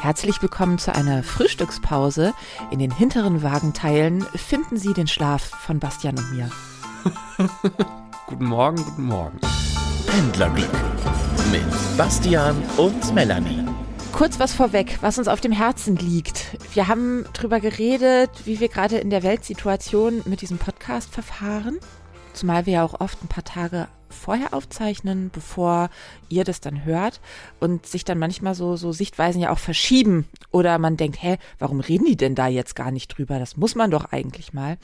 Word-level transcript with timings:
Herzlich 0.00 0.40
willkommen 0.40 0.78
zu 0.78 0.94
einer 0.94 1.22
Frühstückspause. 1.22 2.32
In 2.70 2.78
den 2.78 2.90
hinteren 2.90 3.42
Wagenteilen 3.42 4.22
finden 4.34 4.78
Sie 4.78 4.94
den 4.94 5.06
Schlaf 5.06 5.42
von 5.42 5.78
Bastian 5.78 6.16
und 6.16 6.32
mir. 6.32 6.50
guten 8.26 8.46
Morgen, 8.46 8.82
guten 8.82 9.04
Morgen. 9.04 9.38
Pendlerglück 10.06 10.70
mit 11.52 11.98
Bastian 11.98 12.56
und 12.78 13.14
Melanie. 13.14 13.66
Kurz 14.12 14.38
was 14.38 14.54
vorweg, 14.54 14.96
was 15.02 15.18
uns 15.18 15.28
auf 15.28 15.42
dem 15.42 15.52
Herzen 15.52 15.96
liegt. 15.96 16.56
Wir 16.72 16.88
haben 16.88 17.26
darüber 17.34 17.60
geredet, 17.60 18.30
wie 18.46 18.58
wir 18.58 18.68
gerade 18.68 18.96
in 18.96 19.10
der 19.10 19.22
Weltsituation 19.22 20.22
mit 20.24 20.40
diesem 20.40 20.56
Podcast 20.56 21.12
verfahren. 21.12 21.78
Zumal 22.32 22.64
wir 22.64 22.72
ja 22.72 22.84
auch 22.84 23.02
oft 23.02 23.22
ein 23.22 23.28
paar 23.28 23.44
Tage 23.44 23.86
vorher 24.10 24.54
aufzeichnen, 24.54 25.30
bevor 25.32 25.90
ihr 26.28 26.44
das 26.44 26.60
dann 26.60 26.84
hört 26.84 27.20
und 27.58 27.86
sich 27.86 28.04
dann 28.04 28.18
manchmal 28.18 28.54
so, 28.54 28.76
so 28.76 28.92
Sichtweisen 28.92 29.40
ja 29.40 29.50
auch 29.50 29.58
verschieben 29.58 30.26
oder 30.50 30.78
man 30.78 30.96
denkt, 30.96 31.22
hä, 31.22 31.38
warum 31.58 31.80
reden 31.80 32.06
die 32.06 32.16
denn 32.16 32.34
da 32.34 32.46
jetzt 32.46 32.76
gar 32.76 32.90
nicht 32.90 33.08
drüber? 33.08 33.38
Das 33.38 33.56
muss 33.56 33.74
man 33.74 33.90
doch 33.90 34.06
eigentlich 34.06 34.52
mal. 34.52 34.78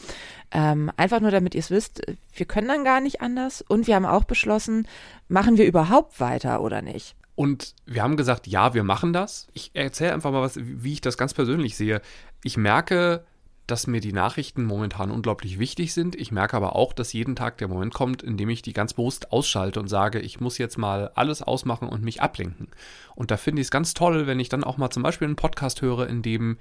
Ähm, 0.51 0.91
einfach 0.97 1.21
nur, 1.21 1.31
damit 1.31 1.55
ihr 1.55 1.61
es 1.61 1.71
wisst, 1.71 2.03
wir 2.35 2.47
können 2.47 2.69
dann 2.69 2.85
gar 2.85 3.01
nicht 3.01 3.21
anders 3.21 3.63
und 3.63 3.87
wir 3.87 3.97
haben 3.97 4.07
auch 4.07 4.25
beschlossen, 4.25 4.87
machen 5.29 5.59
wir 5.59 5.67
überhaupt 5.67 6.21
weiter 6.21 6.61
oder 6.61 6.83
nicht? 6.83 7.17
Und 7.35 7.75
wir 7.85 8.03
haben 8.03 8.17
gesagt, 8.17 8.47
ja, 8.47 8.73
wir 8.73 8.83
machen 8.83 9.13
das. 9.13 9.47
Ich 9.53 9.71
erzähle 9.75 10.15
einfach 10.15 10.33
mal 10.33 10.41
was, 10.41 10.59
wie 10.59 10.95
ich 10.95 11.03
das 11.03 11.19
ganz 11.19 11.35
persönlich 11.35 11.77
sehe. 11.77 12.01
Ich 12.43 12.57
merke, 12.57 13.25
dass 13.67 13.87
mir 13.87 14.01
die 14.01 14.13
Nachrichten 14.13 14.65
momentan 14.65 15.11
unglaublich 15.11 15.59
wichtig 15.59 15.93
sind. 15.93 16.15
Ich 16.15 16.31
merke 16.31 16.57
aber 16.57 16.77
auch, 16.77 16.93
dass 16.93 17.13
jeden 17.13 17.35
Tag 17.35 17.59
der 17.59 17.69
Moment 17.69 17.93
kommt, 17.93 18.23
in 18.23 18.37
dem 18.37 18.49
ich 18.49 18.63
die 18.63 18.73
ganz 18.73 18.95
bewusst 18.95 19.33
ausschalte 19.33 19.81
und 19.81 19.89
sage, 19.89 20.21
ich 20.21 20.41
muss 20.41 20.59
jetzt 20.59 20.79
mal 20.79 21.11
alles 21.15 21.43
ausmachen 21.43 21.89
und 21.89 22.03
mich 22.03 22.23
ablenken. 22.23 22.69
Und 23.15 23.31
da 23.31 23.37
finde 23.37 23.61
ich 23.61 23.67
es 23.67 23.71
ganz 23.73 23.95
toll, 23.95 24.27
wenn 24.27 24.39
ich 24.39 24.49
dann 24.49 24.65
auch 24.65 24.77
mal 24.77 24.91
zum 24.91 25.03
Beispiel 25.03 25.27
einen 25.27 25.37
Podcast 25.37 25.83
höre, 25.83 26.09
in 26.09 26.23
dem 26.23 26.59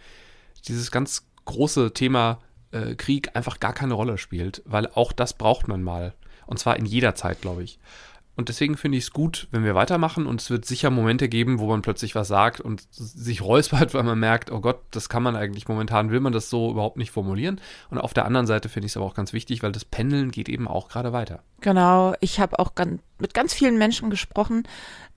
dieses 0.67 0.89
ganz 0.89 1.27
große 1.45 1.93
Thema 1.93 2.39
äh, 2.71 2.95
Krieg 2.95 3.35
einfach 3.35 3.59
gar 3.59 3.73
keine 3.73 3.93
Rolle 3.93 4.17
spielt, 4.17 4.63
weil 4.65 4.87
auch 4.87 5.11
das 5.11 5.33
braucht 5.33 5.67
man 5.67 5.83
mal. 5.83 6.13
Und 6.47 6.59
zwar 6.59 6.77
in 6.77 6.85
jeder 6.85 7.15
Zeit, 7.15 7.41
glaube 7.41 7.63
ich. 7.63 7.79
Und 8.35 8.49
deswegen 8.49 8.75
finde 8.75 8.97
ich 8.97 9.05
es 9.05 9.11
gut, 9.11 9.47
wenn 9.51 9.63
wir 9.63 9.75
weitermachen 9.75 10.25
und 10.25 10.41
es 10.41 10.49
wird 10.49 10.65
sicher 10.65 10.89
Momente 10.89 11.29
geben, 11.29 11.59
wo 11.59 11.67
man 11.67 11.81
plötzlich 11.81 12.15
was 12.15 12.27
sagt 12.27 12.59
und 12.59 12.85
sich 12.91 13.41
räuspert, 13.41 13.93
weil 13.93 14.03
man 14.03 14.19
merkt, 14.19 14.51
oh 14.51 14.59
Gott, 14.59 14.81
das 14.91 15.09
kann 15.09 15.23
man 15.23 15.35
eigentlich 15.35 15.67
momentan, 15.67 16.11
will 16.11 16.19
man 16.19 16.33
das 16.33 16.49
so 16.49 16.71
überhaupt 16.71 16.97
nicht 16.97 17.11
formulieren. 17.11 17.61
Und 17.89 17.97
auf 17.97 18.13
der 18.13 18.25
anderen 18.25 18.47
Seite 18.47 18.69
finde 18.69 18.87
ich 18.87 18.91
es 18.91 18.97
aber 18.97 19.05
auch 19.05 19.13
ganz 19.13 19.33
wichtig, 19.33 19.63
weil 19.63 19.71
das 19.71 19.85
Pendeln 19.85 20.31
geht 20.31 20.49
eben 20.49 20.67
auch 20.67 20.89
gerade 20.89 21.13
weiter. 21.13 21.43
Genau, 21.61 22.13
ich 22.19 22.39
habe 22.39 22.59
auch 22.59 22.75
ganz, 22.75 23.01
mit 23.19 23.33
ganz 23.33 23.53
vielen 23.53 23.77
Menschen 23.77 24.09
gesprochen. 24.09 24.67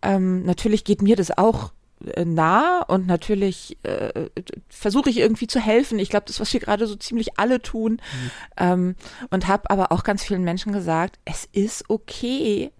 Ähm, 0.03 0.44
natürlich 0.44 0.84
geht 0.84 1.03
mir 1.03 1.16
das 1.16 1.36
auch 1.36 1.72
äh, 2.06 2.25
nah 2.25 2.82
und 2.82 3.06
natürlich 3.06 3.77
äh, 3.82 4.28
versuche 4.69 5.10
ich 5.10 5.19
irgendwie 5.19 5.47
zu 5.47 5.60
helfen. 5.60 5.98
Ich 5.98 6.10
glaube, 6.10 6.27
das, 6.27 6.38
was 6.41 6.53
wir 6.53 6.60
gerade 6.60 6.86
so 6.86 6.94
ziemlich 6.94 7.38
alle 7.38 7.60
tun. 7.60 7.92
Mhm. 7.92 8.30
Ähm, 8.56 8.97
und 9.30 9.48
habe 9.48 9.70
aber 9.70 9.92
auch 9.92 10.05
ganz 10.05 10.22
vielen 10.22 10.44
Menschen 10.44 10.72
gesagt, 10.72 11.19
es 11.25 11.48
ist 11.53 11.91
okay, 11.91 12.70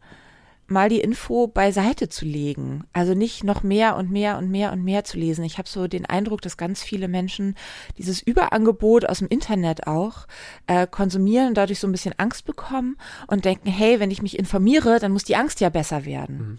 mal 0.71 0.89
die 0.89 1.01
Info 1.01 1.47
beiseite 1.47 2.09
zu 2.09 2.25
legen. 2.25 2.85
Also 2.93 3.15
nicht 3.15 3.45
noch 3.45 3.63
mehr 3.63 3.97
und 3.97 4.11
mehr 4.11 4.39
und 4.39 4.51
mehr 4.51 4.73
und 4.73 4.85
mehr 4.85 5.05
zu 5.05 5.19
lesen. 5.19 5.45
Ich 5.45 5.59
habe 5.59 5.69
so 5.69 5.89
den 5.89 6.07
Eindruck, 6.07 6.43
dass 6.43 6.57
ganz 6.57 6.83
viele 6.83 7.09
Menschen 7.09 7.57
dieses 7.97 8.23
Überangebot 8.23 9.09
aus 9.09 9.19
dem 9.19 9.29
Internet 9.29 9.87
auch 9.87 10.27
äh, 10.67 10.87
konsumieren 10.87 11.49
und 11.49 11.57
dadurch 11.57 11.81
so 11.81 11.89
ein 11.89 11.93
bisschen 11.93 12.15
Angst 12.19 12.45
bekommen 12.45 12.97
und 13.27 13.45
denken, 13.45 13.69
hey, 13.69 13.99
wenn 14.01 14.11
ich 14.11 14.23
mich 14.23 14.39
informiere, 14.39 14.99
dann 14.99 15.13
muss 15.13 15.25
die 15.25 15.37
Angst 15.37 15.61
ja 15.61 15.71
besser 15.71 16.05
werden. 16.05 16.39
Mhm. 16.39 16.59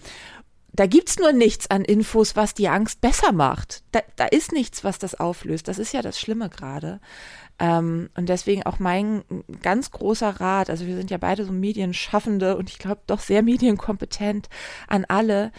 Da 0.79 0.87
gibt's 0.87 1.19
nur 1.19 1.33
nichts 1.33 1.69
an 1.69 1.83
Infos, 1.83 2.37
was 2.37 2.53
die 2.53 2.69
Angst 2.69 3.01
besser 3.01 3.33
macht. 3.33 3.83
Da, 3.91 3.99
da 4.15 4.23
ist 4.27 4.53
nichts, 4.53 4.85
was 4.85 4.97
das 4.97 5.13
auflöst. 5.13 5.67
Das 5.67 5.77
ist 5.77 5.91
ja 5.91 6.01
das 6.01 6.17
Schlimme 6.17 6.47
gerade. 6.47 7.01
Ähm, 7.59 8.09
und 8.15 8.29
deswegen 8.29 8.63
auch 8.63 8.79
mein 8.79 9.25
ganz 9.61 9.91
großer 9.91 10.39
Rat, 10.39 10.69
also 10.69 10.85
wir 10.85 10.95
sind 10.95 11.11
ja 11.11 11.17
beide 11.17 11.43
so 11.43 11.51
Medienschaffende 11.51 12.55
und 12.55 12.69
ich 12.69 12.79
glaube 12.79 13.01
doch 13.07 13.19
sehr 13.19 13.41
medienkompetent 13.43 14.47
an 14.87 15.03
alle, 15.03 15.51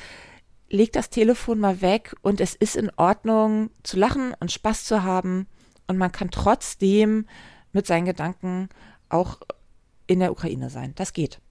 legt 0.71 0.97
das 0.97 1.11
Telefon 1.11 1.61
mal 1.61 1.83
weg 1.83 2.17
und 2.23 2.41
es 2.41 2.55
ist 2.55 2.75
in 2.75 2.91
Ordnung 2.97 3.69
zu 3.83 3.99
lachen 3.99 4.35
und 4.41 4.51
Spaß 4.51 4.85
zu 4.85 5.03
haben 5.03 5.49
und 5.87 5.99
man 5.99 6.13
kann 6.13 6.31
trotzdem 6.31 7.27
mit 7.73 7.87
seinen 7.87 8.07
Gedanken 8.07 8.71
auch 9.11 9.39
in 10.07 10.21
der 10.21 10.33
Ukraine 10.33 10.71
sein. 10.71 10.95
Das 10.95 11.13
geht. 11.13 11.43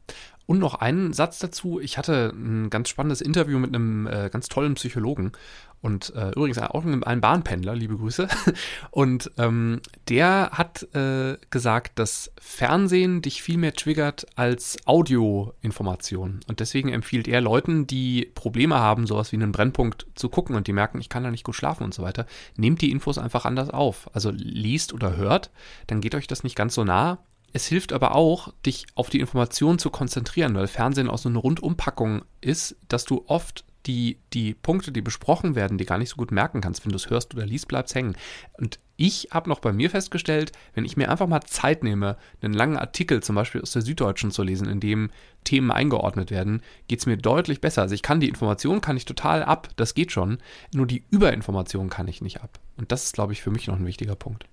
Und 0.49 0.57
noch 0.57 0.73
einen 0.73 1.13
Satz 1.13 1.37
dazu. 1.37 1.79
Ich 1.79 1.99
hatte 1.99 2.33
ein 2.33 2.71
ganz 2.71 2.89
spannendes 2.89 3.21
Interview 3.21 3.59
mit 3.59 3.69
einem 3.69 4.07
äh, 4.07 4.31
ganz 4.31 4.47
tollen 4.47 4.73
Psychologen 4.73 5.31
und 5.79 6.11
äh, 6.15 6.31
übrigens 6.31 6.57
auch 6.57 6.83
ein 6.83 7.21
Bahnpendler, 7.21 7.75
liebe 7.75 7.95
Grüße. 7.95 8.27
Und 8.91 9.29
ähm, 9.38 9.79
der 10.09 10.49
hat 10.53 10.83
äh, 10.95 11.38
gesagt, 11.51 11.99
dass 11.99 12.31
Fernsehen 12.41 13.21
dich 13.21 13.43
viel 13.43 13.59
mehr 13.59 13.73
triggert 13.73 14.25
als 14.35 14.77
Audioinformation. 14.85 16.39
Und 16.47 16.59
deswegen 16.61 16.89
empfiehlt 16.89 17.27
er 17.27 17.41
Leuten, 17.41 17.85
die 17.85 18.29
Probleme 18.33 18.79
haben, 18.79 19.05
sowas 19.05 19.31
wie 19.31 19.35
einen 19.35 19.51
Brennpunkt 19.51 20.07
zu 20.15 20.29
gucken 20.29 20.55
und 20.55 20.65
die 20.65 20.73
merken, 20.73 20.99
ich 20.99 21.09
kann 21.09 21.23
da 21.23 21.29
nicht 21.29 21.45
gut 21.45 21.55
schlafen 21.55 21.83
und 21.83 21.93
so 21.93 22.01
weiter, 22.01 22.25
nehmt 22.57 22.81
die 22.81 22.89
Infos 22.89 23.19
einfach 23.19 23.45
anders 23.45 23.69
auf. 23.69 24.09
Also 24.13 24.31
liest 24.31 24.93
oder 24.93 25.15
hört, 25.15 25.51
dann 25.85 26.01
geht 26.01 26.15
euch 26.15 26.25
das 26.25 26.43
nicht 26.43 26.55
ganz 26.55 26.73
so 26.73 26.83
nah. 26.83 27.19
Es 27.53 27.67
hilft 27.67 27.93
aber 27.93 28.15
auch, 28.15 28.53
dich 28.65 28.85
auf 28.95 29.09
die 29.09 29.19
Information 29.19 29.79
zu 29.79 29.89
konzentrieren, 29.89 30.55
weil 30.55 30.67
Fernsehen 30.67 31.09
auch 31.09 31.17
so 31.17 31.29
eine 31.29 31.39
Rundumpackung 31.39 32.23
ist, 32.41 32.75
dass 32.87 33.05
du 33.05 33.23
oft 33.27 33.65
die, 33.85 34.19
die 34.33 34.53
Punkte, 34.53 34.91
die 34.91 35.01
besprochen 35.01 35.55
werden, 35.55 35.77
die 35.77 35.85
gar 35.85 35.97
nicht 35.97 36.09
so 36.09 36.17
gut 36.17 36.31
merken 36.31 36.61
kannst. 36.61 36.85
Wenn 36.85 36.91
du 36.91 36.97
es 36.97 37.09
hörst 37.09 37.33
oder 37.33 37.45
liest, 37.45 37.67
bleibst 37.67 37.95
hängen. 37.95 38.15
Und 38.53 38.79
ich 38.97 39.29
habe 39.31 39.49
noch 39.49 39.59
bei 39.59 39.71
mir 39.71 39.89
festgestellt, 39.89 40.51
wenn 40.73 40.83
ich 40.83 40.97
mir 40.97 41.09
einfach 41.09 41.27
mal 41.27 41.41
Zeit 41.41 41.83
nehme, 41.83 42.17
einen 42.41 42.53
langen 42.53 42.77
Artikel 42.77 43.23
zum 43.23 43.35
Beispiel 43.35 43.61
aus 43.61 43.71
der 43.71 43.81
Süddeutschen 43.81 44.31
zu 44.31 44.43
lesen, 44.43 44.67
in 44.67 44.81
dem 44.81 45.09
Themen 45.45 45.71
eingeordnet 45.71 46.31
werden, 46.31 46.61
geht 46.88 46.99
es 46.99 47.05
mir 47.05 47.15
deutlich 47.15 47.61
besser. 47.61 47.83
Also 47.83 47.95
ich 47.95 48.01
kann 48.01 48.19
die 48.19 48.27
Information, 48.27 48.81
kann 48.81 48.97
ich 48.97 49.05
total 49.05 49.43
ab, 49.43 49.69
das 49.77 49.93
geht 49.93 50.11
schon, 50.11 50.39
nur 50.73 50.85
die 50.85 51.05
Überinformation 51.09 51.89
kann 51.89 52.09
ich 52.09 52.21
nicht 52.21 52.41
ab. 52.41 52.59
Und 52.77 52.91
das 52.91 53.05
ist, 53.05 53.13
glaube 53.13 53.33
ich, 53.33 53.41
für 53.41 53.51
mich 53.51 53.67
noch 53.67 53.77
ein 53.77 53.85
wichtiger 53.85 54.15
Punkt. 54.15 54.45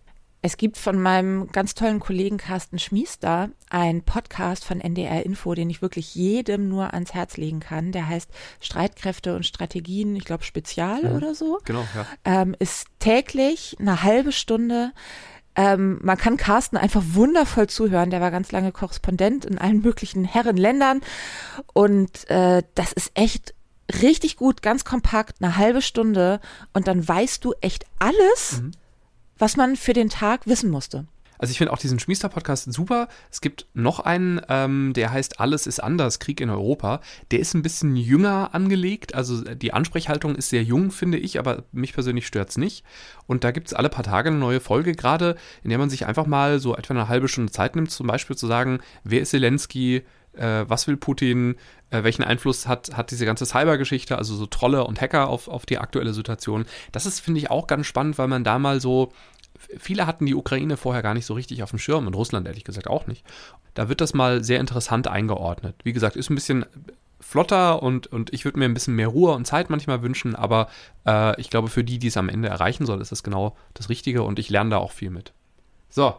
Es 0.42 0.56
gibt 0.56 0.76
von 0.76 1.00
meinem 1.00 1.50
ganz 1.50 1.74
tollen 1.74 1.98
Kollegen 1.98 2.36
Carsten 2.36 2.78
Schmiester 2.78 3.50
einen 3.70 4.02
Podcast 4.02 4.64
von 4.64 4.80
NDR 4.80 5.24
Info, 5.24 5.54
den 5.54 5.70
ich 5.70 5.82
wirklich 5.82 6.14
jedem 6.14 6.69
nur 6.69 6.94
ans 6.94 7.14
Herz 7.14 7.36
legen 7.36 7.60
kann. 7.60 7.91
Der 7.91 8.06
heißt 8.06 8.30
Streitkräfte 8.60 9.34
und 9.34 9.47
Strategien, 9.47 10.14
ich 10.14 10.24
glaube 10.24 10.44
Spezial 10.44 11.02
mhm. 11.02 11.16
oder 11.16 11.34
so. 11.34 11.58
Genau, 11.64 11.84
ja. 11.94 12.06
Ähm, 12.24 12.54
ist 12.58 12.86
täglich 12.98 13.76
eine 13.80 14.02
halbe 14.02 14.30
Stunde. 14.30 14.92
Ähm, 15.56 15.98
man 16.02 16.19
kann 16.19 16.36
Carsten 16.36 16.76
einfach 16.76 17.03
wundervoll 17.12 17.66
zuhören. 17.66 18.10
Der 18.10 18.20
war 18.20 18.30
ganz 18.30 18.53
lange 18.53 18.72
Korrespondent 18.72 19.47
in 19.47 19.58
allen 19.58 19.80
möglichen 19.80 20.24
Herrenländern. 20.24 21.00
Und 21.72 22.28
äh, 22.30 22.62
das 22.74 22.92
ist 22.92 23.10
echt 23.14 23.54
richtig 24.03 24.36
gut, 24.36 24.62
ganz 24.62 24.84
kompakt, 24.84 25.36
eine 25.41 25.56
halbe 25.56 25.80
Stunde. 25.80 26.41
Und 26.74 26.88
dann 26.88 27.08
weißt 27.08 27.44
du 27.44 27.54
echt 27.60 27.86
alles. 27.98 28.60
Mhm 28.60 28.72
was 29.38 29.56
man 29.56 29.76
für 29.76 29.92
den 29.92 30.08
Tag 30.08 30.47
wissen 30.47 30.70
musste. 30.70 31.06
Also 31.38 31.50
ich 31.50 31.58
finde 31.58 31.72
auch 31.72 31.78
diesen 31.78 31.98
Schmiester-Podcast 31.98 32.72
super. 32.72 33.08
Es 33.30 33.41
gibt 33.41 33.66
noch 33.74 34.00
einen, 34.00 34.41
ähm, 34.48 34.92
der 34.94 35.10
heißt 35.10 35.41
Alles 35.41 35.66
ist 35.66 35.82
anders, 35.82 36.19
Krieg 36.19 36.41
in 36.41 36.50
Europa. 36.50 37.00
Der 37.30 37.41
ist 37.41 37.54
ein 37.54 37.62
bisschen 37.62 37.97
jünger 37.97 38.54
angelegt. 38.54 39.14
Also 39.14 39.42
die 39.42 39.72
Ansprechhaltung 39.72 40.34
ist 40.34 40.48
sehr 40.48 40.62
jung, 40.62 40.91
finde 40.91 41.19
ich, 41.19 41.38
aber 41.38 41.64
mich 41.72 41.92
persönlich 41.92 42.26
stört 42.26 42.50
es 42.50 42.56
nicht. 42.56 42.84
Und 43.26 43.44
da 43.44 43.50
gibt 43.50 43.69
es 43.69 43.74
alle 43.74 43.88
paar 43.88 44.04
Tage 44.04 44.30
eine 44.30 44.38
neue 44.38 44.60
Folge 44.60 44.92
gerade, 44.92 45.36
in 45.62 45.70
der 45.70 45.78
man 45.78 45.91
sich 45.91 46.06
einfach 46.06 46.26
mal 46.26 46.58
so 46.58 46.76
etwa 46.76 46.94
eine 46.94 47.08
halbe 47.08 47.28
Stunde 47.28 47.53
Zeit 47.53 47.76
nimmt, 47.76 47.91
zum 47.91 48.06
Beispiel 48.06 48.36
zu 48.36 48.47
sagen, 48.47 48.80
wer 49.04 49.20
ist 49.20 49.30
Zelensky, 49.30 50.04
äh, 50.36 50.69
was 50.69 50.86
will 50.86 50.97
Putin, 50.97 51.56
äh, 51.91 52.02
welchen 52.02 52.22
Einfluss 52.22 52.66
hat, 52.66 52.97
hat 52.97 53.10
diese 53.10 53.26
ganze 53.26 53.47
Cybergeschichte, 53.47 54.16
also 54.19 54.34
so 54.34 54.47
Trolle 54.47 54.84
und 54.84 55.00
Hacker 55.00 55.28
auf, 55.28 55.48
auf 55.48 55.66
die 55.66 55.78
aktuelle 55.78 56.12
Situation. 56.12 56.66
Das 56.92 57.06
ist, 57.06 57.20
finde 57.20 57.41
ich, 57.41 57.50
auch 57.50 57.66
ganz 57.66 57.86
spannend, 57.86 58.18
weil 58.18 58.28
man 58.28 58.44
da 58.44 58.59
mal 58.59 58.80
so 58.80 59.12
viele 59.78 60.06
hatten 60.06 60.27
die 60.27 60.34
Ukraine 60.34 60.77
vorher 60.77 61.03
gar 61.03 61.15
nicht 61.15 61.27
so 61.27 61.34
richtig 61.34 61.62
auf 61.62 61.71
dem 61.71 61.78
Schirm 61.78 62.06
und 62.06 62.15
Russland 62.15 62.47
ehrlich 62.47 62.65
gesagt 62.65 62.88
auch 62.88 63.06
nicht. 63.06 63.24
Da 63.74 63.88
wird 63.88 64.00
das 64.00 64.15
mal 64.15 64.44
sehr 64.44 64.60
interessant 64.60 65.09
eingeordnet. 65.09 65.77
Wie 65.84 65.92
gesagt, 65.92 66.16
ist 66.16 66.30
ein 66.30 66.34
bisschen 66.34 66.66
flotter 67.21 67.83
und, 67.83 68.06
und 68.06 68.33
ich 68.33 68.44
würde 68.44 68.59
mir 68.59 68.66
ein 68.66 68.74
bisschen 68.74 68.94
mehr 68.94 69.09
Ruhe 69.09 69.33
und 69.33 69.47
Zeit 69.47 69.71
manchmal 69.71 70.03
wünschen, 70.03 70.34
aber 70.34 70.68
äh, 71.06 71.38
ich 71.41 71.50
glaube, 71.50 71.68
für 71.68 71.83
die, 71.83 71.98
die 71.98 72.09
es 72.09 72.16
am 72.16 72.28
Ende 72.28 72.48
erreichen 72.48 72.86
soll, 72.86 73.00
ist 73.00 73.12
das 73.12 73.22
genau 73.22 73.56
das 73.74 73.88
Richtige 73.88 74.22
und 74.22 74.38
ich 74.38 74.50
lerne 74.50 74.71
da 74.71 74.78
auch 74.78 74.92
viel 74.92 75.10
mit. 75.10 75.33
So. 75.88 76.15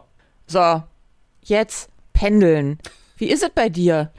So, 0.46 0.82
jetzt 1.42 1.90
pendeln. 2.12 2.78
Wie 3.18 3.28
ist 3.28 3.42
es 3.42 3.50
bei 3.50 3.68
dir? 3.68 4.12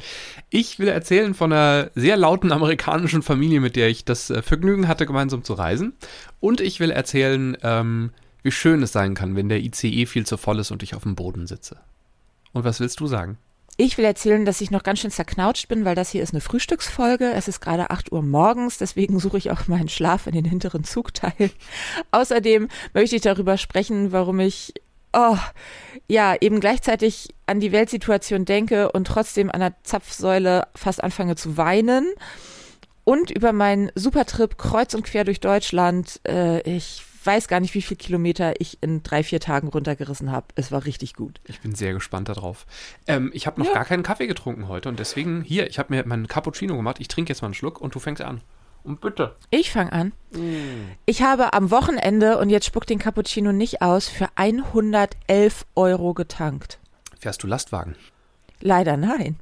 Ich 0.50 0.78
will 0.80 0.88
erzählen 0.88 1.34
von 1.34 1.52
einer 1.52 1.90
sehr 1.96 2.18
lauten 2.18 2.52
amerikanischen 2.52 3.22
Familie, 3.22 3.62
mit 3.62 3.76
der 3.76 3.90
ich 3.90 4.06
das 4.06 4.30
äh, 4.30 4.42
Vergnügen 4.42 4.88
hatte, 4.88 5.06
gemeinsam 5.06 5.44
zu 5.44 5.54
reisen. 5.54 5.94
Und 6.40 6.62
ich 6.62 6.80
will 6.80 6.92
erzählen, 6.92 7.58
ähm, 7.64 8.12
wie 8.44 8.52
schön 8.52 8.84
es 8.84 8.92
sein 8.92 9.16
kann, 9.16 9.36
wenn 9.36 9.50
der 9.50 9.60
ICE 9.60 10.06
viel 10.06 10.26
zu 10.26 10.38
voll 10.38 10.60
ist 10.60 10.72
und 10.72 10.84
ich 10.84 10.96
auf 10.96 11.04
dem 11.04 11.16
Boden 11.16 11.48
sitze. 11.48 11.78
Und 12.54 12.64
was 12.64 12.80
willst 12.80 13.00
du 13.00 13.08
sagen? 13.08 13.38
Ich 13.82 13.98
will 13.98 14.04
erzählen, 14.04 14.44
dass 14.44 14.60
ich 14.60 14.72
noch 14.72 14.84
ganz 14.84 15.00
schön 15.00 15.12
zerknautscht 15.12 15.70
bin, 15.70 15.86
weil 15.86 15.96
das 15.96 16.10
hier 16.10 16.22
ist 16.22 16.34
eine 16.34 16.42
Frühstücksfolge. 16.42 17.32
Es 17.32 17.48
ist 17.48 17.62
gerade 17.62 17.92
8 17.92 18.12
Uhr 18.12 18.22
morgens, 18.22 18.78
deswegen 18.78 19.22
suche 19.22 19.38
ich 19.38 19.52
auch 19.52 19.70
meinen 19.70 19.88
Schlaf 19.88 20.28
in 20.28 20.34
den 20.34 20.44
hinteren 20.44 20.84
Zugteil. 20.84 21.52
Außerdem 22.12 22.68
möchte 22.94 23.16
ich 23.16 23.22
darüber 23.22 23.56
sprechen, 23.56 24.12
warum 24.12 24.42
ich 24.42 24.74
oh, 25.14 25.38
ja, 26.08 26.36
eben 26.40 26.60
gleichzeitig 26.60 27.30
an 27.46 27.60
die 27.60 27.72
Weltsituation 27.72 28.46
denke 28.46 28.92
und 28.92 29.06
trotzdem 29.06 29.50
an 29.52 29.60
der 29.60 29.74
Zapfsäule 29.84 30.68
fast 30.76 31.04
anfange 31.04 31.36
zu 31.36 31.58
weinen. 31.58 32.08
Und 33.04 33.32
über 33.32 33.54
meinen 33.54 33.92
Supertrip 33.96 34.58
kreuz 34.58 34.94
und 34.94 35.04
quer 35.04 35.24
durch 35.24 35.40
Deutschland. 35.40 36.20
Äh, 36.28 36.62
ich 36.62 37.02
weiß 37.24 37.48
gar 37.48 37.60
nicht, 37.60 37.74
wie 37.74 37.82
viele 37.82 37.98
Kilometer 37.98 38.60
ich 38.60 38.78
in 38.82 39.04
drei, 39.04 39.24
vier 39.24 39.40
Tagen 39.40 39.68
runtergerissen 39.68 40.32
habe. 40.32 40.48
Es 40.56 40.72
war 40.72 40.86
richtig 40.86 41.16
gut. 41.16 41.42
Ich 41.46 41.60
bin 41.60 41.76
sehr 41.76 41.94
gespannt 41.94 42.30
darauf. 42.30 42.66
Ähm, 43.08 43.32
ich 43.34 43.48
habe 43.48 43.60
noch 43.60 43.68
ja. 43.68 43.74
gar 43.74 43.86
keinen 43.86 44.04
Kaffee 44.04 44.28
getrunken 44.28 44.68
heute 44.68 44.90
und 44.90 45.00
deswegen 45.00 45.42
hier, 45.42 45.68
ich 45.68 45.80
habe 45.80 45.94
mir 45.94 46.06
meinen 46.06 46.28
Cappuccino 46.28 46.76
gemacht. 46.76 46.98
Ich 47.00 47.08
trinke 47.08 47.32
jetzt 47.32 47.42
mal 47.42 47.48
einen 47.48 47.54
Schluck 47.56 47.82
und 47.82 47.96
du 47.96 48.00
fängst 48.00 48.22
an. 48.22 48.42
Und 48.84 49.02
bitte. 49.02 49.36
Ich 49.50 49.72
fange 49.72 49.92
an. 49.92 50.14
Mm. 50.32 50.92
Ich 51.06 51.22
habe 51.22 51.54
am 51.54 51.72
Wochenende, 51.72 52.38
und 52.38 52.50
jetzt 52.50 52.66
spuckt 52.66 52.90
den 52.90 53.00
Cappuccino 53.00 53.52
nicht 53.52 53.82
aus, 53.82 54.08
für 54.08 54.30
111 54.36 55.66
Euro 55.76 56.14
getankt. 56.14 56.80
Fährst 57.20 57.44
du 57.44 57.48
Lastwagen? 57.48 57.96
Leider 58.62 58.98
nein. 58.98 59.38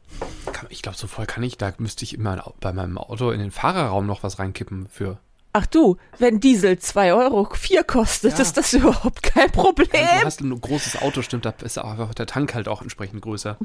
Ich 0.69 0.81
glaube, 0.81 0.97
so 0.97 1.07
voll 1.07 1.25
kann 1.25 1.43
ich. 1.43 1.57
Da 1.57 1.73
müsste 1.77 2.03
ich 2.03 2.13
immer 2.13 2.53
bei 2.59 2.73
meinem 2.73 2.97
Auto 2.97 3.31
in 3.31 3.39
den 3.39 3.51
Fahrerraum 3.51 4.05
noch 4.05 4.23
was 4.23 4.39
reinkippen 4.39 4.87
für. 4.89 5.17
Ach 5.53 5.65
du, 5.65 5.97
wenn 6.19 6.39
Diesel 6.39 6.77
2 6.77 7.13
Euro 7.13 7.45
4 7.51 7.83
kostet, 7.83 8.33
ja. 8.33 8.39
ist 8.39 8.57
das 8.57 8.73
überhaupt 8.73 9.23
kein 9.23 9.51
Problem. 9.51 9.87
Ja, 9.93 10.19
du 10.19 10.25
hast 10.25 10.41
ein 10.41 10.61
großes 10.61 11.01
Auto, 11.01 11.23
stimmt, 11.23 11.45
da 11.45 11.53
ist 11.63 11.79
auch 11.79 12.13
der 12.13 12.27
Tank 12.27 12.53
halt 12.53 12.67
auch 12.67 12.83
entsprechend 12.83 13.21
größer. 13.21 13.57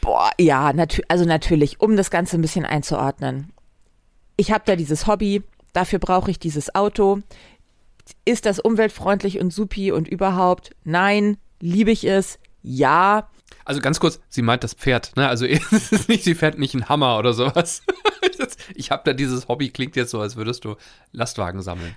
Boah, 0.00 0.30
ja, 0.38 0.72
natür 0.72 1.04
also 1.08 1.24
natürlich, 1.24 1.80
um 1.80 1.96
das 1.96 2.10
Ganze 2.10 2.36
ein 2.36 2.42
bisschen 2.42 2.64
einzuordnen 2.64 3.52
ich 4.40 4.50
habe 4.50 4.64
da 4.64 4.74
dieses 4.74 5.06
Hobby, 5.06 5.42
dafür 5.74 5.98
brauche 5.98 6.30
ich 6.30 6.38
dieses 6.38 6.74
Auto. 6.74 7.20
Ist 8.24 8.46
das 8.46 8.58
umweltfreundlich 8.58 9.38
und 9.38 9.52
supi 9.52 9.92
und 9.92 10.08
überhaupt? 10.08 10.70
Nein. 10.82 11.36
Liebe 11.60 11.90
ich 11.90 12.04
es? 12.04 12.38
Ja. 12.62 13.28
Also 13.66 13.82
ganz 13.82 14.00
kurz, 14.00 14.18
sie 14.30 14.40
meint 14.40 14.64
das 14.64 14.72
Pferd, 14.72 15.14
ne? 15.16 15.28
Also 15.28 15.44
es 15.46 15.92
ist 15.92 16.08
nicht, 16.08 16.24
sie 16.24 16.34
fährt 16.34 16.58
nicht 16.58 16.74
einen 16.74 16.88
Hammer 16.88 17.18
oder 17.18 17.34
sowas. 17.34 17.82
ich 18.74 18.90
habe 18.90 19.02
da 19.04 19.12
dieses 19.12 19.46
Hobby, 19.46 19.68
klingt 19.68 19.94
jetzt 19.94 20.10
so, 20.10 20.20
als 20.20 20.36
würdest 20.36 20.64
du 20.64 20.76
Lastwagen 21.12 21.60
sammeln. 21.60 21.94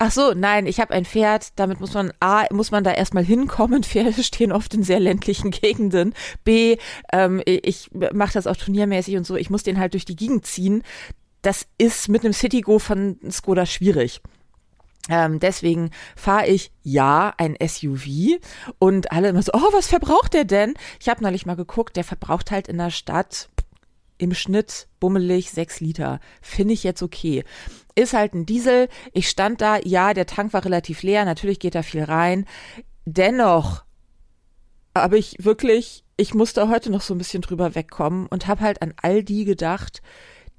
Ach 0.00 0.12
so, 0.12 0.34
nein, 0.34 0.66
ich 0.66 0.80
habe 0.80 0.92
ein 0.92 1.06
Pferd, 1.06 1.48
damit 1.56 1.80
muss 1.80 1.94
man 1.94 2.12
A, 2.20 2.44
muss 2.52 2.70
man 2.70 2.84
da 2.84 2.92
erstmal 2.92 3.24
hinkommen. 3.24 3.82
Pferde 3.84 4.22
stehen 4.22 4.52
oft 4.52 4.74
in 4.74 4.82
sehr 4.82 5.00
ländlichen 5.00 5.50
Gegenden. 5.50 6.12
B, 6.44 6.76
ähm, 7.10 7.40
ich 7.46 7.90
mache 8.12 8.34
das 8.34 8.46
auch 8.46 8.56
turniermäßig 8.56 9.16
und 9.16 9.26
so, 9.26 9.34
ich 9.34 9.48
muss 9.48 9.62
den 9.62 9.78
halt 9.78 9.94
durch 9.94 10.04
die 10.04 10.16
Gegend 10.16 10.44
ziehen 10.44 10.82
das 11.48 11.66
ist 11.78 12.10
mit 12.10 12.24
einem 12.24 12.34
Citigo 12.34 12.78
von 12.78 13.18
Skoda 13.30 13.64
schwierig. 13.64 14.20
Ähm, 15.08 15.40
deswegen 15.40 15.92
fahre 16.14 16.46
ich 16.46 16.72
ja 16.82 17.32
ein 17.38 17.56
SUV 17.66 18.38
und 18.78 19.12
alle 19.12 19.30
immer 19.30 19.40
so, 19.40 19.52
oh, 19.54 19.72
was 19.72 19.86
verbraucht 19.86 20.34
der 20.34 20.44
denn? 20.44 20.74
Ich 21.00 21.08
habe 21.08 21.22
neulich 21.22 21.46
mal 21.46 21.56
geguckt, 21.56 21.96
der 21.96 22.04
verbraucht 22.04 22.50
halt 22.50 22.68
in 22.68 22.76
der 22.76 22.90
Stadt 22.90 23.48
im 24.18 24.34
Schnitt 24.34 24.88
bummelig 25.00 25.50
sechs 25.50 25.80
Liter. 25.80 26.20
Finde 26.42 26.74
ich 26.74 26.84
jetzt 26.84 27.02
okay. 27.02 27.44
Ist 27.94 28.12
halt 28.12 28.34
ein 28.34 28.44
Diesel. 28.44 28.90
Ich 29.14 29.30
stand 29.30 29.62
da, 29.62 29.78
ja, 29.78 30.12
der 30.12 30.26
Tank 30.26 30.52
war 30.52 30.66
relativ 30.66 31.02
leer, 31.02 31.24
natürlich 31.24 31.60
geht 31.60 31.74
da 31.74 31.82
viel 31.82 32.04
rein. 32.04 32.44
Dennoch 33.06 33.84
habe 34.94 35.16
ich 35.16 35.36
wirklich, 35.38 36.04
ich 36.18 36.34
musste 36.34 36.68
heute 36.68 36.90
noch 36.90 37.00
so 37.00 37.14
ein 37.14 37.18
bisschen 37.18 37.40
drüber 37.40 37.74
wegkommen 37.74 38.26
und 38.26 38.48
habe 38.48 38.60
halt 38.60 38.82
an 38.82 38.92
all 39.00 39.24
die 39.24 39.46
gedacht, 39.46 40.02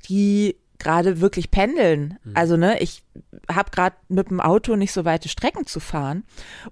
die 0.07 0.55
gerade 0.79 1.21
wirklich 1.21 1.51
pendeln. 1.51 2.17
Mhm. 2.23 2.31
Also 2.33 2.57
ne, 2.57 2.79
ich 2.81 3.03
habe 3.51 3.69
gerade 3.71 3.95
mit 4.07 4.29
dem 4.29 4.39
Auto 4.39 4.75
nicht 4.75 4.91
so 4.91 5.05
weite 5.05 5.29
Strecken 5.29 5.67
zu 5.67 5.79
fahren 5.79 6.23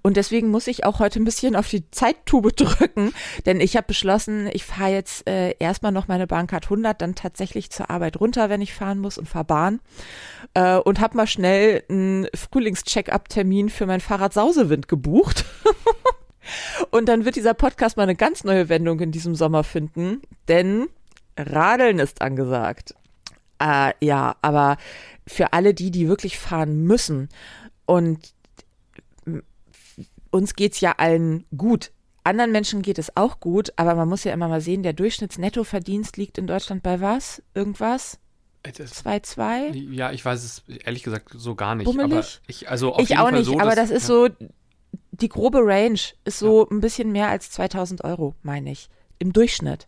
und 0.02 0.16
deswegen 0.16 0.48
muss 0.48 0.66
ich 0.66 0.84
auch 0.84 0.98
heute 0.98 1.20
ein 1.20 1.24
bisschen 1.24 1.54
auf 1.54 1.68
die 1.68 1.90
Zeittube 1.90 2.52
drücken, 2.56 3.12
denn 3.46 3.60
ich 3.60 3.76
habe 3.76 3.86
beschlossen, 3.86 4.48
ich 4.52 4.64
fahre 4.64 4.92
jetzt 4.92 5.28
äh, 5.28 5.54
erstmal 5.58 5.92
noch 5.92 6.08
meine 6.08 6.26
Bahncard 6.26 6.64
100, 6.64 7.00
dann 7.00 7.14
tatsächlich 7.14 7.70
zur 7.70 7.90
Arbeit 7.90 8.18
runter, 8.20 8.48
wenn 8.48 8.62
ich 8.62 8.74
fahren 8.74 8.98
muss 8.98 9.18
und 9.18 9.28
fahre 9.28 9.44
Bahn 9.44 9.80
äh, 10.54 10.76
und 10.76 11.00
habe 11.00 11.16
mal 11.16 11.26
schnell 11.26 11.84
einen 11.88 12.26
Frühlings-Check-up-Termin 12.34 13.68
für 13.68 13.86
mein 13.86 14.00
Fahrrad 14.00 14.32
Sausewind 14.32 14.88
gebucht. 14.88 15.44
und 16.90 17.08
dann 17.08 17.24
wird 17.24 17.36
dieser 17.36 17.54
Podcast 17.54 17.96
mal 17.96 18.04
eine 18.04 18.16
ganz 18.16 18.44
neue 18.44 18.68
Wendung 18.68 19.00
in 19.00 19.12
diesem 19.12 19.34
Sommer 19.34 19.64
finden, 19.64 20.22
denn 20.48 20.88
Radeln 21.36 21.98
ist 21.98 22.22
angesagt. 22.22 22.94
Äh, 23.60 23.92
ja, 24.00 24.36
aber 24.42 24.76
für 25.26 25.52
alle 25.52 25.74
die, 25.74 25.90
die 25.90 26.08
wirklich 26.08 26.38
fahren 26.38 26.82
müssen 26.84 27.28
und 27.86 28.32
uns 30.30 30.54
geht's 30.54 30.80
ja 30.80 30.94
allen 30.98 31.44
gut. 31.56 31.90
Anderen 32.24 32.52
Menschen 32.52 32.82
geht 32.82 32.98
es 32.98 33.16
auch 33.16 33.40
gut, 33.40 33.72
aber 33.76 33.94
man 33.94 34.08
muss 34.08 34.24
ja 34.24 34.32
immer 34.32 34.48
mal 34.48 34.60
sehen, 34.60 34.82
der 34.82 34.92
Durchschnittsnettoverdienst 34.92 36.16
liegt 36.16 36.36
in 36.36 36.46
Deutschland 36.46 36.82
bei 36.82 37.00
was? 37.00 37.42
Irgendwas? 37.54 38.18
2,2? 38.64 39.94
Ja, 39.94 40.12
ich 40.12 40.24
weiß 40.24 40.44
es 40.44 40.62
ehrlich 40.84 41.02
gesagt 41.02 41.30
so 41.34 41.54
gar 41.54 41.74
nicht. 41.74 41.86
Bummelig? 41.86 42.12
Aber 42.12 42.26
ich, 42.46 42.68
also 42.68 42.92
auf 42.92 43.00
ich 43.00 43.10
jeden 43.10 43.20
auch 43.20 43.30
Fall 43.30 43.38
nicht, 43.38 43.46
so, 43.46 43.58
aber 43.58 43.74
das 43.74 43.90
ist 43.90 44.08
ja. 44.08 44.28
so, 44.28 44.28
die 45.12 45.28
grobe 45.28 45.60
Range 45.62 45.98
ist 46.24 46.38
so 46.38 46.64
ja. 46.64 46.70
ein 46.70 46.80
bisschen 46.80 47.12
mehr 47.12 47.28
als 47.28 47.50
2000 47.50 48.04
Euro, 48.04 48.34
meine 48.42 48.70
ich, 48.72 48.90
im 49.18 49.32
Durchschnitt 49.32 49.86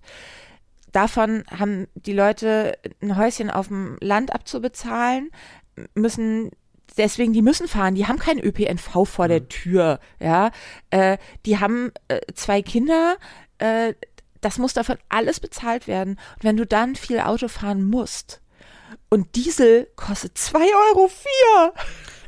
davon 0.92 1.44
haben 1.50 1.86
die 1.94 2.12
Leute 2.12 2.78
ein 3.02 3.16
Häuschen 3.16 3.50
auf 3.50 3.68
dem 3.68 3.96
Land 4.00 4.34
abzubezahlen, 4.34 5.30
müssen 5.94 6.50
deswegen, 6.96 7.32
die 7.32 7.42
müssen 7.42 7.68
fahren, 7.68 7.94
die 7.94 8.06
haben 8.06 8.18
keinen 8.18 8.40
ÖPNV 8.40 9.06
vor 9.08 9.28
der 9.28 9.40
mhm. 9.40 9.48
Tür, 9.48 10.00
ja, 10.18 10.50
äh, 10.90 11.18
die 11.46 11.58
haben 11.58 11.92
äh, 12.08 12.20
zwei 12.34 12.62
Kinder, 12.62 13.16
äh, 13.58 13.94
das 14.40 14.58
muss 14.58 14.72
davon 14.72 14.96
alles 15.08 15.40
bezahlt 15.40 15.86
werden. 15.86 16.18
Und 16.36 16.44
wenn 16.44 16.56
du 16.56 16.66
dann 16.66 16.96
viel 16.96 17.20
Auto 17.20 17.48
fahren 17.48 17.84
musst 17.84 18.40
und 19.10 19.36
Diesel 19.36 19.88
kostet 19.96 20.38
zwei 20.38 20.66
Euro 20.90 21.08
vier. 21.08 21.72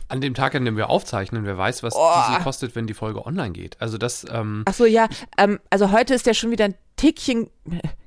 An 0.08 0.20
dem 0.20 0.34
Tag, 0.34 0.54
an 0.54 0.66
dem 0.66 0.76
wir 0.76 0.90
aufzeichnen, 0.90 1.46
wer 1.46 1.56
weiß, 1.56 1.82
was 1.82 1.94
oh. 1.96 2.12
Diesel 2.28 2.42
kostet, 2.42 2.76
wenn 2.76 2.86
die 2.86 2.92
Folge 2.92 3.24
online 3.24 3.52
geht. 3.52 3.80
Also 3.80 3.96
das. 3.96 4.26
Ähm, 4.30 4.62
Ach 4.66 4.74
so, 4.74 4.84
ja. 4.84 5.08
Ähm, 5.38 5.58
also 5.70 5.90
heute 5.90 6.12
ist 6.12 6.26
der 6.26 6.34
schon 6.34 6.50
wieder 6.50 6.66
ein 6.66 6.74
Tickchen 6.96 7.48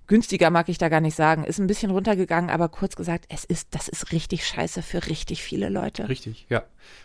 günstiger 0.07 0.49
mag 0.49 0.69
ich 0.69 0.77
da 0.77 0.89
gar 0.89 1.01
nicht 1.01 1.15
sagen, 1.15 1.43
ist 1.43 1.59
ein 1.59 1.67
bisschen 1.67 1.91
runtergegangen, 1.91 2.49
aber 2.49 2.69
kurz 2.69 2.95
gesagt, 2.95 3.25
es 3.29 3.43
ist, 3.43 3.73
das 3.73 3.87
ist 3.87 4.11
richtig 4.11 4.45
scheiße 4.45 4.81
für 4.81 5.07
richtig 5.07 5.43
viele 5.43 5.69
Leute. 5.69 6.07
Richtig, 6.09 6.45
ja. 6.49 6.63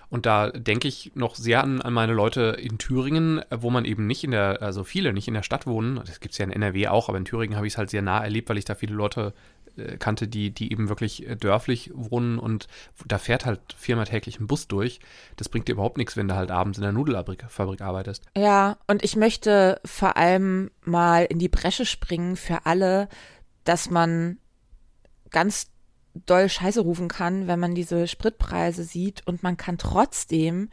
Und 0.08 0.26
da 0.26 0.50
denke 0.50 0.88
ich 0.88 1.12
noch 1.14 1.34
sehr 1.34 1.62
an, 1.62 1.80
an 1.80 1.92
meine 1.92 2.12
Leute 2.12 2.56
in 2.60 2.78
Thüringen, 2.78 3.42
wo 3.50 3.70
man 3.70 3.84
eben 3.84 4.06
nicht 4.06 4.24
in 4.24 4.32
der, 4.32 4.60
also 4.60 4.84
viele 4.84 5.12
nicht 5.12 5.28
in 5.28 5.34
der 5.34 5.42
Stadt 5.42 5.66
wohnen. 5.66 6.00
Das 6.04 6.20
gibt 6.20 6.32
es 6.32 6.38
ja 6.38 6.44
in 6.44 6.52
NRW 6.52 6.88
auch, 6.88 7.08
aber 7.08 7.18
in 7.18 7.24
Thüringen 7.24 7.56
habe 7.56 7.66
ich 7.66 7.74
es 7.74 7.78
halt 7.78 7.90
sehr 7.90 8.02
nah 8.02 8.22
erlebt, 8.22 8.48
weil 8.48 8.58
ich 8.58 8.64
da 8.64 8.74
viele 8.74 8.94
Leute 8.94 9.32
kannte, 9.98 10.28
die, 10.28 10.50
die 10.50 10.72
eben 10.72 10.88
wirklich 10.88 11.26
äh, 11.26 11.36
dörflich 11.36 11.90
wohnen 11.94 12.38
und 12.38 12.66
da 13.06 13.18
fährt 13.18 13.46
halt 13.46 13.60
viermal 13.76 14.06
täglich 14.06 14.40
ein 14.40 14.46
Bus 14.46 14.68
durch. 14.68 15.00
Das 15.36 15.48
bringt 15.48 15.68
dir 15.68 15.72
überhaupt 15.72 15.96
nichts, 15.96 16.16
wenn 16.16 16.28
du 16.28 16.34
halt 16.34 16.50
abends 16.50 16.78
in 16.78 16.82
der 16.82 16.92
Nudelfabrik 16.92 17.80
arbeitest. 17.80 18.24
Ja, 18.36 18.78
und 18.86 19.04
ich 19.04 19.16
möchte 19.16 19.80
vor 19.84 20.16
allem 20.16 20.70
mal 20.82 21.24
in 21.24 21.38
die 21.38 21.48
Bresche 21.48 21.86
springen 21.86 22.36
für 22.36 22.66
alle, 22.66 23.08
dass 23.64 23.90
man 23.90 24.38
ganz 25.30 25.70
doll 26.14 26.48
Scheiße 26.48 26.80
rufen 26.80 27.08
kann, 27.08 27.46
wenn 27.46 27.60
man 27.60 27.74
diese 27.74 28.08
Spritpreise 28.08 28.84
sieht 28.84 29.26
und 29.26 29.42
man 29.42 29.56
kann 29.56 29.78
trotzdem 29.78 30.70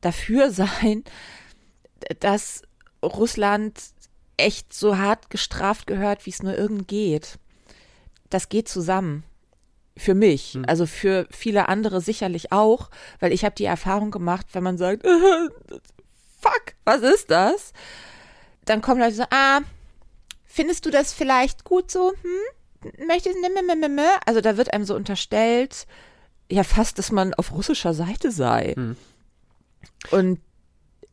dafür 0.00 0.50
sein, 0.52 1.04
dass 2.20 2.62
Russland 3.02 3.80
echt 4.36 4.72
so 4.72 4.96
hart 4.96 5.30
gestraft 5.30 5.86
gehört, 5.86 6.26
wie 6.26 6.30
es 6.30 6.42
nur 6.42 6.56
irgend 6.56 6.88
geht 6.88 7.38
das 8.34 8.48
geht 8.48 8.68
zusammen. 8.68 9.24
Für 9.96 10.14
mich, 10.14 10.54
hm. 10.54 10.64
also 10.66 10.86
für 10.86 11.26
viele 11.30 11.68
andere 11.68 12.00
sicherlich 12.00 12.50
auch, 12.50 12.88
weil 13.20 13.32
ich 13.32 13.44
habe 13.44 13.54
die 13.54 13.66
Erfahrung 13.66 14.10
gemacht, 14.10 14.46
wenn 14.52 14.62
man 14.62 14.78
sagt, 14.78 15.06
fuck, 16.40 16.62
was 16.84 17.02
ist 17.02 17.30
das? 17.30 17.72
Dann 18.64 18.80
kommen 18.80 19.00
Leute 19.00 19.14
so, 19.14 19.24
ah, 19.30 19.60
findest 20.44 20.86
du 20.86 20.90
das 20.90 21.12
vielleicht 21.12 21.64
gut 21.64 21.90
so? 21.90 22.12
Hm? 22.22 23.06
Möchtest 23.06 23.36
du, 23.36 24.18
also 24.26 24.40
da 24.40 24.56
wird 24.56 24.72
einem 24.72 24.84
so 24.84 24.96
unterstellt, 24.96 25.86
ja 26.50 26.64
fast, 26.64 26.98
dass 26.98 27.12
man 27.12 27.34
auf 27.34 27.52
russischer 27.52 27.92
Seite 27.92 28.30
sei. 28.30 28.72
Hm. 28.74 28.96
Und 30.10 30.40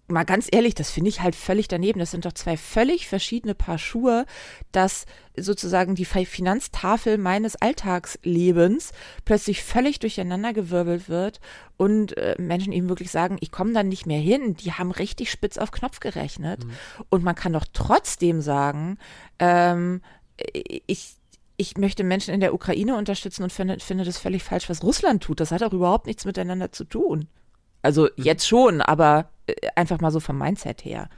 mal 0.09 0.23
ganz 0.23 0.47
ehrlich, 0.51 0.75
das 0.75 0.91
finde 0.91 1.09
ich 1.09 1.21
halt 1.21 1.35
völlig 1.35 1.67
daneben. 1.67 1.99
Das 1.99 2.11
sind 2.11 2.25
doch 2.25 2.33
zwei 2.33 2.57
völlig 2.57 3.07
verschiedene 3.07 3.55
Paar 3.55 3.77
Schuhe, 3.77 4.25
dass 4.71 5.05
sozusagen 5.37 5.95
die 5.95 6.05
Finanztafel 6.05 7.17
meines 7.17 7.55
Alltagslebens 7.55 8.91
plötzlich 9.25 9.63
völlig 9.63 9.99
durcheinandergewirbelt 9.99 11.09
wird 11.09 11.39
und 11.77 12.17
äh, 12.17 12.35
Menschen 12.37 12.73
eben 12.73 12.89
wirklich 12.89 13.11
sagen, 13.11 13.37
ich 13.39 13.51
komme 13.51 13.73
dann 13.73 13.87
nicht 13.87 14.05
mehr 14.05 14.19
hin. 14.19 14.55
Die 14.55 14.73
haben 14.73 14.91
richtig 14.91 15.31
spitz 15.31 15.57
auf 15.57 15.71
Knopf 15.71 15.99
gerechnet. 15.99 16.65
Mhm. 16.65 16.71
Und 17.09 17.23
man 17.23 17.35
kann 17.35 17.53
doch 17.53 17.65
trotzdem 17.71 18.41
sagen, 18.41 18.97
ähm, 19.39 20.01
ich, 20.87 21.15
ich 21.57 21.77
möchte 21.77 22.03
Menschen 22.03 22.33
in 22.33 22.39
der 22.39 22.53
Ukraine 22.53 22.95
unterstützen 22.95 23.43
und 23.43 23.53
finde, 23.53 23.79
finde 23.79 24.05
das 24.05 24.17
völlig 24.17 24.43
falsch, 24.43 24.69
was 24.69 24.83
Russland 24.83 25.23
tut. 25.23 25.39
Das 25.39 25.51
hat 25.51 25.63
auch 25.63 25.73
überhaupt 25.73 26.07
nichts 26.07 26.25
miteinander 26.25 26.71
zu 26.71 26.85
tun. 26.85 27.27
Also 27.81 28.03
mhm. 28.03 28.23
jetzt 28.23 28.47
schon, 28.47 28.81
aber 28.81 29.29
äh, 29.47 29.53
einfach 29.75 29.99
mal 29.99 30.11
so 30.11 30.19
vom 30.19 30.37
Mindset 30.37 30.85
her. 30.85 31.09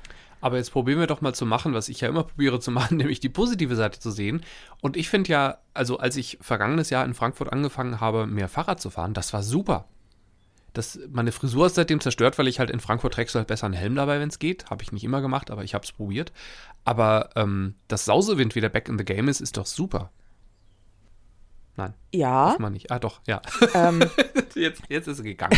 Aber 0.41 0.57
jetzt 0.57 0.71
probieren 0.71 0.99
wir 0.99 1.07
doch 1.07 1.21
mal 1.21 1.33
zu 1.33 1.45
machen, 1.45 1.73
was 1.73 1.87
ich 1.87 2.01
ja 2.01 2.09
immer 2.09 2.23
probiere 2.23 2.59
zu 2.59 2.71
machen, 2.71 2.97
nämlich 2.97 3.19
die 3.19 3.29
positive 3.29 3.75
Seite 3.75 3.99
zu 3.99 4.11
sehen. 4.11 4.43
Und 4.81 4.97
ich 4.97 5.09
finde 5.09 5.31
ja, 5.31 5.57
also 5.73 5.99
als 5.99 6.15
ich 6.17 6.39
vergangenes 6.41 6.89
Jahr 6.89 7.05
in 7.05 7.13
Frankfurt 7.13 7.53
angefangen 7.53 8.01
habe, 8.01 8.25
mehr 8.25 8.49
Fahrrad 8.49 8.81
zu 8.81 8.89
fahren, 8.89 9.13
das 9.13 9.33
war 9.33 9.43
super. 9.43 9.85
Das, 10.73 10.97
meine 11.09 11.33
Frisur 11.33 11.65
ist 11.65 11.75
seitdem 11.75 11.99
zerstört, 11.99 12.37
weil 12.37 12.47
ich 12.47 12.59
halt 12.59 12.71
in 12.71 12.79
Frankfurt 12.79 13.13
trägst 13.13 13.35
du 13.35 13.39
halt 13.39 13.47
besser 13.47 13.65
einen 13.65 13.73
Helm 13.73 13.95
dabei, 13.95 14.19
wenn 14.19 14.29
es 14.29 14.39
geht. 14.39 14.69
Habe 14.69 14.83
ich 14.83 14.93
nicht 14.93 15.03
immer 15.03 15.21
gemacht, 15.21 15.51
aber 15.51 15.63
ich 15.63 15.73
habe 15.73 15.83
es 15.83 15.91
probiert. 15.91 16.31
Aber 16.85 17.29
ähm, 17.35 17.75
dass 17.89 18.05
Sausewind 18.05 18.55
wieder 18.55 18.69
back 18.69 18.87
in 18.87 18.97
the 18.97 19.03
game 19.03 19.27
ist, 19.27 19.41
ist 19.41 19.57
doch 19.57 19.65
super. 19.65 20.11
Nein. 21.75 21.93
Ja. 22.13 22.49
Muss 22.51 22.59
man 22.59 22.73
nicht. 22.73 22.89
Ah, 22.89 22.99
doch, 22.99 23.19
ja. 23.27 23.41
Ähm. 23.73 24.01
jetzt, 24.55 24.83
jetzt 24.87 25.07
ist 25.07 25.19
es 25.19 25.23
gegangen. 25.23 25.57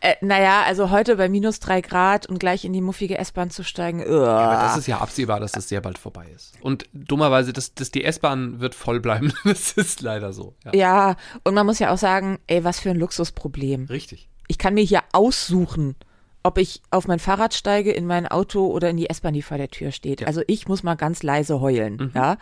Äh, 0.00 0.14
naja, 0.20 0.62
also 0.64 0.90
heute 0.90 1.16
bei 1.16 1.28
minus 1.28 1.60
drei 1.60 1.80
Grad 1.80 2.26
und 2.26 2.38
gleich 2.38 2.64
in 2.64 2.72
die 2.72 2.80
muffige 2.80 3.18
S-Bahn 3.18 3.50
zu 3.50 3.62
steigen. 3.62 4.00
Ja, 4.00 4.06
aber 4.06 4.62
das 4.62 4.76
ist 4.76 4.86
ja 4.86 4.98
absehbar, 4.98 5.40
dass 5.40 5.52
das 5.52 5.68
sehr 5.68 5.80
bald 5.80 5.98
vorbei 5.98 6.26
ist. 6.34 6.54
Und 6.60 6.88
dummerweise, 6.92 7.52
dass, 7.52 7.74
dass 7.74 7.90
die 7.90 8.04
S-Bahn 8.04 8.60
wird 8.60 8.74
voll 8.74 9.00
bleiben. 9.00 9.32
das 9.44 9.72
ist 9.72 10.02
leider 10.02 10.32
so. 10.32 10.54
Ja. 10.64 10.74
ja, 10.74 11.16
und 11.44 11.54
man 11.54 11.66
muss 11.66 11.78
ja 11.78 11.92
auch 11.92 11.98
sagen, 11.98 12.38
ey, 12.46 12.64
was 12.64 12.80
für 12.80 12.90
ein 12.90 12.96
Luxusproblem. 12.96 13.86
Richtig. 13.86 14.28
Ich 14.48 14.58
kann 14.58 14.74
mir 14.74 14.84
hier 14.84 15.02
aussuchen, 15.12 15.96
ob 16.42 16.58
ich 16.58 16.80
auf 16.90 17.08
mein 17.08 17.18
Fahrrad 17.18 17.54
steige, 17.54 17.92
in 17.92 18.06
mein 18.06 18.26
Auto 18.26 18.66
oder 18.66 18.90
in 18.90 18.96
die 18.96 19.10
S-Bahn, 19.10 19.34
die 19.34 19.42
vor 19.42 19.58
der 19.58 19.68
Tür 19.68 19.90
steht. 19.90 20.20
Ja. 20.20 20.28
Also 20.28 20.42
ich 20.46 20.68
muss 20.68 20.84
mal 20.84 20.94
ganz 20.94 21.22
leise 21.22 21.60
heulen, 21.60 21.96
mhm. 21.96 22.10
ja. 22.14 22.36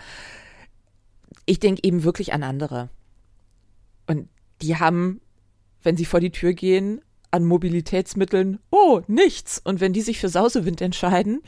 Ich 1.46 1.58
denke 1.58 1.80
eben 1.84 2.04
wirklich 2.04 2.32
an 2.32 2.42
andere. 2.42 2.90
Und 4.06 4.28
die 4.60 4.76
haben, 4.76 5.20
wenn 5.82 5.96
sie 5.96 6.04
vor 6.04 6.20
die 6.20 6.30
Tür 6.30 6.52
gehen, 6.52 7.00
an 7.34 7.44
Mobilitätsmitteln, 7.44 8.60
oh, 8.70 9.02
nichts. 9.08 9.60
Und 9.62 9.80
wenn 9.80 9.92
die 9.92 10.02
sich 10.02 10.20
für 10.20 10.28
Sausewind 10.28 10.80
entscheiden, 10.80 11.42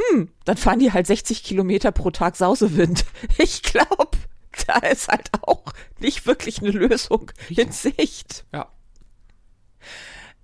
hm, 0.00 0.30
dann 0.44 0.56
fahren 0.56 0.78
die 0.78 0.92
halt 0.92 1.08
60 1.08 1.42
Kilometer 1.42 1.90
pro 1.90 2.10
Tag 2.10 2.36
Sausewind. 2.36 3.04
Ich 3.38 3.62
glaube, 3.62 4.16
da 4.66 4.78
ist 4.78 5.08
halt 5.08 5.30
auch 5.42 5.64
nicht 5.98 6.26
wirklich 6.26 6.60
eine 6.60 6.70
Lösung 6.70 7.32
in 7.48 7.72
Sicht. 7.72 8.44
Ja. 8.52 8.68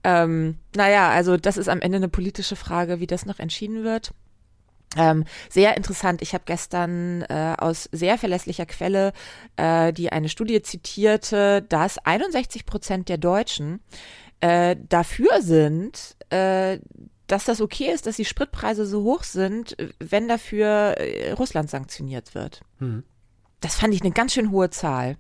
Ähm, 0.03 0.59
naja, 0.75 1.11
also 1.11 1.37
das 1.37 1.57
ist 1.57 1.69
am 1.69 1.81
Ende 1.81 1.97
eine 1.97 2.09
politische 2.09 2.57
Frage, 2.57 2.99
wie 2.99 3.07
das 3.07 3.25
noch 3.25 3.39
entschieden 3.39 3.85
wird. 3.85 4.13
Ähm, 4.97 5.25
sehr 5.49 5.77
interessant. 5.77 6.23
Ich 6.23 6.35
habe 6.35 6.45
gestern 6.45 7.23
äh, 7.23 7.55
aus 7.57 7.89
sehr 7.93 8.19
verlässlicher 8.19 8.67
Quelle, 8.67 9.13
äh, 9.57 9.93
die 9.93 10.11
eine 10.11 10.29
Studie 10.29 10.61
zitierte, 10.61 11.63
dass 11.63 11.99
61 11.99 12.67
Prozent 12.67 13.09
der 13.09 13.19
Deutschen 13.19 13.81
äh, 14.43 14.77
dafür 14.89 15.41
sind, 15.41 16.17
äh, 16.31 16.81
dass 17.29 17.45
das 17.45 17.61
okay 17.61 17.93
ist, 17.93 18.07
dass 18.07 18.17
die 18.17 18.25
Spritpreise 18.25 18.85
so 18.85 19.05
hoch 19.05 19.23
sind, 19.23 19.77
wenn 20.01 20.27
dafür 20.27 20.97
äh, 20.99 21.31
Russland 21.33 21.71
sanktioniert 21.71 22.35
wird. 22.35 22.63
Mhm. 22.81 23.05
Das 23.61 23.77
fand 23.77 23.95
ich 23.95 24.03
eine 24.03 24.11
ganz 24.11 24.35
schön 24.35 24.51
hohe 24.51 24.69
Zahl. 24.71 25.17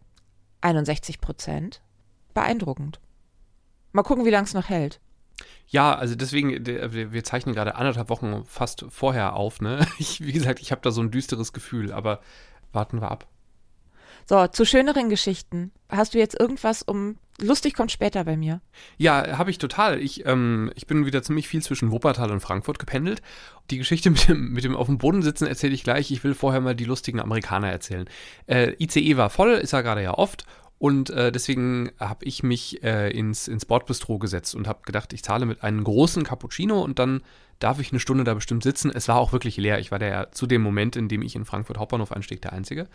61 0.61 1.21
Prozent. 1.21 1.83
Beeindruckend. 2.35 3.00
Mal 3.93 4.02
gucken, 4.02 4.25
wie 4.25 4.31
lange 4.31 4.47
es 4.47 4.55
noch 4.55 4.69
hält. 4.69 5.00
Ja, 5.69 5.95
also 5.95 6.17
deswegen, 6.17 6.67
wir 6.67 7.25
zeichnen 7.25 7.55
gerade 7.55 7.76
anderthalb 7.76 8.11
Wochen 8.11 8.45
fast 8.45 8.85
vorher 8.88 9.37
auf, 9.37 9.61
ne? 9.61 9.87
Ich, 9.99 10.21
wie 10.21 10.33
gesagt, 10.33 10.61
ich 10.61 10.73
habe 10.73 10.83
da 10.83 10.91
so 10.91 11.00
ein 11.00 11.12
düsteres 11.12 11.52
Gefühl, 11.52 11.93
aber 11.93 12.21
warten 12.73 13.00
wir 13.00 13.11
ab. 13.11 13.29
So, 14.29 14.47
zu 14.47 14.64
schöneren 14.64 15.09
Geschichten. 15.09 15.73
Hast 15.88 16.14
du 16.14 16.19
jetzt 16.19 16.38
irgendwas, 16.38 16.83
um. 16.83 17.17
Lustig 17.41 17.75
kommt 17.75 17.91
später 17.91 18.25
bei 18.25 18.37
mir. 18.37 18.61
Ja, 18.99 19.38
habe 19.38 19.50
ich 19.50 19.59
total. 19.59 20.00
Ich, 20.00 20.26
ähm, 20.26 20.71
ich 20.75 20.87
bin 20.87 21.07
wieder 21.07 21.23
ziemlich 21.23 21.49
viel 21.49 21.62
zwischen 21.62 21.91
Wuppertal 21.91 22.31
und 22.31 22.41
Frankfurt 22.41 22.79
gependelt. 22.79 23.23
Die 23.71 23.79
Geschichte 23.79 24.11
mit 24.11 24.29
dem, 24.29 24.52
mit 24.52 24.64
dem 24.64 24.76
auf 24.76 24.87
dem 24.87 24.99
Boden 24.99 25.23
sitzen 25.23 25.47
erzähle 25.47 25.75
ich 25.75 25.83
gleich. 25.83 26.11
Ich 26.11 26.23
will 26.23 26.35
vorher 26.35 26.61
mal 26.61 26.76
die 26.76 26.85
lustigen 26.85 27.21
Amerikaner 27.21 27.71
erzählen. 27.71 28.09
Äh, 28.47 28.75
ICE 28.79 29.17
war 29.17 29.31
voll, 29.31 29.52
ist 29.52 29.73
ja 29.73 29.81
gerade 29.81 30.02
ja 30.02 30.14
oft. 30.14 30.45
Und 30.79 31.11
äh, 31.11 31.33
deswegen 31.33 31.93
habe 31.99 32.25
ich 32.25 32.43
mich 32.43 32.83
äh, 32.83 33.11
ins, 33.11 33.49
ins 33.49 33.64
Bordbistro 33.64 34.19
gesetzt 34.19 34.55
und 34.55 34.67
habe 34.67 34.83
gedacht, 34.85 35.12
ich 35.12 35.23
zahle 35.23 35.47
mit 35.47 35.62
einem 35.62 35.85
großen 35.85 36.25
Cappuccino 36.25 36.81
und 36.83 36.99
dann 36.99 37.23
darf 37.61 37.79
ich 37.79 37.93
eine 37.93 38.00
Stunde 38.00 38.25
da 38.25 38.35
bestimmt 38.35 38.64
sitzen. 38.64 38.91
Es 38.93 39.07
war 39.09 39.17
auch 39.17 39.33
wirklich 39.33 39.57
leer. 39.57 39.79
Ich 39.79 39.93
war 39.93 40.00
da 40.00 40.33
zu 40.33 40.47
dem 40.47 40.61
Moment, 40.61 40.97
in 40.97 41.09
dem 41.09 41.23
ich 41.23 41.37
in 41.37 41.45
Frankfurt 41.45 41.79
Hauptbahnhof 41.79 42.12
einstieg, 42.12 42.43
der 42.43 42.52
Einzige 42.52 42.88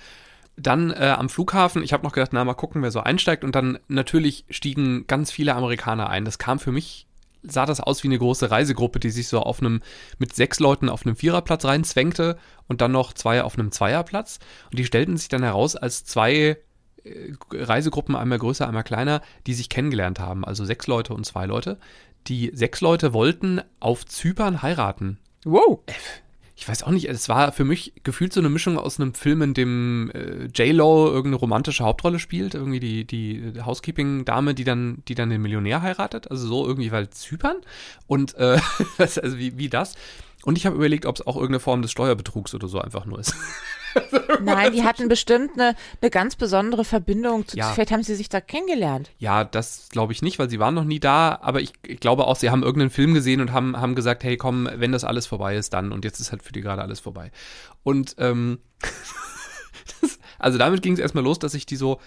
dann 0.57 0.91
äh, 0.91 1.13
am 1.15 1.29
Flughafen, 1.29 1.83
ich 1.83 1.93
habe 1.93 2.03
noch 2.03 2.11
gedacht, 2.11 2.33
na 2.33 2.43
mal 2.43 2.55
gucken, 2.55 2.81
wer 2.81 2.91
so 2.91 2.99
einsteigt. 2.99 3.43
Und 3.43 3.55
dann 3.55 3.79
natürlich 3.87 4.45
stiegen 4.49 5.05
ganz 5.07 5.31
viele 5.31 5.55
Amerikaner 5.55 6.09
ein. 6.09 6.25
Das 6.25 6.39
kam 6.39 6.59
für 6.59 6.71
mich, 6.71 7.07
sah 7.43 7.67
das 7.67 7.79
aus 7.79 8.03
wie 8.03 8.07
eine 8.07 8.17
große 8.17 8.49
Reisegruppe, 8.49 8.99
die 8.99 9.11
sich 9.11 9.27
so 9.27 9.39
auf 9.39 9.59
einem, 9.61 9.81
mit 10.17 10.33
sechs 10.33 10.59
Leuten 10.59 10.89
auf 10.89 11.05
einem 11.05 11.15
Viererplatz 11.15 11.63
reinzwängte 11.63 12.37
und 12.67 12.81
dann 12.81 12.91
noch 12.91 13.13
zwei 13.13 13.43
auf 13.43 13.57
einem 13.57 13.71
Zweierplatz. 13.71 14.39
Und 14.71 14.79
die 14.79 14.85
stellten 14.85 15.15
sich 15.15 15.29
dann 15.29 15.43
heraus 15.43 15.75
als 15.75 16.05
zwei 16.05 16.57
äh, 17.03 17.33
Reisegruppen, 17.51 18.15
einmal 18.15 18.39
größer, 18.39 18.67
einmal 18.67 18.83
kleiner, 18.83 19.21
die 19.45 19.53
sich 19.53 19.69
kennengelernt 19.69 20.19
haben. 20.19 20.43
Also 20.43 20.65
sechs 20.65 20.87
Leute 20.87 21.13
und 21.13 21.25
zwei 21.25 21.45
Leute. 21.45 21.77
Die 22.25 22.51
sechs 22.53 22.81
Leute 22.81 23.13
wollten 23.13 23.61
auf 23.79 24.07
Zypern 24.07 24.63
heiraten. 24.63 25.19
Wow. 25.45 25.81
Ich 26.59 26.67
weiß 26.67 26.81
auch 26.81 26.89
nicht, 26.89 27.07
es 27.07 27.29
war 27.29 27.51
für 27.51 27.65
mich 27.65 27.93
gefühlt 28.03 28.33
so 28.33 28.39
eine 28.39 28.49
Mischung 28.49 28.79
aus 28.79 28.99
einem 28.99 29.13
Film, 29.13 29.43
in 29.43 29.53
dem 29.53 30.09
äh, 30.11 30.45
J-Lo 30.45 31.05
irgendeine 31.05 31.35
romantische 31.35 31.83
Hauptrolle 31.83 32.17
spielt, 32.17 32.55
irgendwie 32.55 32.79
die, 32.79 33.05
die 33.05 33.61
Housekeeping-Dame, 33.63 34.55
die 34.55 34.63
dann, 34.63 35.03
die 35.07 35.13
dann 35.13 35.29
den 35.29 35.43
Millionär 35.43 35.83
heiratet, 35.83 36.31
also 36.31 36.47
so 36.47 36.65
irgendwie, 36.65 36.91
weil 36.91 37.11
Zypern 37.11 37.57
und 38.07 38.33
äh, 38.37 38.59
also 38.97 39.37
wie, 39.37 39.55
wie 39.59 39.69
das. 39.69 39.93
Und 40.45 40.57
ich 40.57 40.65
habe 40.65 40.75
überlegt, 40.75 41.05
ob 41.05 41.17
es 41.17 41.27
auch 41.27 41.35
irgendeine 41.35 41.59
Form 41.59 41.83
des 41.83 41.91
Steuerbetrugs 41.91 42.55
oder 42.55 42.67
so 42.67 42.81
einfach 42.81 43.05
nur 43.05 43.19
ist. 43.19 43.35
Nein, 44.41 44.71
die 44.73 44.83
hatten 44.83 45.07
bestimmt 45.07 45.53
eine, 45.53 45.75
eine 46.01 46.11
ganz 46.11 46.35
besondere 46.35 46.85
Verbindung. 46.85 47.47
Zu, 47.47 47.57
ja. 47.57 47.71
Vielleicht 47.71 47.91
haben 47.91 48.03
sie 48.03 48.15
sich 48.15 48.29
da 48.29 48.41
kennengelernt. 48.41 49.11
Ja, 49.17 49.43
das 49.43 49.89
glaube 49.89 50.13
ich 50.13 50.21
nicht, 50.21 50.39
weil 50.39 50.49
sie 50.49 50.59
waren 50.59 50.73
noch 50.73 50.83
nie 50.83 50.99
da. 50.99 51.39
Aber 51.41 51.61
ich, 51.61 51.73
ich, 51.85 51.99
glaube 51.99 52.27
auch, 52.27 52.35
sie 52.35 52.49
haben 52.49 52.63
irgendeinen 52.63 52.89
Film 52.89 53.13
gesehen 53.13 53.41
und 53.41 53.51
haben, 53.51 53.77
haben 53.77 53.95
gesagt, 53.95 54.23
hey 54.23 54.37
komm, 54.37 54.69
wenn 54.75 54.91
das 54.91 55.03
alles 55.03 55.27
vorbei 55.27 55.55
ist, 55.55 55.73
dann. 55.73 55.91
Und 55.91 56.05
jetzt 56.05 56.19
ist 56.19 56.31
halt 56.31 56.43
für 56.43 56.53
die 56.53 56.61
gerade 56.61 56.81
alles 56.81 56.99
vorbei. 56.99 57.31
Und 57.83 58.15
ähm, 58.19 58.59
also 60.39 60.57
damit 60.57 60.81
ging 60.81 60.93
es 60.93 60.99
erstmal 60.99 61.23
los, 61.23 61.39
dass 61.39 61.53
ich 61.53 61.65
die 61.65 61.75
so, 61.75 61.99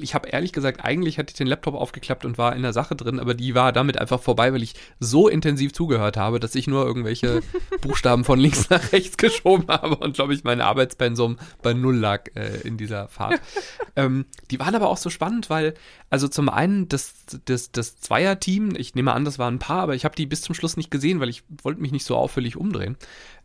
ich 0.00 0.14
habe 0.14 0.28
ehrlich 0.28 0.52
gesagt, 0.52 0.84
eigentlich 0.84 1.18
hatte 1.18 1.30
ich 1.30 1.36
den 1.36 1.46
Laptop 1.46 1.74
aufgeklappt 1.74 2.24
und 2.24 2.38
war 2.38 2.54
in 2.54 2.62
der 2.62 2.72
Sache 2.72 2.96
drin, 2.96 3.20
aber 3.20 3.34
die 3.34 3.54
war 3.54 3.72
damit 3.72 3.98
einfach 3.98 4.20
vorbei, 4.20 4.52
weil 4.52 4.62
ich 4.62 4.74
so 5.00 5.28
intensiv 5.28 5.72
zugehört 5.72 6.16
habe, 6.16 6.40
dass 6.40 6.54
ich 6.54 6.66
nur 6.66 6.84
irgendwelche 6.86 7.42
Buchstaben 7.80 8.24
von 8.24 8.38
links 8.38 8.70
nach 8.70 8.92
rechts 8.92 9.16
geschoben 9.16 9.68
habe 9.68 9.96
und 9.96 10.14
glaube 10.14 10.34
ich 10.34 10.44
mein 10.44 10.60
Arbeitspensum 10.60 11.38
bei 11.62 11.74
null 11.74 11.96
lag 11.96 12.24
äh, 12.34 12.60
in 12.62 12.76
dieser 12.76 13.08
Fahrt. 13.08 13.40
ähm, 13.96 14.26
die 14.50 14.58
waren 14.58 14.74
aber 14.74 14.88
auch 14.88 14.96
so 14.96 15.10
spannend, 15.10 15.50
weil, 15.50 15.74
also 16.10 16.28
zum 16.28 16.48
einen 16.48 16.88
das, 16.88 17.14
das, 17.44 17.72
das 17.72 17.98
Zweierteam, 17.98 18.74
ich 18.76 18.94
nehme 18.94 19.12
an, 19.12 19.24
das 19.24 19.38
waren 19.38 19.54
ein 19.54 19.58
paar, 19.58 19.82
aber 19.82 19.94
ich 19.94 20.04
habe 20.04 20.16
die 20.16 20.26
bis 20.26 20.42
zum 20.42 20.54
Schluss 20.54 20.76
nicht 20.76 20.90
gesehen, 20.90 21.20
weil 21.20 21.28
ich 21.28 21.42
wollte 21.62 21.80
mich 21.80 21.92
nicht 21.92 22.04
so 22.04 22.16
auffällig 22.16 22.56
umdrehen. 22.56 22.96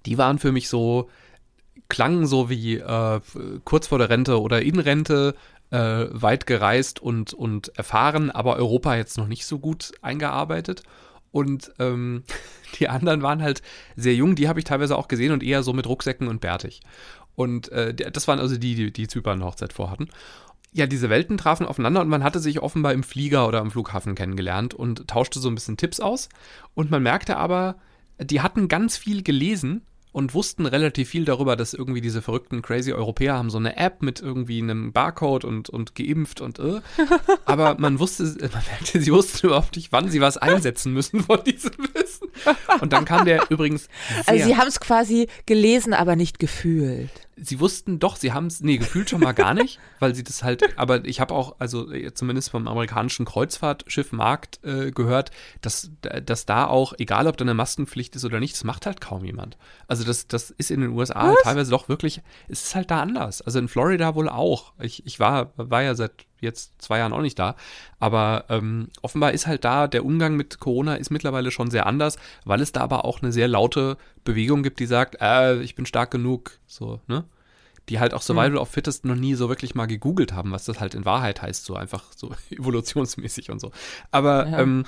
Die 0.05 0.17
waren 0.17 0.39
für 0.39 0.51
mich 0.51 0.67
so, 0.67 1.09
klangen 1.91 2.25
so 2.25 2.49
wie 2.49 2.77
äh, 2.77 3.19
kurz 3.65 3.87
vor 3.87 3.99
der 3.99 4.09
Rente 4.09 4.41
oder 4.41 4.61
in 4.61 4.79
Rente, 4.79 5.35
äh, 5.71 6.07
weit 6.09 6.47
gereist 6.47 7.01
und, 7.01 7.33
und 7.33 7.77
erfahren, 7.77 8.31
aber 8.31 8.55
Europa 8.55 8.95
jetzt 8.95 9.17
noch 9.17 9.27
nicht 9.27 9.45
so 9.45 9.59
gut 9.59 9.91
eingearbeitet. 10.01 10.83
Und 11.31 11.71
ähm, 11.79 12.23
die 12.79 12.87
anderen 12.87 13.21
waren 13.21 13.41
halt 13.41 13.61
sehr 13.97 14.15
jung, 14.15 14.35
die 14.35 14.47
habe 14.47 14.59
ich 14.59 14.65
teilweise 14.65 14.97
auch 14.97 15.09
gesehen 15.09 15.33
und 15.33 15.43
eher 15.43 15.63
so 15.63 15.73
mit 15.73 15.85
Rucksäcken 15.85 16.29
und 16.29 16.39
bärtig. 16.39 16.79
Und 17.35 17.69
äh, 17.73 17.93
das 17.93 18.27
waren 18.27 18.39
also 18.39 18.57
die, 18.57 18.75
die, 18.75 18.93
die 18.93 19.07
Zypern-Hochzeit 19.07 19.73
vorhatten. 19.73 20.07
Ja, 20.71 20.87
diese 20.87 21.09
Welten 21.09 21.37
trafen 21.37 21.65
aufeinander 21.65 21.99
und 21.99 22.07
man 22.07 22.23
hatte 22.23 22.39
sich 22.39 22.61
offenbar 22.61 22.93
im 22.93 23.03
Flieger 23.03 23.49
oder 23.49 23.59
am 23.59 23.71
Flughafen 23.71 24.15
kennengelernt 24.15 24.73
und 24.73 25.09
tauschte 25.09 25.39
so 25.39 25.49
ein 25.49 25.55
bisschen 25.55 25.75
Tipps 25.75 25.99
aus. 25.99 26.29
Und 26.73 26.89
man 26.89 27.03
merkte 27.03 27.35
aber, 27.35 27.75
die 28.17 28.39
hatten 28.39 28.69
ganz 28.69 28.95
viel 28.95 29.23
gelesen 29.23 29.81
und 30.11 30.33
wussten 30.33 30.65
relativ 30.65 31.09
viel 31.09 31.25
darüber, 31.25 31.55
dass 31.55 31.73
irgendwie 31.73 32.01
diese 32.01 32.21
verrückten 32.21 32.61
crazy 32.61 32.91
Europäer 32.91 33.35
haben 33.35 33.49
so 33.49 33.57
eine 33.57 33.77
App 33.77 34.01
mit 34.01 34.19
irgendwie 34.19 34.61
einem 34.61 34.91
Barcode 34.91 35.45
und, 35.45 35.69
und 35.69 35.95
geimpft 35.95 36.41
und 36.41 36.59
äh. 36.59 36.81
Aber 37.45 37.75
man 37.79 37.99
wusste, 37.99 38.23
man 38.41 38.63
merkte, 38.69 39.01
sie 39.01 39.11
wussten 39.11 39.47
überhaupt 39.47 39.75
nicht, 39.75 39.91
wann 39.91 40.09
sie 40.09 40.21
was 40.21 40.37
einsetzen 40.37 40.93
müssen 40.93 41.21
von 41.21 41.43
diesem. 41.43 41.71
Und 42.81 42.93
dann 42.93 43.05
kam 43.05 43.25
der 43.25 43.49
übrigens. 43.49 43.87
Also 44.25 44.45
sie 44.45 44.57
haben 44.57 44.67
es 44.67 44.79
quasi 44.79 45.27
gelesen, 45.45 45.93
aber 45.93 46.15
nicht 46.15 46.39
gefühlt. 46.39 47.09
sie 47.35 47.59
wussten 47.59 47.99
doch, 47.99 48.15
sie 48.15 48.33
haben 48.33 48.47
es, 48.47 48.61
nee, 48.61 48.77
gefühlt 48.77 49.09
schon 49.09 49.21
mal 49.21 49.33
gar 49.33 49.53
nicht, 49.53 49.79
weil 49.99 50.15
sie 50.15 50.23
das 50.23 50.43
halt, 50.43 50.77
aber 50.77 51.05
ich 51.05 51.19
habe 51.19 51.33
auch, 51.33 51.55
also 51.59 51.91
äh, 51.91 52.13
zumindest 52.13 52.51
vom 52.51 52.67
amerikanischen 52.67 53.25
Kreuzfahrtschiff 53.25 54.11
Markt 54.11 54.63
äh, 54.63 54.91
gehört, 54.91 55.31
dass, 55.61 55.91
dass 56.01 56.45
da 56.45 56.67
auch, 56.67 56.93
egal 56.97 57.27
ob 57.27 57.37
da 57.37 57.43
eine 57.43 57.53
Maskenpflicht 57.53 58.15
ist 58.15 58.25
oder 58.25 58.39
nicht, 58.39 58.55
das 58.55 58.63
macht 58.63 58.85
halt 58.85 59.01
kaum 59.01 59.25
jemand. 59.25 59.57
Also 59.87 60.03
das, 60.03 60.27
das 60.27 60.51
ist 60.51 60.71
in 60.71 60.81
den 60.81 60.91
USA 60.91 61.21
halt 61.21 61.37
teilweise 61.43 61.71
doch 61.71 61.89
wirklich, 61.89 62.21
es 62.47 62.63
ist 62.63 62.75
halt 62.75 62.91
da 62.91 63.01
anders. 63.01 63.41
Also 63.41 63.59
in 63.59 63.67
Florida 63.67 64.15
wohl 64.15 64.29
auch. 64.29 64.73
Ich, 64.79 65.05
ich 65.05 65.19
war, 65.19 65.51
war 65.55 65.81
ja 65.83 65.95
seit 65.95 66.13
jetzt 66.41 66.81
zwei 66.81 66.97
Jahren 66.99 67.13
auch 67.13 67.21
nicht 67.21 67.39
da, 67.39 67.55
aber 67.99 68.45
ähm, 68.49 68.89
offenbar 69.01 69.31
ist 69.31 69.47
halt 69.47 69.63
da, 69.63 69.87
der 69.87 70.03
Umgang 70.05 70.35
mit 70.35 70.59
Corona 70.59 70.95
ist 70.95 71.11
mittlerweile 71.11 71.51
schon 71.51 71.71
sehr 71.71 71.85
anders, 71.85 72.17
weil 72.45 72.61
es 72.61 72.71
da 72.71 72.81
aber 72.81 73.05
auch 73.05 73.21
eine 73.21 73.31
sehr 73.31 73.47
laute 73.47 73.97
Bewegung 74.23 74.63
gibt, 74.63 74.79
die 74.79 74.85
sagt, 74.87 75.17
äh, 75.21 75.61
ich 75.61 75.75
bin 75.75 75.85
stark 75.85 76.11
genug, 76.11 76.59
so, 76.67 76.99
ne? 77.07 77.23
die 77.89 77.99
halt 77.99 78.13
auch 78.13 78.21
Survival 78.21 78.57
of 78.57 78.69
Fittest 78.69 79.05
noch 79.05 79.15
nie 79.15 79.35
so 79.35 79.49
wirklich 79.49 79.75
mal 79.75 79.85
gegoogelt 79.87 80.33
haben, 80.33 80.51
was 80.51 80.65
das 80.65 80.79
halt 80.79 80.93
in 80.93 81.03
Wahrheit 81.03 81.41
heißt, 81.41 81.65
so 81.65 81.75
einfach 81.75 82.05
so 82.15 82.31
evolutionsmäßig 82.51 83.49
und 83.51 83.59
so. 83.59 83.71
Aber 84.11 84.47
Ja. 84.47 84.59
ähm, 84.59 84.85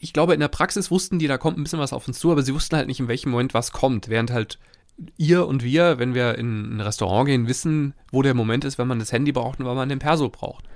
ich 0.00 0.12
glaube, 0.12 0.34
in 0.34 0.40
der 0.40 0.48
Praxis 0.48 0.90
wussten 0.90 1.18
die, 1.18 1.26
da 1.26 1.38
kommt 1.38 1.58
ein 1.58 1.62
bisschen 1.62 1.78
was 1.78 1.94
auf 1.94 2.06
uns 2.06 2.18
zu, 2.18 2.30
aber 2.30 2.42
sie 2.42 2.54
wussten 2.54 2.76
halt 2.76 2.86
nicht, 2.88 3.00
in 3.00 3.08
welchem 3.08 3.30
Moment 3.30 3.54
was 3.54 3.72
kommt, 3.72 4.08
während 4.08 4.30
halt 4.30 4.58
ihr 5.16 5.46
und 5.46 5.64
wir, 5.64 5.98
wenn 5.98 6.14
wir 6.14 6.36
in 6.38 6.76
ein 6.76 6.80
Restaurant 6.80 7.26
gehen, 7.26 7.48
wissen, 7.48 7.94
wo 8.12 8.22
der 8.22 8.34
Moment 8.34 8.64
ist, 8.64 8.78
wenn 8.78 8.86
man 8.86 8.98
das 8.98 9.12
Handy 9.12 9.32
braucht 9.32 9.58
und 9.60 9.66
wann 9.66 9.76
man 9.76 9.88
den 9.88 9.98
Perso 9.98 10.28
braucht. 10.28 10.66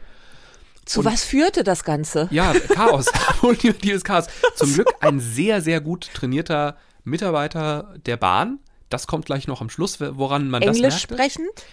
Zu 0.89 1.01
Und- 1.01 1.07
was 1.07 1.25
führte 1.25 1.65
das 1.65 1.85
Ganze? 1.85 2.29
Ja, 2.31 2.53
Chaos, 2.75 3.07
ultimatives 3.43 4.05
Chaos. 4.05 4.27
Zum 4.57 4.73
Glück 4.75 4.89
ein 5.01 5.21
sehr, 5.21 5.61
sehr 5.61 5.81
gut 5.81 6.11
trainierter 6.15 6.77
Mitarbeiter 7.05 7.95
der 8.07 8.17
Bahn. 8.17 8.59
Das 8.89 9.07
kommt 9.07 9.27
gleich 9.27 9.47
noch 9.47 9.61
am 9.61 9.69
Schluss, 9.71 10.01
woran 10.01 10.49
man 10.49 10.63
das 10.63 10.77
Englisch 10.77 10.95
merkte. 11.09 11.15
sprechend? 11.15 11.65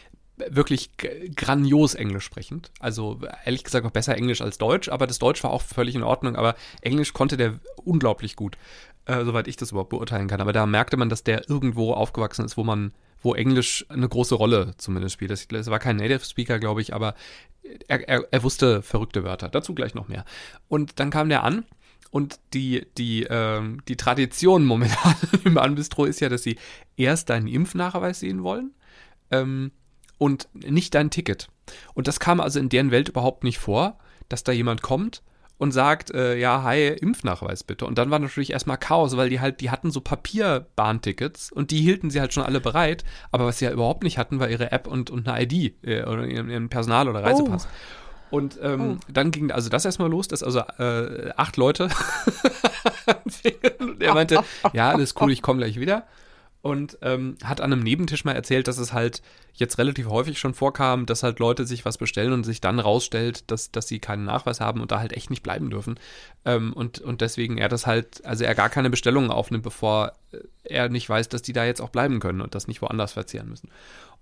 wirklich 0.50 0.90
grandios 1.36 1.94
Englisch 1.94 2.26
sprechend. 2.26 2.70
Also 2.82 3.22
ehrlich 3.46 3.64
gesagt 3.64 3.86
auch 3.86 3.92
besser 3.92 4.16
Englisch 4.18 4.42
als 4.42 4.58
Deutsch, 4.58 4.90
aber 4.90 5.08
das 5.08 5.18
Deutsch 5.18 5.42
war 5.46 5.52
auch 5.52 5.62
völlig 5.62 5.96
in 5.96 6.04
Ordnung, 6.04 6.36
aber 6.36 6.56
Englisch 6.82 7.14
konnte 7.14 7.38
der 7.38 7.54
unglaublich 7.86 8.36
gut, 8.36 8.58
äh, 9.06 9.24
soweit 9.24 9.48
ich 9.48 9.56
das 9.56 9.72
überhaupt 9.72 9.92
beurteilen 9.92 10.28
kann. 10.28 10.42
Aber 10.42 10.52
da 10.52 10.66
merkte 10.66 10.98
man, 10.98 11.08
dass 11.08 11.24
der 11.24 11.50
irgendwo 11.50 11.94
aufgewachsen 11.94 12.44
ist, 12.44 12.58
wo 12.58 12.66
man, 12.66 12.92
wo 13.26 13.34
Englisch 13.34 13.86
eine 13.90 14.08
große 14.08 14.36
Rolle 14.36 14.74
zumindest 14.78 15.14
spielt. 15.14 15.32
Das 15.32 15.68
war 15.68 15.80
kein 15.80 15.98
Native 15.98 16.24
Speaker, 16.24 16.60
glaube 16.60 16.82
ich, 16.82 16.94
aber 16.94 17.16
er, 17.88 18.08
er, 18.08 18.28
er 18.32 18.44
wusste 18.44 18.82
verrückte 18.82 19.24
Wörter. 19.24 19.50
Dazu 19.50 19.74
gleich 19.74 19.96
noch 19.96 20.08
mehr. 20.08 20.24
Und 20.68 21.00
dann 21.00 21.10
kam 21.10 21.28
der 21.30 21.44
an 21.44 21.66
und 22.12 22.40
die, 22.54 22.86
die, 22.98 23.24
ähm, 23.30 23.82
die 23.88 23.98
Tradition 23.98 24.64
momentan 24.64 25.16
im 25.44 25.58
Anbistro 25.58 26.06
ist 26.06 26.22
ja, 26.22 26.30
dass 26.30 26.44
sie 26.44 26.58
erst 26.96 27.30
deinen 27.30 27.48
Impfnachweis 27.48 28.20
sehen 28.20 28.44
wollen. 28.44 28.72
Ähm, 29.32 29.72
und 30.18 30.48
nicht 30.54 30.94
dein 30.94 31.10
Ticket. 31.10 31.50
Und 31.94 32.08
das 32.08 32.22
kam 32.22 32.40
also 32.40 32.60
in 32.60 32.70
deren 32.70 32.92
Welt 32.92 33.10
überhaupt 33.10 33.44
nicht 33.44 33.58
vor, 33.58 33.98
dass 34.30 34.44
da 34.44 34.54
jemand 34.54 34.82
kommt 34.82 35.24
und 35.58 35.72
sagt, 35.72 36.12
äh, 36.12 36.38
ja, 36.38 36.64
hi, 36.64 36.88
Impfnachweis 36.88 37.64
bitte. 37.64 37.86
Und 37.86 37.98
dann 37.98 38.12
war 38.12 38.20
natürlich 38.20 38.52
erstmal 38.52 38.78
Chaos, 38.78 39.16
weil 39.16 39.30
die 39.30 39.40
halt, 39.40 39.62
die 39.62 39.70
hatten 39.70 39.92
so 39.92 40.02
Papierbahntickets 40.02 41.52
und 41.52 41.72
die 41.72 41.82
hielten 41.82 42.10
sie 42.10 42.20
halt 42.20 42.34
schon 42.34 42.44
alle 42.44 42.60
bereit, 42.60 43.06
aber 43.32 43.46
was 43.46 43.60
sie 43.60 43.66
ja 43.66 43.72
überhaupt 43.72 44.04
nicht 44.04 44.18
hatten, 44.18 44.40
war 44.40 44.50
ihre 44.50 44.72
App 44.72 44.88
und, 44.88 45.10
und 45.10 45.28
eine 45.28 45.44
ID 45.44 45.76
äh, 45.84 46.04
oder 46.04 46.26
ihren, 46.26 46.50
ihren 46.50 46.70
Personal- 46.70 47.08
oder 47.08 47.24
Reisepass. 47.24 47.68
Und 48.32 48.60
ähm, 48.62 49.00
dann 49.08 49.32
ging 49.32 49.52
also 49.52 49.70
das 49.70 49.86
erstmal 49.86 50.10
los, 50.10 50.28
dass 50.28 50.44
also 50.44 50.60
äh, 50.60 51.32
acht 51.38 51.56
Leute 51.58 51.90
und 53.80 54.02
er 54.02 54.14
meinte, 54.14 54.44
ja, 54.74 54.90
alles 54.90 55.14
cool, 55.22 55.32
ich 55.32 55.42
komme 55.42 55.60
gleich 55.60 55.80
wieder. 55.80 56.04
Und 56.66 56.98
ähm, 57.04 57.38
hat 57.44 57.62
an 57.62 57.72
einem 57.72 57.84
Nebentisch 57.84 58.26
mal 58.26 58.32
erzählt, 58.32 58.68
dass 58.68 58.80
es 58.80 58.92
halt 58.92 59.22
jetzt 59.54 59.78
relativ 59.78 60.08
häufig 60.10 60.40
schon 60.40 60.56
vorkam, 60.56 61.06
dass 61.06 61.22
halt 61.22 61.38
Leute 61.38 61.68
sich 61.68 61.86
was 61.86 62.00
bestellen 62.00 62.34
und 62.34 62.44
sich 62.44 62.60
dann 62.60 62.80
rausstellt, 62.80 63.52
dass, 63.52 63.72
dass 63.72 63.88
sie 63.88 64.00
keinen 64.00 64.26
Nachweis 64.26 64.62
haben 64.62 64.82
und 64.82 64.92
da 64.92 65.00
halt 65.00 65.14
echt 65.14 65.30
nicht 65.30 65.44
bleiben 65.44 65.70
dürfen. 65.70 66.00
Ähm, 66.44 66.74
und, 66.74 67.00
und 67.02 67.22
deswegen 67.22 67.60
er 67.60 67.70
das 67.70 67.86
halt, 67.86 68.26
also 68.26 68.44
er 68.44 68.56
gar 68.56 68.70
keine 68.70 68.90
Bestellungen 68.90 69.30
aufnimmt, 69.30 69.64
bevor 69.64 70.14
äh, 70.32 70.40
er 70.64 70.90
nicht 70.90 71.08
weiß, 71.08 71.30
dass 71.30 71.44
die 71.44 71.54
da 71.54 71.66
jetzt 71.66 71.82
auch 71.82 71.90
bleiben 71.90 72.20
können 72.20 72.42
und 72.42 72.56
das 72.56 72.68
nicht 72.68 72.82
woanders 72.82 73.14
verzehren 73.14 73.48
müssen. 73.50 73.70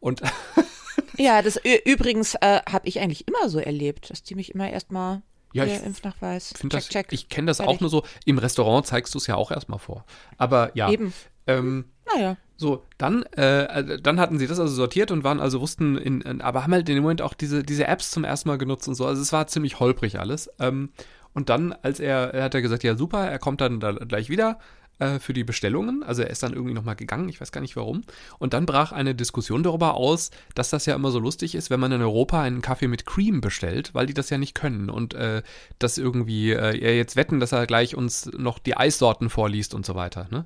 Und 0.02 0.22
Ja, 1.18 1.42
das 1.42 1.60
übrigens 1.86 2.36
äh, 2.36 2.60
habe 2.70 2.88
ich 2.88 3.00
eigentlich 3.00 3.26
immer 3.28 3.50
so 3.50 3.60
erlebt, 3.60 4.10
dass 4.10 4.22
die 4.24 4.36
mich 4.36 4.54
immer 4.54 4.70
erstmal 4.70 5.22
Ja, 5.54 5.66
ich 5.66 5.82
Impfnachweis. 5.84 6.54
check, 6.54 6.70
das, 6.70 6.90
check. 6.90 7.08
ich 7.12 7.30
kenne 7.30 7.48
das 7.48 7.58
Fertig. 7.58 7.76
auch 7.76 7.80
nur 7.80 7.90
so. 7.90 8.04
Im 8.26 8.38
Restaurant 8.38 8.86
zeigst 8.86 9.14
du 9.14 9.18
es 9.20 9.28
ja 9.28 9.36
auch 9.36 9.52
erstmal 9.52 9.80
vor. 9.80 10.06
Aber 10.38 10.72
ja. 10.76 10.92
Eben. 10.92 11.14
Ähm, 11.48 11.86
Naja. 12.14 12.38
So, 12.56 12.86
dann, 12.98 13.24
äh, 13.36 13.64
äh, 13.64 14.02
dann 14.02 14.20
hatten 14.20 14.38
sie 14.38 14.48
das 14.48 14.60
also 14.60 14.74
sortiert 14.74 15.12
und 15.12 15.24
waren 15.24 15.40
also 15.40 15.60
wussten, 15.60 15.98
in, 15.98 16.22
in, 16.22 16.42
aber 16.42 16.64
haben 16.64 16.74
halt 16.74 16.88
in 16.88 16.96
dem 16.96 17.04
Moment 17.04 17.22
auch 17.22 17.34
diese, 17.34 17.64
diese 17.64 17.88
Apps 17.88 18.12
zum 18.12 18.24
ersten 18.24 18.48
Mal 18.50 18.58
genutzt 18.58 18.88
und 18.88 18.96
so. 18.96 19.06
Also 19.06 19.22
es 19.22 19.34
war 19.34 19.48
ziemlich 19.48 19.80
holprig 19.80 20.20
alles. 20.20 20.50
Ähm, 20.60 20.90
und 21.34 21.50
dann, 21.50 21.74
als 21.74 22.00
er, 22.00 22.34
er 22.34 22.44
hat 22.44 22.56
er 22.56 22.62
gesagt, 22.62 22.84
ja 22.84 22.96
super, 22.96 23.28
er 23.28 23.40
kommt 23.40 23.60
dann 23.60 23.80
da 23.80 23.92
gleich 23.92 24.30
wieder 24.30 24.60
äh, 25.00 25.20
für 25.20 25.34
die 25.34 25.44
Bestellungen. 25.44 26.04
Also 26.04 26.22
er 26.22 26.30
ist 26.30 26.44
dann 26.44 26.54
irgendwie 26.54 26.76
nochmal 26.76 26.96
gegangen, 26.96 27.28
ich 27.28 27.42
weiß 27.42 27.52
gar 27.52 27.62
nicht 27.62 27.76
warum. 27.76 28.04
Und 28.38 28.54
dann 28.54 28.68
brach 28.68 28.92
eine 28.92 29.16
Diskussion 29.16 29.64
darüber 29.64 29.96
aus, 29.96 30.30
dass 30.54 30.70
das 30.70 30.86
ja 30.86 30.96
immer 30.96 31.10
so 31.10 31.20
lustig 31.20 31.56
ist, 31.56 31.72
wenn 31.72 31.80
man 31.80 31.92
in 31.92 32.02
Europa 32.02 32.42
einen 32.42 32.62
Kaffee 32.62 32.88
mit 32.88 33.06
Cream 33.06 33.42
bestellt, 33.42 33.94
weil 33.94 34.06
die 34.06 34.14
das 34.14 34.30
ja 34.30 34.38
nicht 34.38 34.54
können. 34.54 34.90
Und 34.92 35.16
äh, 35.16 35.42
dass 35.80 35.98
irgendwie 35.98 36.52
äh, 36.52 36.96
jetzt 36.96 37.16
wetten, 37.16 37.40
dass 37.40 37.52
er 37.52 37.66
gleich 37.66 37.96
uns 37.96 38.28
noch 38.28 38.60
die 38.60 38.78
Eissorten 38.78 39.30
vorliest 39.30 39.74
und 39.74 39.86
so 39.86 39.96
weiter. 39.96 40.28
Ne? 40.30 40.46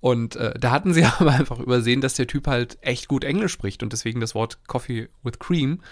Und 0.00 0.36
äh, 0.36 0.58
da 0.58 0.70
hatten 0.70 0.92
sie 0.92 1.04
aber 1.18 1.32
einfach 1.32 1.58
übersehen, 1.58 2.00
dass 2.00 2.14
der 2.14 2.26
Typ 2.26 2.46
halt 2.46 2.78
echt 2.80 3.08
gut 3.08 3.24
Englisch 3.24 3.52
spricht 3.52 3.82
und 3.82 3.92
deswegen 3.92 4.20
das 4.20 4.34
Wort 4.34 4.58
Coffee 4.66 5.08
with 5.22 5.38
Cream, 5.38 5.82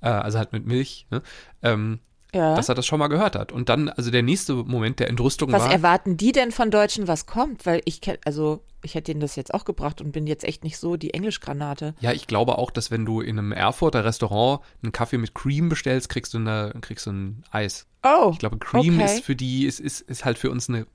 äh, 0.00 0.08
also 0.08 0.38
halt 0.38 0.52
mit 0.52 0.66
Milch, 0.66 1.06
ne, 1.10 1.22
ähm, 1.62 2.00
Ja. 2.34 2.54
dass 2.56 2.68
er 2.68 2.74
das 2.74 2.86
schon 2.86 2.98
mal 2.98 3.08
gehört 3.08 3.36
hat. 3.36 3.52
Und 3.52 3.68
dann, 3.68 3.88
also 3.88 4.10
der 4.10 4.22
nächste 4.22 4.54
Moment 4.54 4.98
der 5.00 5.08
Entrüstung 5.08 5.52
Was 5.52 5.64
war. 5.64 5.72
erwarten 5.72 6.16
die 6.16 6.32
denn 6.32 6.50
von 6.50 6.70
Deutschen, 6.70 7.06
was 7.08 7.26
kommt? 7.26 7.64
Weil 7.66 7.82
ich 7.84 8.00
kenn, 8.00 8.16
also 8.24 8.62
ich 8.82 8.94
hätte 8.96 9.12
ihnen 9.12 9.20
das 9.20 9.36
jetzt 9.36 9.54
auch 9.54 9.64
gebracht 9.64 10.00
und 10.00 10.10
bin 10.10 10.26
jetzt 10.26 10.42
echt 10.42 10.64
nicht 10.64 10.76
so 10.76 10.96
die 10.96 11.14
Englischgranate. 11.14 11.94
Ja, 12.00 12.10
ich 12.12 12.26
glaube 12.26 12.58
auch, 12.58 12.70
dass 12.72 12.90
wenn 12.90 13.04
du 13.04 13.20
in 13.20 13.38
einem 13.38 13.52
Erfurter 13.52 14.04
Restaurant 14.04 14.60
einen 14.82 14.90
Kaffee 14.92 15.18
mit 15.18 15.34
Cream 15.34 15.68
bestellst, 15.68 16.08
kriegst 16.08 16.34
du, 16.34 16.38
eine, 16.38 16.74
kriegst 16.80 17.06
du 17.06 17.12
ein 17.12 17.44
Eis. 17.52 17.86
Oh. 18.02 18.30
Ich 18.32 18.38
glaube, 18.40 18.58
Cream 18.58 18.96
okay. 18.96 19.04
ist 19.04 19.24
für 19.24 19.36
die, 19.36 19.66
ist, 19.66 19.78
ist, 19.78 20.00
ist 20.00 20.24
halt 20.24 20.36
für 20.36 20.50
uns 20.50 20.68
eine 20.68 20.86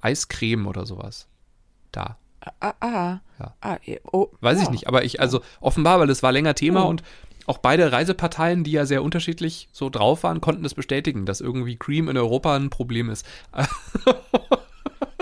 Eiscreme 0.00 0.66
oder 0.66 0.84
sowas. 0.84 1.28
Da. 1.92 2.16
Ah, 2.60 2.74
ah. 2.80 3.18
Ja. 3.38 3.54
ah 3.60 3.76
oh, 4.12 4.28
Weiß 4.40 4.58
ich 4.58 4.66
ja. 4.66 4.70
nicht, 4.70 4.88
aber 4.88 5.04
ich, 5.04 5.20
also 5.20 5.40
offenbar, 5.60 6.00
weil 6.00 6.10
es 6.10 6.22
war 6.22 6.32
länger 6.32 6.54
Thema 6.54 6.84
Oh. 6.84 6.88
und 6.88 7.02
auch 7.46 7.58
beide 7.58 7.90
Reiseparteien, 7.92 8.62
die 8.62 8.72
ja 8.72 8.84
sehr 8.84 9.02
unterschiedlich 9.02 9.68
so 9.72 9.88
drauf 9.90 10.22
waren, 10.22 10.40
konnten 10.40 10.62
das 10.62 10.74
bestätigen, 10.74 11.24
dass 11.24 11.40
irgendwie 11.40 11.76
Cream 11.76 12.08
in 12.08 12.16
Europa 12.16 12.54
ein 12.54 12.70
Problem 12.70 13.10
ist. 13.10 13.26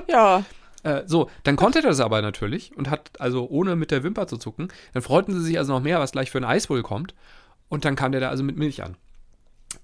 Ja. 0.08 0.44
Äh, 0.82 1.02
so, 1.06 1.28
dann 1.42 1.56
konnte 1.56 1.80
er 1.80 1.82
das 1.82 1.98
aber 1.98 2.22
natürlich 2.22 2.76
und 2.76 2.88
hat 2.90 3.10
also 3.20 3.48
ohne 3.48 3.74
mit 3.74 3.90
der 3.90 4.04
Wimper 4.04 4.28
zu 4.28 4.36
zucken. 4.36 4.68
Dann 4.92 5.02
freuten 5.02 5.34
sie 5.34 5.40
sich 5.40 5.58
also 5.58 5.72
noch 5.72 5.82
mehr, 5.82 5.98
was 5.98 6.12
gleich 6.12 6.30
für 6.30 6.38
ein 6.38 6.44
Eis 6.44 6.70
wohl 6.70 6.84
kommt. 6.84 7.12
Und 7.68 7.84
dann 7.84 7.96
kam 7.96 8.12
der 8.12 8.20
da 8.20 8.28
also 8.28 8.44
mit 8.44 8.56
Milch 8.56 8.84
an. 8.84 8.96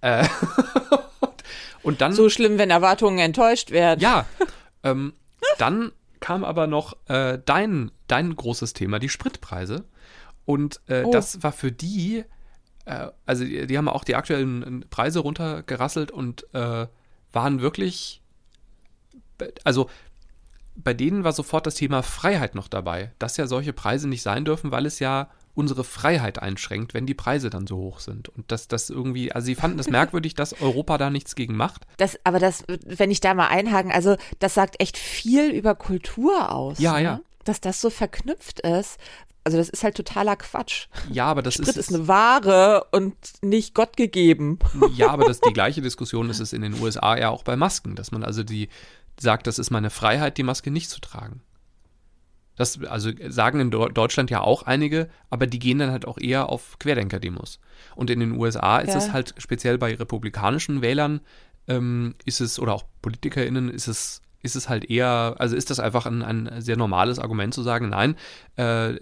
Äh, 0.01 0.29
und 1.83 2.01
dann. 2.03 2.13
So 2.13 2.29
schlimm, 2.29 2.57
wenn 2.57 2.71
Erwartungen 2.71 3.19
enttäuscht 3.19 3.73
werden. 3.73 3.99
Ja, 3.99 4.27
ähm, 4.85 5.15
dann 5.59 5.91
kam 6.23 6.45
aber 6.45 6.67
noch 6.67 6.97
äh, 7.09 7.39
dein, 7.45 7.91
dein 8.07 8.35
großes 8.35 8.73
Thema, 8.73 8.99
die 8.99 9.11
Spritpreise. 9.11 9.85
Und 10.47 10.81
äh, 10.87 11.03
Oh. 11.05 11.11
das 11.11 11.43
war 11.43 11.53
für 11.53 11.71
die, 11.73 12.25
äh, 12.87 13.09
also 13.27 13.45
die, 13.45 13.67
die 13.67 13.77
haben 13.77 13.89
auch 13.89 14.05
die 14.05 14.15
aktuellen 14.17 14.87
Preise 14.89 15.19
runtergerasselt 15.21 16.11
und 16.11 16.47
äh, 16.55 16.87
waren 17.33 17.61
wirklich, 17.61 18.23
also 19.65 19.91
bei 20.77 20.95
denen 20.95 21.25
war 21.25 21.33
sofort 21.33 21.67
das 21.67 21.75
Thema 21.75 22.03
Freiheit 22.03 22.55
noch 22.55 22.69
dabei, 22.69 23.13
dass 23.19 23.37
ja 23.37 23.47
solche 23.47 23.73
Preise 23.73 24.09
nicht 24.09 24.23
sein 24.23 24.45
dürfen, 24.45 24.71
weil 24.71 24.87
es 24.87 25.01
ja 25.01 25.29
unsere 25.55 25.85
Freiheit 25.85 26.41
einschränkt, 26.41 26.95
wenn 26.95 27.07
die 27.07 27.15
Preise 27.15 27.51
dann 27.51 27.67
so 27.67 27.77
hoch 27.77 28.01
sind. 28.01 28.29
Und 28.29 28.51
dass 28.51 28.69
das 28.69 28.91
irgendwie, 28.91 29.33
also 29.33 29.47
sie 29.47 29.55
fanden 29.55 29.79
es 29.79 29.91
merkwürdig, 29.91 30.35
dass 30.35 30.61
Europa 30.61 30.99
da 30.99 31.11
nichts 31.11 31.35
gegen 31.35 31.57
macht. 31.57 31.87
Das, 31.99 32.19
aber 32.25 32.39
das, 32.39 32.65
wenn 32.85 33.11
ich 33.11 33.21
da 33.21 33.35
mal 33.35 33.49
einhaken, 33.49 33.93
also 33.93 34.17
das 34.39 34.55
sagt 34.55 34.81
echt 34.81 34.97
viel 34.97 35.51
über 35.51 35.75
Kultur 35.75 36.53
aus. 36.53 36.79
Ja, 36.79 36.95
ne? 36.95 37.03
ja. 37.03 37.21
Dass 37.45 37.61
das 37.61 37.81
so 37.81 37.91
verknüpft 37.91 38.61
ist. 38.61 38.99
Also 39.45 39.59
das 39.59 39.69
ist 39.69 39.83
halt 39.83 39.97
totaler 39.97 40.37
Quatsch. 40.37 40.87
Ja, 41.11 41.27
aber 41.27 41.43
das 41.43 41.55
Sprit 41.55 41.69
ist, 41.69 41.77
ist 41.77 41.95
eine 41.95 42.07
Ware 42.07 42.87
und 42.93 43.15
nicht 43.43 43.75
Gott 43.75 43.97
gegeben. 43.97 44.59
Ja, 44.95 45.09
aber 45.09 45.27
das 45.27 45.41
die 45.41 45.53
gleiche 45.53 45.83
Diskussion 45.83 46.31
ist 46.31 46.39
es 46.39 46.53
in 46.53 46.63
den 46.63 46.81
USA 46.81 47.17
ja 47.17 47.31
auch 47.31 47.43
bei 47.43 47.57
Masken, 47.57 47.97
dass 47.97 48.13
man 48.13 48.23
also 48.23 48.45
die 48.45 48.69
sagt, 49.19 49.47
das 49.47 49.59
ist 49.59 49.71
meine 49.71 49.91
Freiheit, 49.91 50.39
die 50.39 50.43
Maske 50.43 50.71
nicht 50.71 50.91
zu 50.91 51.01
tragen. 51.01 51.41
Das 52.57 52.83
also 52.85 53.11
sagen 53.29 53.61
in 53.61 53.71
Deu- 53.73 53.91
Deutschland 53.93 54.31
ja 54.31 54.41
auch 54.43 54.63
einige, 54.65 55.09
aber 55.31 55.47
die 55.47 55.59
gehen 55.59 55.79
dann 55.79 55.91
halt 55.91 56.07
auch 56.07 56.19
eher 56.19 56.49
auf 56.51 56.79
Querdenker-Demos. 56.79 57.59
Und 57.97 58.11
in 58.11 58.21
den 58.21 58.33
USA 58.33 58.79
ist 58.79 58.91
Ja. 58.93 58.99
es 58.99 59.13
halt 59.13 59.35
speziell 59.39 59.79
bei 59.79 59.95
republikanischen 59.95 60.83
Wählern 60.83 61.21
ähm, 61.69 62.15
ist 62.25 62.41
es 62.41 62.59
oder 62.59 62.75
auch 62.75 62.85
PolitikerInnen 63.03 63.69
ist 63.71 63.87
es 63.89 64.21
ist 64.45 64.57
es 64.57 64.69
halt 64.69 64.91
eher, 64.91 65.37
also 65.39 65.55
ist 65.55 65.71
das 65.71 65.79
einfach 65.79 66.05
ein, 66.05 66.21
ein 66.25 66.61
sehr 66.61 66.77
normales 66.77 67.21
Argument 67.21 67.55
zu 67.55 67.63
sagen, 67.63 67.91
nein, 67.91 68.17
äh, 68.57 68.95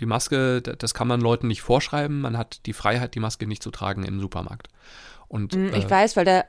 die 0.00 0.04
Maske, 0.04 0.60
das 0.62 0.94
kann 0.94 1.06
man 1.06 1.20
Leuten 1.20 1.46
nicht 1.46 1.62
vorschreiben, 1.62 2.20
man 2.20 2.36
hat 2.36 2.66
die 2.66 2.72
Freiheit, 2.72 3.14
die 3.14 3.20
Maske 3.20 3.46
nicht 3.46 3.62
zu 3.62 3.70
tragen 3.70 4.02
im 4.02 4.18
Supermarkt. 4.18 4.66
Und, 5.28 5.54
Mm, 5.54 5.66
Ich 5.74 5.84
äh, 5.84 5.90
weiß, 5.90 6.16
weil 6.16 6.24
da, 6.24 6.42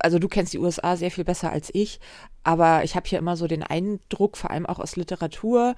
also 0.00 0.18
du 0.18 0.28
kennst 0.28 0.52
die 0.52 0.58
USA 0.58 0.96
sehr 0.96 1.10
viel 1.10 1.24
besser 1.24 1.50
als 1.52 1.70
ich, 1.72 2.00
aber 2.42 2.84
ich 2.84 2.96
habe 2.96 3.08
hier 3.08 3.18
immer 3.18 3.36
so 3.36 3.46
den 3.46 3.62
Eindruck, 3.62 4.36
vor 4.36 4.50
allem 4.50 4.66
auch 4.66 4.78
aus 4.78 4.96
Literatur, 4.96 5.74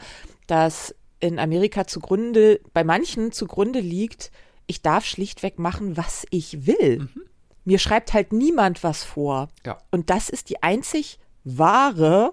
dass 0.47 0.95
in 1.19 1.39
Amerika 1.39 1.87
zugrunde, 1.87 2.61
bei 2.73 2.85
manchen 2.85 3.33
zugrunde 3.33 3.81
liegt, 3.81 4.31
ich 4.67 4.83
darf 4.83 5.05
schlichtweg 5.05 5.59
machen, 5.59 5.97
was 5.97 6.27
ich 6.31 6.67
will. 6.67 7.09
Mir 7.65 7.79
schreibt 7.79 8.15
halt 8.15 8.33
niemand 8.33 8.83
was 8.83 9.05
vor. 9.05 9.49
Ja. 9.67 9.79
Und 9.91 10.11
das 10.11 10.29
ist 10.29 10.49
die 10.49 10.63
einzig 10.63 11.19
wahre 11.45 12.33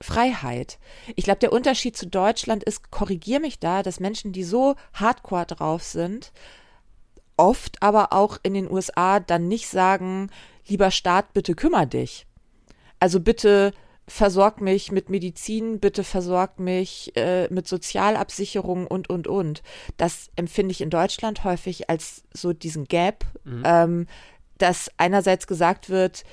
Freiheit. 0.00 0.78
Ich 1.16 1.24
glaube, 1.24 1.40
der 1.40 1.52
Unterschied 1.52 1.96
zu 1.96 2.06
Deutschland 2.06 2.64
ist, 2.64 2.90
korrigier 2.90 3.40
mich 3.40 3.58
da, 3.58 3.82
dass 3.82 4.00
Menschen, 4.00 4.32
die 4.32 4.44
so 4.44 4.76
hardcore 4.92 5.46
drauf 5.46 5.82
sind, 5.82 6.32
oft 7.36 7.82
aber 7.82 8.12
auch 8.12 8.38
in 8.42 8.54
den 8.54 8.70
USA 8.70 9.20
dann 9.20 9.48
nicht 9.48 9.68
sagen, 9.68 10.30
lieber 10.66 10.90
Staat, 10.90 11.32
bitte 11.32 11.54
kümmer 11.54 11.86
dich. 11.86 12.26
Also 13.00 13.20
bitte 13.20 13.72
versorg 14.08 14.60
mich 14.60 14.92
mit 14.92 15.10
Medizin, 15.10 15.80
bitte 15.80 16.04
versorg 16.04 16.60
mich 16.60 17.12
äh, 17.16 17.48
mit 17.52 17.66
Sozialabsicherung 17.66 18.86
und, 18.86 19.10
und, 19.10 19.26
und. 19.26 19.62
Das 19.96 20.30
empfinde 20.36 20.72
ich 20.72 20.80
in 20.80 20.90
Deutschland 20.90 21.44
häufig 21.44 21.90
als 21.90 22.22
so 22.32 22.52
diesen 22.52 22.84
Gap, 22.84 23.24
ähm, 23.64 24.06
dass 24.58 24.90
einerseits 24.96 25.46
gesagt 25.46 25.90
wird, 25.90 26.24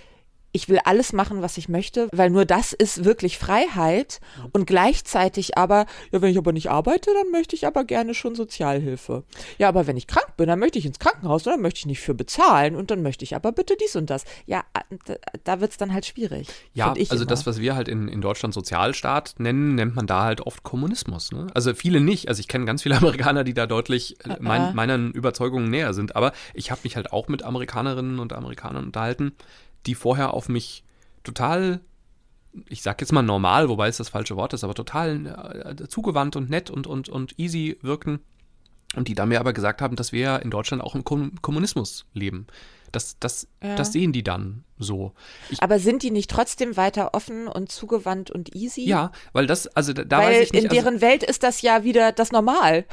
ich 0.54 0.70
will 0.70 0.80
alles 0.86 1.14
machen, 1.14 1.42
was 1.42 1.58
ich 1.58 1.68
möchte, 1.68 2.08
weil 2.14 2.30
nur 2.30 2.46
das 2.46 2.74
ist 2.74 3.04
wirklich 3.04 3.40
Freiheit 3.40 4.22
und 4.52 4.68
gleichzeitig 4.68 5.58
aber, 5.58 5.88
ja, 6.12 6.22
wenn 6.22 6.32
ich 6.32 6.38
aber 6.38 6.54
nicht 6.54 6.70
arbeite, 6.70 7.10
dann 7.14 7.32
möchte 7.32 7.56
ich 7.56 7.66
aber 7.66 7.84
gerne 7.84 8.14
schon 8.14 8.36
Sozialhilfe. 8.36 9.24
Ja, 9.58 9.68
aber 9.68 9.88
wenn 9.88 9.98
ich 9.98 10.06
krank 10.06 10.38
bin, 10.38 10.48
dann 10.48 10.60
möchte 10.60 10.78
ich 10.78 10.86
ins 10.86 11.00
Krankenhaus 11.00 11.46
und 11.48 11.54
dann 11.54 11.62
möchte 11.62 11.80
ich 11.80 11.86
nicht 11.88 12.02
für 12.02 12.14
bezahlen 12.14 12.76
und 12.76 12.92
dann 12.92 13.02
möchte 13.02 13.24
ich 13.24 13.36
aber 13.36 13.52
bitte 13.52 13.76
dies 13.82 13.96
und 13.96 14.12
das. 14.12 14.26
Ja, 14.46 14.64
da, 15.06 15.16
da 15.44 15.60
wird's 15.60 15.78
dann 15.78 15.92
halt 15.92 16.06
schwierig. 16.06 16.48
Ja, 16.74 16.94
also 16.94 17.16
immer. 17.16 17.26
das, 17.26 17.48
was 17.48 17.60
wir 17.60 17.76
halt 17.76 17.88
in, 17.88 18.08
in 18.08 18.22
Deutschland 18.22 18.54
Sozialstaat 18.54 19.36
nennen, 19.40 19.74
nennt 19.74 19.96
man 19.96 20.06
da 20.06 20.24
halt 20.24 20.42
oft 20.42 20.62
Kommunismus. 20.62 21.32
Ne? 21.32 21.48
Also 21.56 21.74
viele 21.74 22.00
nicht. 22.00 22.28
Also 22.28 22.40
ich 22.40 22.48
kenne 22.48 22.66
ganz 22.66 22.84
viele 22.84 22.98
Amerikaner, 23.04 23.44
die 23.44 23.56
da 23.56 23.66
deutlich 23.66 24.24
äh, 24.26 24.38
mein, 24.40 24.76
meinen 24.76 25.12
Überzeugungen 25.14 25.72
näher 25.72 25.96
sind. 25.96 26.16
Aber 26.16 26.32
ich 26.54 26.70
habe 26.70 26.82
mich 26.84 26.96
halt 26.96 27.12
auch 27.12 27.28
mit 27.28 27.42
Amerikanerinnen 27.42 28.20
und 28.20 28.34
Amerikanern 28.34 28.86
unterhalten, 28.86 29.34
die 29.86 29.96
vorher 29.96 30.34
auf 30.34 30.50
mich 30.50 30.84
total, 31.24 31.82
ich 32.70 32.82
sag 32.82 33.02
jetzt 33.02 33.12
mal 33.12 33.22
normal, 33.22 33.70
wobei 33.70 33.88
es 33.88 33.98
das 33.98 34.10
falsche 34.10 34.36
Wort 34.36 34.54
ist, 34.54 34.64
aber 34.64 34.74
total 34.76 35.76
äh, 35.80 35.88
zugewandt 35.88 36.36
und 36.36 36.50
nett 36.50 36.70
und, 36.70 36.88
und, 36.88 37.10
und 37.10 37.38
easy 37.40 37.78
wirken. 37.82 38.20
Und 38.96 39.08
die 39.08 39.16
da 39.16 39.26
mir 39.26 39.40
aber 39.40 39.54
gesagt 39.54 39.82
haben, 39.82 39.96
dass 39.96 40.12
wir 40.12 40.20
ja 40.20 40.36
in 40.36 40.52
Deutschland 40.52 40.84
auch 40.84 40.94
im 40.94 41.04
Kom 41.04 41.42
Kommunismus 41.42 42.06
leben. 42.14 42.46
Das, 42.92 43.18
das, 43.20 43.48
Ja. 43.64 43.76
das 43.76 43.92
sehen 43.92 44.14
die 44.14 44.22
dann 44.22 44.66
so. 44.78 45.14
Ich, 45.50 45.64
aber 45.64 45.80
sind 45.80 46.04
die 46.04 46.12
nicht 46.12 46.30
trotzdem 46.30 46.78
weiter 46.78 47.16
offen 47.16 47.48
und 47.48 47.72
zugewandt 47.72 48.30
und 48.30 48.56
easy? 48.56 48.86
ja, 48.86 49.12
weil 49.32 49.48
das, 49.48 49.66
also 49.66 49.94
da, 49.94 50.04
da 50.04 50.20
Weil 50.20 50.28
weiß 50.36 50.42
ich 50.44 50.54
nicht, 50.54 50.64
in 50.66 50.70
also 50.70 50.82
deren 50.82 51.02
Welt 51.02 51.24
ist 51.24 51.42
das 51.42 51.64
ja 51.64 51.84
wieder 51.84 52.12
das 52.12 52.32
Normal. 52.32 52.86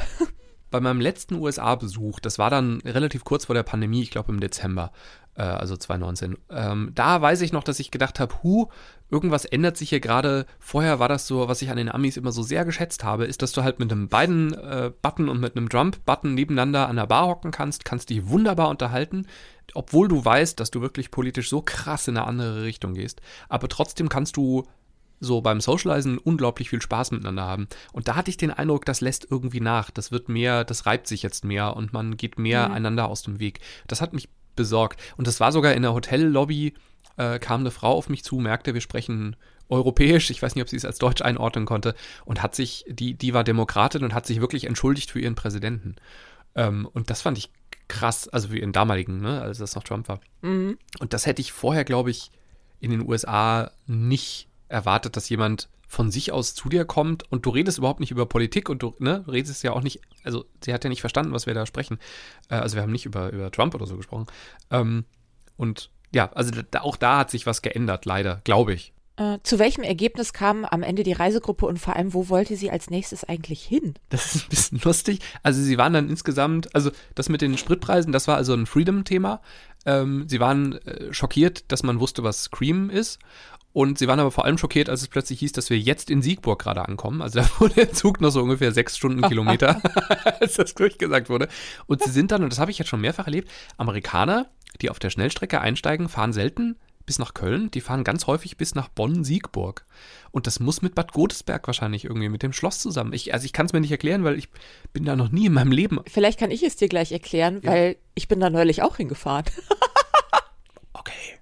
bei 0.71 0.81
meinem 0.81 1.03
letzten 1.03 1.35
USA-Besuch, 1.35 2.19
das 2.21 2.39
war 2.39 2.49
dann 2.49 2.81
relativ 2.81 3.25
kurz 3.25 3.45
vor 3.45 3.55
der 3.55 3.63
Pandemie, 3.63 4.01
ich 4.01 4.11
glaube 4.11 4.33
im 4.33 4.41
Dezember, 4.41 4.93
äh, 5.35 5.43
also 5.43 5.77
2019, 5.77 6.37
ähm, 6.51 6.93
da 6.95 7.21
weiß 7.21 7.41
ich 7.43 7.53
noch, 7.53 7.65
dass 7.65 7.81
ich 7.81 7.91
gedacht 7.91 8.21
habe, 8.21 8.35
hu, 8.43 8.69
irgendwas 9.11 9.45
ändert 9.45 9.77
sich 9.77 9.91
hier 9.91 10.01
gerade. 10.01 10.47
Vorher 10.59 10.99
war 10.99 11.09
das 11.09 11.27
so, 11.27 11.49
was 11.49 11.63
ich 11.63 11.71
an 11.71 11.77
den 11.77 11.91
Amis 11.91 12.17
immer 12.17 12.33
so 12.33 12.43
sehr 12.43 12.65
geschätzt 12.65 13.05
habe, 13.05 13.25
ist, 13.25 13.43
dass 13.43 13.53
du 13.53 13.63
halt 13.63 13.79
mit 13.79 13.91
einem 13.91 14.09
Biden-Button 14.09 15.29
und 15.29 15.41
mit 15.41 15.57
einem 15.57 15.69
Trump-Button 15.69 16.35
nebeneinander 16.35 16.89
an 16.89 16.97
der 16.97 17.07
Bar 17.07 17.27
hocken 17.27 17.51
kannst, 17.51 17.85
kannst 17.85 18.11
dich 18.11 18.29
wunderbar 18.29 18.69
unterhalten, 18.69 19.27
obwohl 19.75 20.09
du 20.09 20.25
weißt, 20.25 20.59
dass 20.59 20.71
du 20.71 20.81
wirklich 20.81 21.11
politisch 21.11 21.49
so 21.49 21.63
krass 21.63 22.09
in 22.09 22.17
eine 22.17 22.27
andere 22.27 22.63
Richtung 22.63 22.95
gehst. 22.95 23.21
Aber 23.49 23.69
trotzdem 23.69 24.09
kannst 24.09 24.37
du 24.37 24.65
so 25.21 25.43
beim 25.43 25.61
Socializen 25.61 26.19
unglaublich 26.19 26.71
viel 26.71 26.81
Spaß 26.81 27.11
miteinander 27.11 27.45
haben. 27.45 27.69
Und 27.93 28.09
da 28.09 28.17
hatte 28.17 28.31
ich 28.31 28.39
den 28.39 28.51
Eindruck, 28.51 28.87
das 28.87 29.03
lässt 29.03 29.27
irgendwie 29.31 29.61
nach. 29.61 29.91
Das 29.91 30.11
wird 30.11 30.31
mehr, 30.31 30.65
das 30.65 30.87
reibt 30.87 31.07
sich 31.07 31.23
jetzt 31.23 31.45
mehr 31.45 31.77
und 31.77 31.93
man 31.93 32.17
geht 32.17 32.39
mehr 32.39 32.71
einander 32.73 33.07
aus 33.07 33.23
dem 33.23 33.39
Weg. 33.39 33.61
Das 33.87 34.01
hat 34.01 34.15
mich 34.15 34.31
besorgt. 34.61 35.01
Und 35.17 35.27
das 35.27 35.41
war 35.41 35.53
sogar 35.53 35.73
in 35.73 35.81
der 35.81 35.95
Hotellobby, 35.95 36.75
äh, 37.17 37.39
kam 37.39 37.61
eine 37.61 37.71
Frau 37.71 37.93
auf 37.93 38.11
mich 38.11 38.23
zu, 38.23 38.37
merkte, 38.37 38.75
wir 38.75 38.83
sprechen 38.83 39.37
europäisch, 39.71 40.31
ich 40.31 40.43
weiß 40.43 40.55
nicht, 40.55 40.63
ob 40.63 40.69
sie 40.69 40.77
es 40.77 40.85
als 40.85 40.99
Deutsch 40.99 41.23
einordnen 41.23 41.65
konnte, 41.65 41.95
und 42.27 42.43
hat 42.43 42.55
sich, 42.55 42.85
die, 42.89 43.15
die 43.15 43.33
war 43.33 43.43
Demokratin 43.43 44.05
und 44.05 44.13
hat 44.13 44.27
sich 44.27 44.41
wirklich 44.41 44.65
entschuldigt 44.67 45.11
für 45.11 45.21
ihren 45.21 45.35
Präsidenten. 45.35 45.97
Ähm, 46.55 46.87
und 46.93 47.09
das 47.09 47.23
fand 47.23 47.39
ich 47.39 47.51
krass, 47.89 48.29
also 48.29 48.49
für 48.49 48.59
ihren 48.59 48.73
damaligen, 48.73 49.21
ne, 49.21 49.41
als 49.41 49.59
das 49.59 49.75
noch 49.75 49.85
Trump 49.85 50.09
war. 50.09 50.21
Und 50.99 51.13
das 51.15 51.25
hätte 51.25 51.41
ich 51.41 51.53
vorher, 51.53 51.85
glaube 51.85 52.11
ich, 52.11 52.31
in 52.81 52.91
den 52.91 53.09
USA 53.09 53.71
nicht 53.87 54.49
erwartet, 54.69 55.17
dass 55.17 55.29
jemand 55.29 55.69
von 55.91 56.13
sich 56.13 56.31
aus 56.31 56.55
zu 56.55 56.69
dir 56.69 56.85
kommt 56.85 57.25
und 57.33 57.45
du 57.45 57.51
redest 57.51 57.79
überhaupt 57.79 57.99
nicht 57.99 58.13
über 58.13 58.25
Politik 58.25 58.69
und 58.69 58.81
du 58.81 58.95
ne, 59.01 59.25
redest 59.27 59.65
ja 59.65 59.73
auch 59.73 59.83
nicht, 59.83 60.01
also 60.23 60.45
sie 60.63 60.73
hat 60.73 60.85
ja 60.85 60.89
nicht 60.89 61.01
verstanden, 61.01 61.33
was 61.33 61.47
wir 61.47 61.55
da 61.55 61.67
sprechen. 61.67 61.99
Äh, 62.49 62.55
also 62.55 62.77
wir 62.77 62.83
haben 62.83 62.93
nicht 62.93 63.07
über, 63.07 63.33
über 63.33 63.51
Trump 63.51 63.75
oder 63.75 63.87
so 63.87 63.97
gesprochen. 63.97 64.27
Ähm, 64.71 65.05
und 65.57 65.91
ja, 66.13 66.31
also 66.33 66.53
da, 66.71 66.83
auch 66.83 66.97
da 66.97 67.19
hat 67.19 67.33
sich 67.33 67.45
was 67.45 67.61
geändert, 67.61 68.05
leider, 68.05 68.41
glaube 68.45 68.73
ich. 68.73 68.93
Äh, 69.17 69.41
zu 69.43 69.59
welchem 69.59 69.83
Ergebnis 69.83 70.33
kam 70.33 70.65
am 70.65 70.85
Ende 70.85 71.03
die 71.03 71.13
Reisegruppe 71.13 71.67
und 71.67 71.81
vor 71.81 71.97
allem, 71.97 72.15
wo 72.15 72.29
wollte 72.29 72.55
sie 72.55 72.71
als 72.71 72.89
nächstes 72.89 73.25
eigentlich 73.25 73.65
hin? 73.65 73.95
Das 74.11 74.37
ist 74.37 74.45
ein 74.45 74.49
bisschen 74.49 74.81
lustig. 74.85 75.19
Also 75.43 75.61
sie 75.61 75.77
waren 75.77 75.93
dann 75.93 76.09
insgesamt, 76.09 76.73
also 76.73 76.93
das 77.17 77.29
mit 77.29 77.43
den 77.43 77.59
Spritpreisen, 77.59 78.13
das 78.13 78.29
war 78.29 78.37
also 78.37 78.55
ein 78.55 78.67
Freedom-Thema. 78.67 79.43
Ähm, 79.87 80.29
sie 80.29 80.39
waren 80.39 80.75
äh, 80.87 81.13
schockiert, 81.13 81.65
dass 81.73 81.83
man 81.83 81.99
wusste, 81.99 82.23
was 82.23 82.45
Scream 82.45 82.91
ist. 82.91 83.19
Und 83.73 83.99
sie 83.99 84.09
waren 84.09 84.19
aber 84.19 84.31
vor 84.31 84.45
allem 84.45 84.59
schockiert, 84.59 84.89
als 84.89 85.03
es 85.03 85.09
plötzlich 85.09 85.39
hieß, 85.41 85.53
dass 85.53 85.71
wir 85.71 85.79
jetzt 85.79 86.11
in 86.11 86.23
Siegburg 86.23 86.61
gerade 86.61 86.87
ankommen. 86.87 87.23
Also 87.23 87.41
da 87.41 87.49
wurde 87.59 87.75
der 87.75 87.93
Zug 87.93 88.21
noch 88.21 88.31
so 88.31 88.43
ungefähr 88.43 88.73
sechs 88.73 88.97
Stundenkilometer, 88.97 89.81
als 90.41 90.55
das 90.55 90.75
durchgesagt 90.75 91.29
wurde. 91.29 91.49
Und 91.87 92.03
sie 92.03 92.11
sind 92.11 92.33
dann, 92.33 92.43
und 92.43 92.53
das 92.53 92.59
habe 92.59 92.71
ich 92.71 92.79
jetzt 92.79 92.89
schon 92.89 93.01
mehrfach 93.01 93.27
erlebt, 93.27 93.51
Amerikaner, 93.77 94.51
die 94.81 94.91
auf 94.91 94.99
der 94.99 95.11
Schnellstrecke 95.11 95.61
einsteigen, 95.61 96.09
fahren 96.09 96.33
selten 96.33 96.77
bis 97.07 97.19
nach 97.19 97.35
Köln, 97.35 97.73
die 97.73 97.81
fahren 97.81 98.05
ganz 98.05 98.29
häufig 98.29 98.57
bis 98.57 98.77
nach 98.77 98.89
Bonn-Siegburg. 98.89 99.85
Und 100.31 100.47
das 100.47 100.61
muss 100.61 100.81
mit 100.81 100.95
Bad 100.95 101.13
Godesberg 101.13 101.67
wahrscheinlich 101.67 102.05
irgendwie 102.05 102.29
mit 102.29 102.45
dem 102.45 102.53
Schloss 102.53 102.79
zusammen. 102.79 103.13
Ich, 103.13 103.35
also 103.35 103.47
ich 103.47 103.53
kann 103.53 103.67
es 103.67 103.73
mir 103.73 103.81
nicht 103.81 103.91
erklären, 103.91 104.23
weil 104.23 104.39
ich 104.39 104.49
bin 104.93 105.05
da 105.05 105.17
noch 105.17 105.31
nie 105.31 105.47
in 105.47 105.53
meinem 105.53 105.73
Leben. 105.73 105.99
Vielleicht 106.07 106.39
kann 106.39 106.53
ich 106.53 106.63
es 106.63 106.77
dir 106.77 106.89
gleich 106.89 107.11
erklären, 107.11 107.61
weil 107.65 107.97
ich 108.15 108.29
bin 108.29 108.39
da 108.39 108.49
neulich 108.49 108.83
auch 108.83 108.97
hingefahren. 108.97 109.47
Okay. 110.93 111.40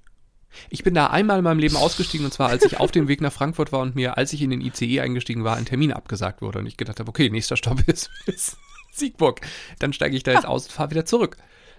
Ich 0.71 0.83
bin 0.83 0.95
da 0.95 1.09
einmal 1.09 1.39
in 1.39 1.45
meinem 1.45 1.59
Leben 1.59 1.77
ausgestiegen 1.77 2.25
und 2.27 2.33
zwar, 2.33 2.49
als 2.51 2.65
ich 2.65 2.79
auf 2.81 2.91
dem 2.91 3.09
Weg 3.09 3.21
nach 3.21 3.33
Frankfurt 3.33 3.73
war 3.73 3.81
und 3.81 3.95
mir, 3.95 4.17
als 4.17 4.33
ich 4.33 4.43
in 4.43 4.51
den 4.51 4.61
ICE 4.61 5.01
eingestiegen 5.01 5.45
war, 5.45 5.57
ein 5.57 5.65
Termin 5.67 5.93
abgesagt 5.93 6.43
wurde 6.43 6.59
und 6.59 6.67
ich 6.67 6.77
gedacht 6.77 7.01
habe, 7.01 7.09
okay, 7.09 7.31
nächster 7.31 7.57
Stopp 7.57 7.81
ist, 7.89 8.11
ist 8.27 8.57
Siegburg. 8.93 9.41
Dann 9.79 9.93
steige 9.93 10.17
ich 10.17 10.23
da 10.23 10.33
jetzt 10.33 10.47
aus 10.47 10.67
und 10.67 10.73
fahre 10.73 10.91
wieder 10.91 11.05
zurück. 11.05 11.37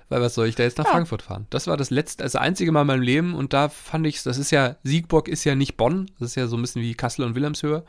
Weil 0.10 0.22
was 0.22 0.34
soll 0.34 0.48
ich 0.48 0.56
da 0.56 0.64
jetzt 0.64 0.80
nach 0.80 0.86
Ja. 0.86 0.92
Frankfurt 0.92 1.22
fahren? 1.22 1.46
Das 1.52 1.68
war 1.68 1.78
das 1.78 1.92
letzte, 1.92 2.24
das 2.24 2.36
einzige 2.36 2.72
Mal 2.72 2.82
in 2.82 2.88
meinem 2.88 3.02
Leben 3.04 3.36
und 3.36 3.54
da 3.54 3.70
fand 3.70 4.08
ich, 4.08 4.24
das 4.24 4.40
ist 4.40 4.50
ja, 4.52 4.76
Siegburg 4.84 5.28
ist 5.28 5.44
ja 5.44 5.54
nicht 5.54 5.78
Bonn, 5.78 6.10
das 6.20 6.30
ist 6.30 6.36
ja 6.36 6.48
so 6.48 6.58
ein 6.58 6.62
bisschen 6.62 6.82
wie 6.82 6.96
Kassel 6.96 7.26
und 7.26 7.36
Wilhelmshöhe. 7.36 7.84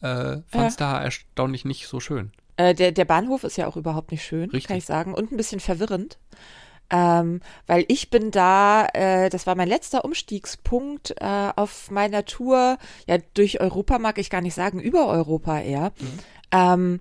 Äh, 0.00 0.38
fand 0.46 0.70
es 0.70 0.76
da 0.76 1.02
erstaunlich 1.02 1.64
nicht 1.66 1.86
so 1.86 2.00
schön. 2.00 2.30
Äh, 2.56 2.74
der, 2.74 2.92
der 2.92 3.04
Bahnhof 3.04 3.44
ist 3.44 3.56
ja 3.56 3.66
auch 3.66 3.76
überhaupt 3.76 4.12
nicht 4.12 4.24
schön, 4.24 4.44
Richtig. 4.50 4.66
kann 4.66 4.76
ich 4.78 4.86
sagen, 4.86 5.12
und 5.12 5.30
ein 5.30 5.36
bisschen 5.36 5.60
verwirrend. 5.60 6.18
Ähm, 6.90 7.40
weil 7.66 7.84
ich 7.88 8.08
bin 8.10 8.30
da, 8.30 8.86
äh, 8.94 9.28
das 9.28 9.46
war 9.46 9.54
mein 9.54 9.68
letzter 9.68 10.04
Umstiegspunkt 10.04 11.14
äh, 11.20 11.50
auf 11.54 11.90
meiner 11.90 12.24
Tour, 12.24 12.78
ja, 13.06 13.18
durch 13.34 13.60
Europa 13.60 13.98
mag 13.98 14.18
ich 14.18 14.30
gar 14.30 14.40
nicht 14.40 14.54
sagen, 14.54 14.80
über 14.80 15.06
Europa 15.06 15.60
eher. 15.60 15.92
Ähm, 16.50 17.00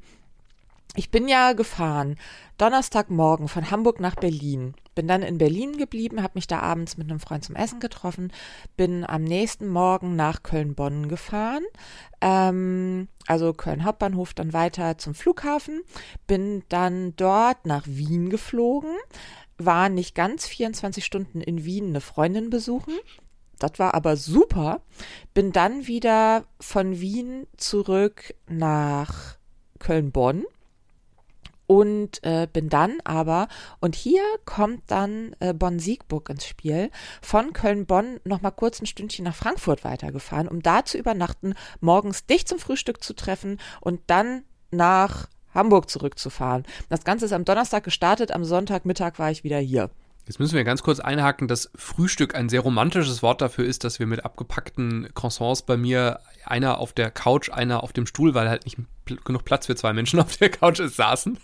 ich 0.95 1.12
bin 1.12 1.28
ja 1.28 1.54
gefahren, 1.54 2.17
Donnerstagmorgen 2.58 3.47
von 3.47 3.69
Hamburg 3.69 4.00
nach 4.00 4.15
Berlin. 4.15 4.73
Bin 4.95 5.08
dann 5.08 5.21
in 5.21 5.38
Berlin 5.38 5.78
geblieben, 5.78 6.23
habe 6.23 6.34
mich 6.34 6.47
da 6.47 6.60
abends 6.60 6.97
mit 6.97 7.08
einem 7.08 7.19
Freund 7.19 7.45
zum 7.45 7.56
Essen 7.56 7.80
getroffen, 7.80 8.34
bin 8.78 9.06
am 9.08 9.23
nächsten 9.23 9.67
Morgen 9.67 10.15
nach 10.15 10.41
Köln-Bonn 10.41 11.08
gefahren, 11.08 11.63
ähm, 12.19 13.08
also 13.28 13.54
Köln 13.54 13.84
Hauptbahnhof, 13.84 14.34
dann 14.34 14.54
weiter 14.54 14.97
zum 14.97 15.13
Flughafen, 15.13 15.84
bin 16.26 16.63
dann 16.69 17.15
dort 17.15 17.67
nach 17.67 17.86
Wien 17.86 18.32
geflogen, 18.32 18.95
war 19.58 19.89
nicht 19.89 20.15
ganz 20.15 20.48
24 20.48 21.04
Stunden 21.04 21.41
in 21.41 21.65
Wien 21.65 21.88
eine 21.88 22.02
Freundin 22.02 22.50
besuchen. 22.50 22.93
Das 23.60 23.80
war 23.80 23.93
aber 23.96 24.15
super. 24.15 24.82
Bin 25.34 25.52
dann 25.52 25.88
wieder 25.88 26.46
von 26.60 27.00
Wien 27.00 27.48
zurück 27.58 28.36
nach 28.48 29.38
Köln-Bonn 29.80 30.46
und 31.67 32.24
äh, 32.24 32.48
bin 32.52 32.70
dann 32.70 32.98
aber, 33.04 33.50
und 33.80 33.96
hier 33.96 34.24
kommt 34.46 34.84
dann 34.88 35.36
äh, 35.39 35.54
Bonn-Siegburg 35.54 36.30
ins 36.30 36.46
Spiel, 36.46 36.89
von 37.22 37.52
Köln-Bonn 37.52 38.22
nochmal 38.24 38.54
kurz 38.54 38.82
ein 38.82 38.86
Stündchen 38.86 39.26
nach 39.26 39.36
Frankfurt 39.36 39.84
weitergefahren, 39.84 40.48
um 40.48 40.62
da 40.62 40.86
zu 40.86 40.98
übernachten, 40.98 41.54
morgens 41.82 42.26
dich 42.26 42.48
zum 42.48 42.58
Frühstück 42.58 43.04
zu 43.04 43.13
treffen 43.13 43.60
und 43.82 44.00
dann 44.08 44.43
nach 44.72 45.28
Hamburg 45.58 45.89
zurückzufahren. 45.89 46.63
Das 46.88 47.04
Ganze 47.04 47.26
ist 47.26 47.34
am 47.34 47.43
Donnerstag 47.43 47.84
gestartet, 47.84 48.32
am 48.32 48.46
Sonntagmittag 48.46 49.20
war 49.20 49.30
ich 49.30 49.43
wieder 49.43 49.60
hier. 49.60 49.89
Jetzt 50.28 50.39
müssen 50.39 50.56
wir 50.56 50.65
ganz 50.65 50.84
kurz 50.84 51.00
einhaken, 51.00 51.48
dass 51.48 51.72
Frühstück 51.76 52.36
ein 52.36 52.50
sehr 52.50 52.60
romantisches 52.60 53.24
Wort 53.24 53.41
dafür 53.41 53.65
ist, 53.65 53.86
dass 53.86 53.98
wir 54.00 54.08
mit 54.08 54.26
abgepackten 54.26 55.08
Croissants 55.13 55.62
bei 55.62 55.78
mir 55.78 56.20
einer 56.46 56.80
auf 56.80 56.91
der 56.91 57.12
Couch, 57.12 57.50
einer 57.50 57.82
auf 57.82 57.93
dem 57.93 58.06
Stuhl, 58.06 58.34
weil 58.34 58.50
halt 58.50 58.65
nicht 58.65 58.78
genug 59.24 59.46
Platz 59.46 59.67
für 59.67 59.76
zwei 59.76 59.93
Menschen 59.93 60.20
auf 60.20 60.36
der 60.36 60.50
Couch 60.50 60.82
ist, 60.82 60.98
saßen. 60.98 61.39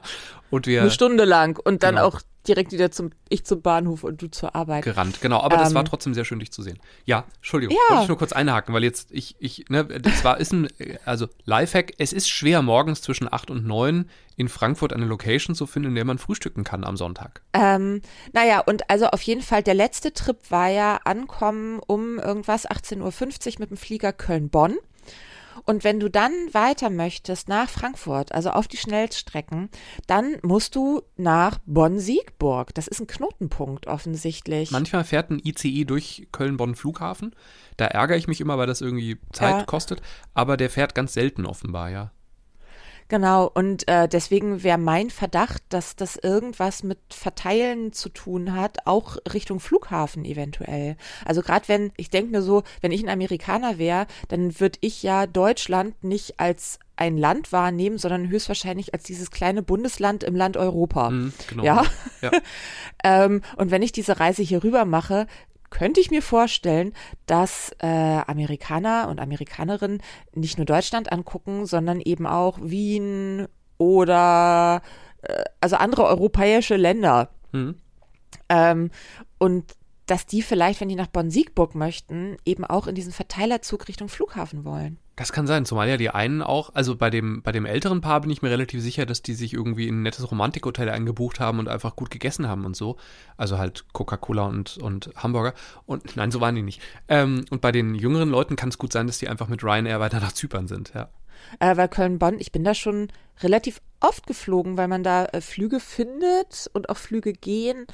und 0.50 0.66
wir 0.68 0.82
eine 0.82 0.92
Stunde 0.92 1.24
lang 1.24 1.58
und 1.58 1.82
dann 1.82 1.96
genau. 1.96 2.06
auch 2.06 2.20
direkt 2.48 2.72
wieder 2.72 2.90
zum 2.90 3.10
ich 3.28 3.44
zum 3.44 3.62
Bahnhof 3.62 4.04
und 4.04 4.20
du 4.22 4.30
zur 4.30 4.54
Arbeit 4.54 4.84
gerannt. 4.84 5.20
Genau, 5.20 5.40
aber 5.40 5.56
ähm, 5.56 5.62
das 5.62 5.74
war 5.74 5.84
trotzdem 5.84 6.14
sehr 6.14 6.24
schön 6.24 6.38
dich 6.38 6.50
zu 6.50 6.62
sehen. 6.62 6.78
Ja, 7.04 7.24
Entschuldigung, 7.36 7.76
ja. 7.76 7.90
wollte 7.90 8.02
ich 8.04 8.08
nur 8.08 8.18
kurz 8.18 8.32
einhaken, 8.32 8.74
weil 8.74 8.84
jetzt 8.84 9.10
ich 9.12 9.36
ich 9.38 9.66
ne, 9.68 9.84
das 9.84 10.24
war 10.24 10.38
ist 10.38 10.52
ein 10.52 10.68
also 11.04 11.28
Lifehack, 11.44 11.92
es 11.98 12.12
ist 12.12 12.28
schwer 12.28 12.62
morgens 12.62 13.02
zwischen 13.02 13.32
acht 13.32 13.50
und 13.50 13.66
neun 13.66 14.08
in 14.36 14.48
Frankfurt 14.48 14.92
eine 14.92 15.04
Location 15.04 15.56
zu 15.56 15.66
finden, 15.66 15.90
in 15.90 15.94
der 15.96 16.04
man 16.04 16.18
frühstücken 16.18 16.62
kann 16.62 16.84
am 16.84 16.96
Sonntag. 16.96 17.42
Ähm, 17.52 18.02
naja, 18.32 18.60
und 18.60 18.88
also 18.88 19.06
auf 19.06 19.20
jeden 19.22 19.42
Fall, 19.42 19.64
der 19.64 19.74
letzte 19.74 20.12
Trip 20.12 20.38
war 20.50 20.68
ja 20.68 21.00
ankommen 21.04 21.80
um 21.84 22.18
irgendwas 22.18 22.68
18.50 22.68 23.00
Uhr 23.00 23.54
mit 23.58 23.70
dem 23.70 23.76
Flieger 23.76 24.12
Köln-Bonn. 24.12 24.76
Und 25.64 25.84
wenn 25.84 26.00
du 26.00 26.08
dann 26.08 26.32
weiter 26.52 26.90
möchtest 26.90 27.48
nach 27.48 27.68
Frankfurt, 27.68 28.32
also 28.32 28.50
auf 28.50 28.68
die 28.68 28.76
Schnellstrecken, 28.76 29.68
dann 30.06 30.36
musst 30.42 30.74
du 30.74 31.02
nach 31.16 31.58
Bonn-Siegburg. 31.66 32.74
Das 32.74 32.88
ist 32.88 33.00
ein 33.00 33.06
Knotenpunkt 33.06 33.86
offensichtlich. 33.86 34.70
Manchmal 34.70 35.04
fährt 35.04 35.30
ein 35.30 35.40
ICE 35.42 35.84
durch 35.84 36.28
Köln-Bonn-Flughafen. 36.32 37.34
Da 37.76 37.86
ärgere 37.86 38.16
ich 38.16 38.28
mich 38.28 38.40
immer, 38.40 38.58
weil 38.58 38.66
das 38.66 38.80
irgendwie 38.80 39.18
Zeit 39.32 39.58
ja. 39.58 39.64
kostet. 39.64 40.02
Aber 40.34 40.56
der 40.56 40.70
fährt 40.70 40.94
ganz 40.94 41.12
selten 41.14 41.46
offenbar, 41.46 41.90
ja. 41.90 42.10
Genau, 43.08 43.50
und 43.52 43.88
äh, 43.88 44.06
deswegen 44.06 44.62
wäre 44.62 44.76
mein 44.76 45.08
Verdacht, 45.08 45.62
dass 45.70 45.96
das 45.96 46.16
irgendwas 46.16 46.82
mit 46.82 46.98
Verteilen 47.10 47.92
zu 47.92 48.10
tun 48.10 48.54
hat, 48.54 48.86
auch 48.86 49.16
Richtung 49.32 49.60
Flughafen 49.60 50.26
eventuell. 50.26 50.96
Also 51.24 51.40
gerade 51.40 51.68
wenn, 51.68 51.92
ich 51.96 52.10
denke 52.10 52.30
mir 52.30 52.42
so, 52.42 52.64
wenn 52.82 52.92
ich 52.92 53.02
ein 53.02 53.08
Amerikaner 53.08 53.78
wäre, 53.78 54.06
dann 54.28 54.60
würde 54.60 54.78
ich 54.82 55.02
ja 55.02 55.26
Deutschland 55.26 56.04
nicht 56.04 56.38
als 56.38 56.78
ein 56.98 57.16
Land 57.16 57.52
wahrnehmen, 57.52 57.96
sondern 57.96 58.28
höchstwahrscheinlich 58.28 58.92
als 58.92 59.04
dieses 59.04 59.30
kleine 59.30 59.62
Bundesland 59.62 60.24
im 60.24 60.34
Land 60.34 60.56
Europa. 60.56 61.10
Mm, 61.10 61.32
genau. 61.48 61.62
Ja. 61.62 61.84
ja. 62.20 62.30
ähm, 63.04 63.42
und 63.56 63.70
wenn 63.70 63.82
ich 63.82 63.92
diese 63.92 64.18
Reise 64.18 64.42
hier 64.42 64.64
rüber 64.64 64.84
mache, 64.84 65.28
könnte 65.70 66.00
ich 66.00 66.10
mir 66.10 66.22
vorstellen, 66.22 66.92
dass 67.26 67.74
äh, 67.78 67.86
Amerikaner 67.86 69.08
und 69.08 69.20
Amerikanerinnen 69.20 70.02
nicht 70.34 70.58
nur 70.58 70.66
Deutschland 70.66 71.12
angucken, 71.12 71.66
sondern 71.66 72.00
eben 72.00 72.26
auch 72.26 72.58
Wien 72.62 73.46
oder 73.78 74.82
äh, 75.22 75.44
also 75.60 75.76
andere 75.76 76.04
europäische 76.04 76.76
Länder. 76.76 77.30
Mhm. 77.52 77.76
Ähm, 78.48 78.90
und 79.38 79.74
dass 80.06 80.26
die 80.26 80.42
vielleicht, 80.42 80.80
wenn 80.80 80.88
die 80.88 80.96
nach 80.96 81.08
Bonn-Siegburg 81.08 81.74
möchten, 81.74 82.36
eben 82.44 82.64
auch 82.64 82.86
in 82.86 82.94
diesen 82.94 83.12
Verteilerzug 83.12 83.88
Richtung 83.88 84.08
Flughafen 84.08 84.64
wollen. 84.64 84.98
Das 85.18 85.32
kann 85.32 85.48
sein, 85.48 85.66
zumal 85.66 85.88
ja 85.88 85.96
die 85.96 86.10
einen 86.10 86.42
auch, 86.42 86.70
also 86.74 86.94
bei 86.94 87.10
dem, 87.10 87.42
bei 87.42 87.50
dem 87.50 87.66
älteren 87.66 88.00
Paar 88.00 88.20
bin 88.20 88.30
ich 88.30 88.40
mir 88.40 88.50
relativ 88.50 88.80
sicher, 88.80 89.04
dass 89.04 89.20
die 89.20 89.34
sich 89.34 89.52
irgendwie 89.52 89.88
in 89.88 89.98
ein 89.98 90.02
nettes 90.02 90.30
Romantikhotel 90.30 90.88
eingebucht 90.88 91.40
haben 91.40 91.58
und 91.58 91.68
einfach 91.68 91.96
gut 91.96 92.12
gegessen 92.12 92.46
haben 92.46 92.64
und 92.64 92.76
so. 92.76 92.96
Also 93.36 93.58
halt 93.58 93.84
Coca-Cola 93.92 94.46
und, 94.46 94.78
und 94.78 95.10
Hamburger. 95.16 95.54
Und 95.86 96.14
nein, 96.14 96.30
so 96.30 96.40
waren 96.40 96.54
die 96.54 96.62
nicht. 96.62 96.80
Ähm, 97.08 97.44
und 97.50 97.60
bei 97.60 97.72
den 97.72 97.96
jüngeren 97.96 98.30
Leuten 98.30 98.54
kann 98.54 98.68
es 98.68 98.78
gut 98.78 98.92
sein, 98.92 99.08
dass 99.08 99.18
die 99.18 99.28
einfach 99.28 99.48
mit 99.48 99.64
Ryanair 99.64 99.98
weiter 99.98 100.20
nach 100.20 100.32
Zypern 100.32 100.68
sind, 100.68 100.92
ja. 100.94 101.08
Äh, 101.58 101.76
weil 101.76 101.88
Köln-Bonn, 101.88 102.38
ich 102.38 102.52
bin 102.52 102.62
da 102.62 102.74
schon 102.74 103.08
relativ 103.40 103.80
oft 104.00 104.26
geflogen, 104.26 104.76
weil 104.76 104.88
man 104.88 105.02
da 105.02 105.24
äh, 105.26 105.40
Flüge 105.40 105.80
findet 105.80 106.70
und 106.72 106.90
auch 106.90 106.96
Flüge 106.96 107.32
gehen, 107.32 107.86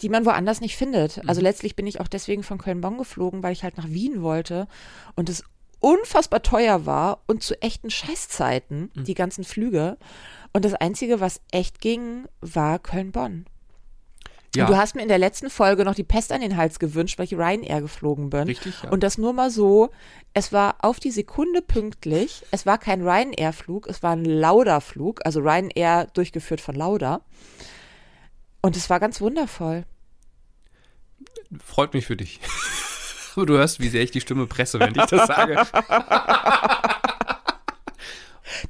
die 0.00 0.08
man 0.08 0.24
woanders 0.24 0.60
nicht 0.60 0.76
findet. 0.76 1.16
Mhm. 1.16 1.28
Also 1.28 1.40
letztlich 1.40 1.74
bin 1.74 1.86
ich 1.86 2.00
auch 2.00 2.08
deswegen 2.08 2.42
von 2.44 2.58
Köln-Bonn 2.58 2.98
geflogen, 2.98 3.42
weil 3.42 3.52
ich 3.52 3.64
halt 3.64 3.76
nach 3.76 3.88
Wien 3.88 4.22
wollte 4.22 4.68
und 5.16 5.28
es 5.28 5.44
unfassbar 5.80 6.42
teuer 6.42 6.86
war 6.86 7.22
und 7.26 7.42
zu 7.42 7.60
echten 7.62 7.90
Scheißzeiten, 7.90 8.90
mhm. 8.94 9.04
die 9.04 9.14
ganzen 9.14 9.44
Flüge. 9.44 9.96
Und 10.52 10.64
das 10.64 10.74
Einzige, 10.74 11.20
was 11.20 11.40
echt 11.52 11.80
ging, 11.80 12.26
war 12.40 12.78
Köln-Bonn. 12.78 13.46
Ja. 14.56 14.64
Und 14.64 14.72
du 14.72 14.76
hast 14.78 14.94
mir 14.94 15.02
in 15.02 15.08
der 15.08 15.18
letzten 15.18 15.50
Folge 15.50 15.84
noch 15.84 15.94
die 15.94 16.04
Pest 16.04 16.32
an 16.32 16.40
den 16.40 16.56
Hals 16.56 16.78
gewünscht, 16.78 17.18
weil 17.18 17.26
ich 17.26 17.34
Ryanair 17.34 17.82
geflogen 17.82 18.30
bin. 18.30 18.44
Richtig, 18.44 18.82
ja. 18.82 18.90
Und 18.90 19.02
das 19.02 19.18
nur 19.18 19.32
mal 19.32 19.50
so, 19.50 19.90
es 20.32 20.52
war 20.52 20.76
auf 20.80 21.00
die 21.00 21.10
Sekunde 21.10 21.60
pünktlich. 21.60 22.44
Es 22.50 22.64
war 22.64 22.78
kein 22.78 23.06
Ryanair-Flug, 23.06 23.86
es 23.88 24.02
war 24.02 24.12
ein 24.12 24.24
Lauda-Flug, 24.24 25.20
also 25.24 25.40
Ryanair 25.40 26.06
durchgeführt 26.14 26.60
von 26.60 26.74
Lauda. 26.74 27.20
Und 28.62 28.76
es 28.76 28.88
war 28.88 29.00
ganz 29.00 29.20
wundervoll. 29.20 29.84
Freut 31.62 31.92
mich 31.94 32.06
für 32.06 32.16
dich. 32.16 32.40
Aber 33.38 33.46
du 33.46 33.56
hörst, 33.56 33.78
wie 33.78 33.88
sehr 33.88 34.02
ich 34.02 34.10
die 34.10 34.20
Stimme 34.20 34.48
presse, 34.48 34.80
wenn 34.80 34.96
ich 34.96 35.04
das 35.04 35.28
sage. 35.28 35.56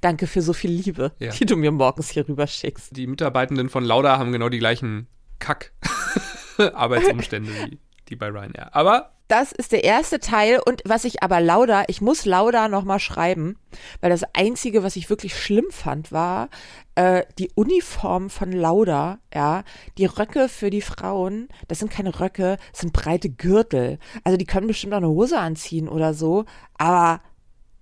Danke 0.02 0.26
für 0.26 0.42
so 0.42 0.52
viel 0.52 0.70
Liebe, 0.70 1.12
ja. 1.18 1.30
die 1.30 1.46
du 1.46 1.56
mir 1.56 1.72
morgens 1.72 2.10
hier 2.10 2.28
rüber 2.28 2.46
schickst. 2.46 2.94
Die 2.94 3.06
Mitarbeitenden 3.06 3.70
von 3.70 3.82
Lauda 3.82 4.18
haben 4.18 4.30
genau 4.30 4.50
die 4.50 4.58
gleichen 4.58 5.06
Kack-Arbeitsumstände 5.38 7.50
wie 7.50 7.78
die 8.08 8.16
bei 8.16 8.28
Ryanair. 8.28 8.74
Aber 8.74 9.12
das 9.28 9.52
ist 9.52 9.72
der 9.72 9.84
erste 9.84 10.20
Teil 10.20 10.58
und 10.64 10.80
was 10.86 11.04
ich 11.04 11.22
aber 11.22 11.40
Lauda, 11.40 11.84
ich 11.88 12.00
muss 12.00 12.24
Lauda 12.24 12.68
nochmal 12.68 12.98
schreiben, 12.98 13.58
weil 14.00 14.08
das 14.08 14.24
Einzige, 14.32 14.82
was 14.82 14.96
ich 14.96 15.10
wirklich 15.10 15.38
schlimm 15.38 15.66
fand, 15.70 16.12
war 16.12 16.48
äh, 16.94 17.24
die 17.38 17.50
Uniform 17.54 18.30
von 18.30 18.52
Lauda, 18.52 19.18
ja, 19.34 19.64
die 19.98 20.06
Röcke 20.06 20.48
für 20.48 20.70
die 20.70 20.80
Frauen, 20.80 21.48
das 21.68 21.78
sind 21.78 21.90
keine 21.90 22.18
Röcke, 22.20 22.56
das 22.72 22.80
sind 22.80 22.94
breite 22.94 23.28
Gürtel. 23.28 23.98
Also 24.24 24.38
die 24.38 24.46
können 24.46 24.66
bestimmt 24.66 24.94
auch 24.94 24.98
eine 24.98 25.08
Hose 25.08 25.38
anziehen 25.38 25.90
oder 25.90 26.14
so, 26.14 26.46
aber 26.78 27.20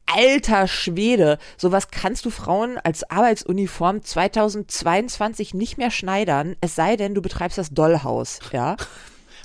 alter 0.06 0.66
Schwede, 0.66 1.38
sowas 1.56 1.92
kannst 1.92 2.24
du 2.24 2.30
Frauen 2.30 2.78
als 2.78 3.08
Arbeitsuniform 3.08 4.02
2022 4.02 5.54
nicht 5.54 5.78
mehr 5.78 5.92
schneidern, 5.92 6.56
es 6.60 6.74
sei 6.74 6.96
denn, 6.96 7.14
du 7.14 7.22
betreibst 7.22 7.56
das 7.56 7.70
Dollhaus, 7.70 8.40
ja. 8.52 8.76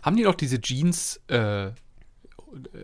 Haben 0.01 0.15
die 0.15 0.23
noch 0.23 0.35
diese 0.35 0.59
Jeans 0.59 1.21
äh, 1.27 1.71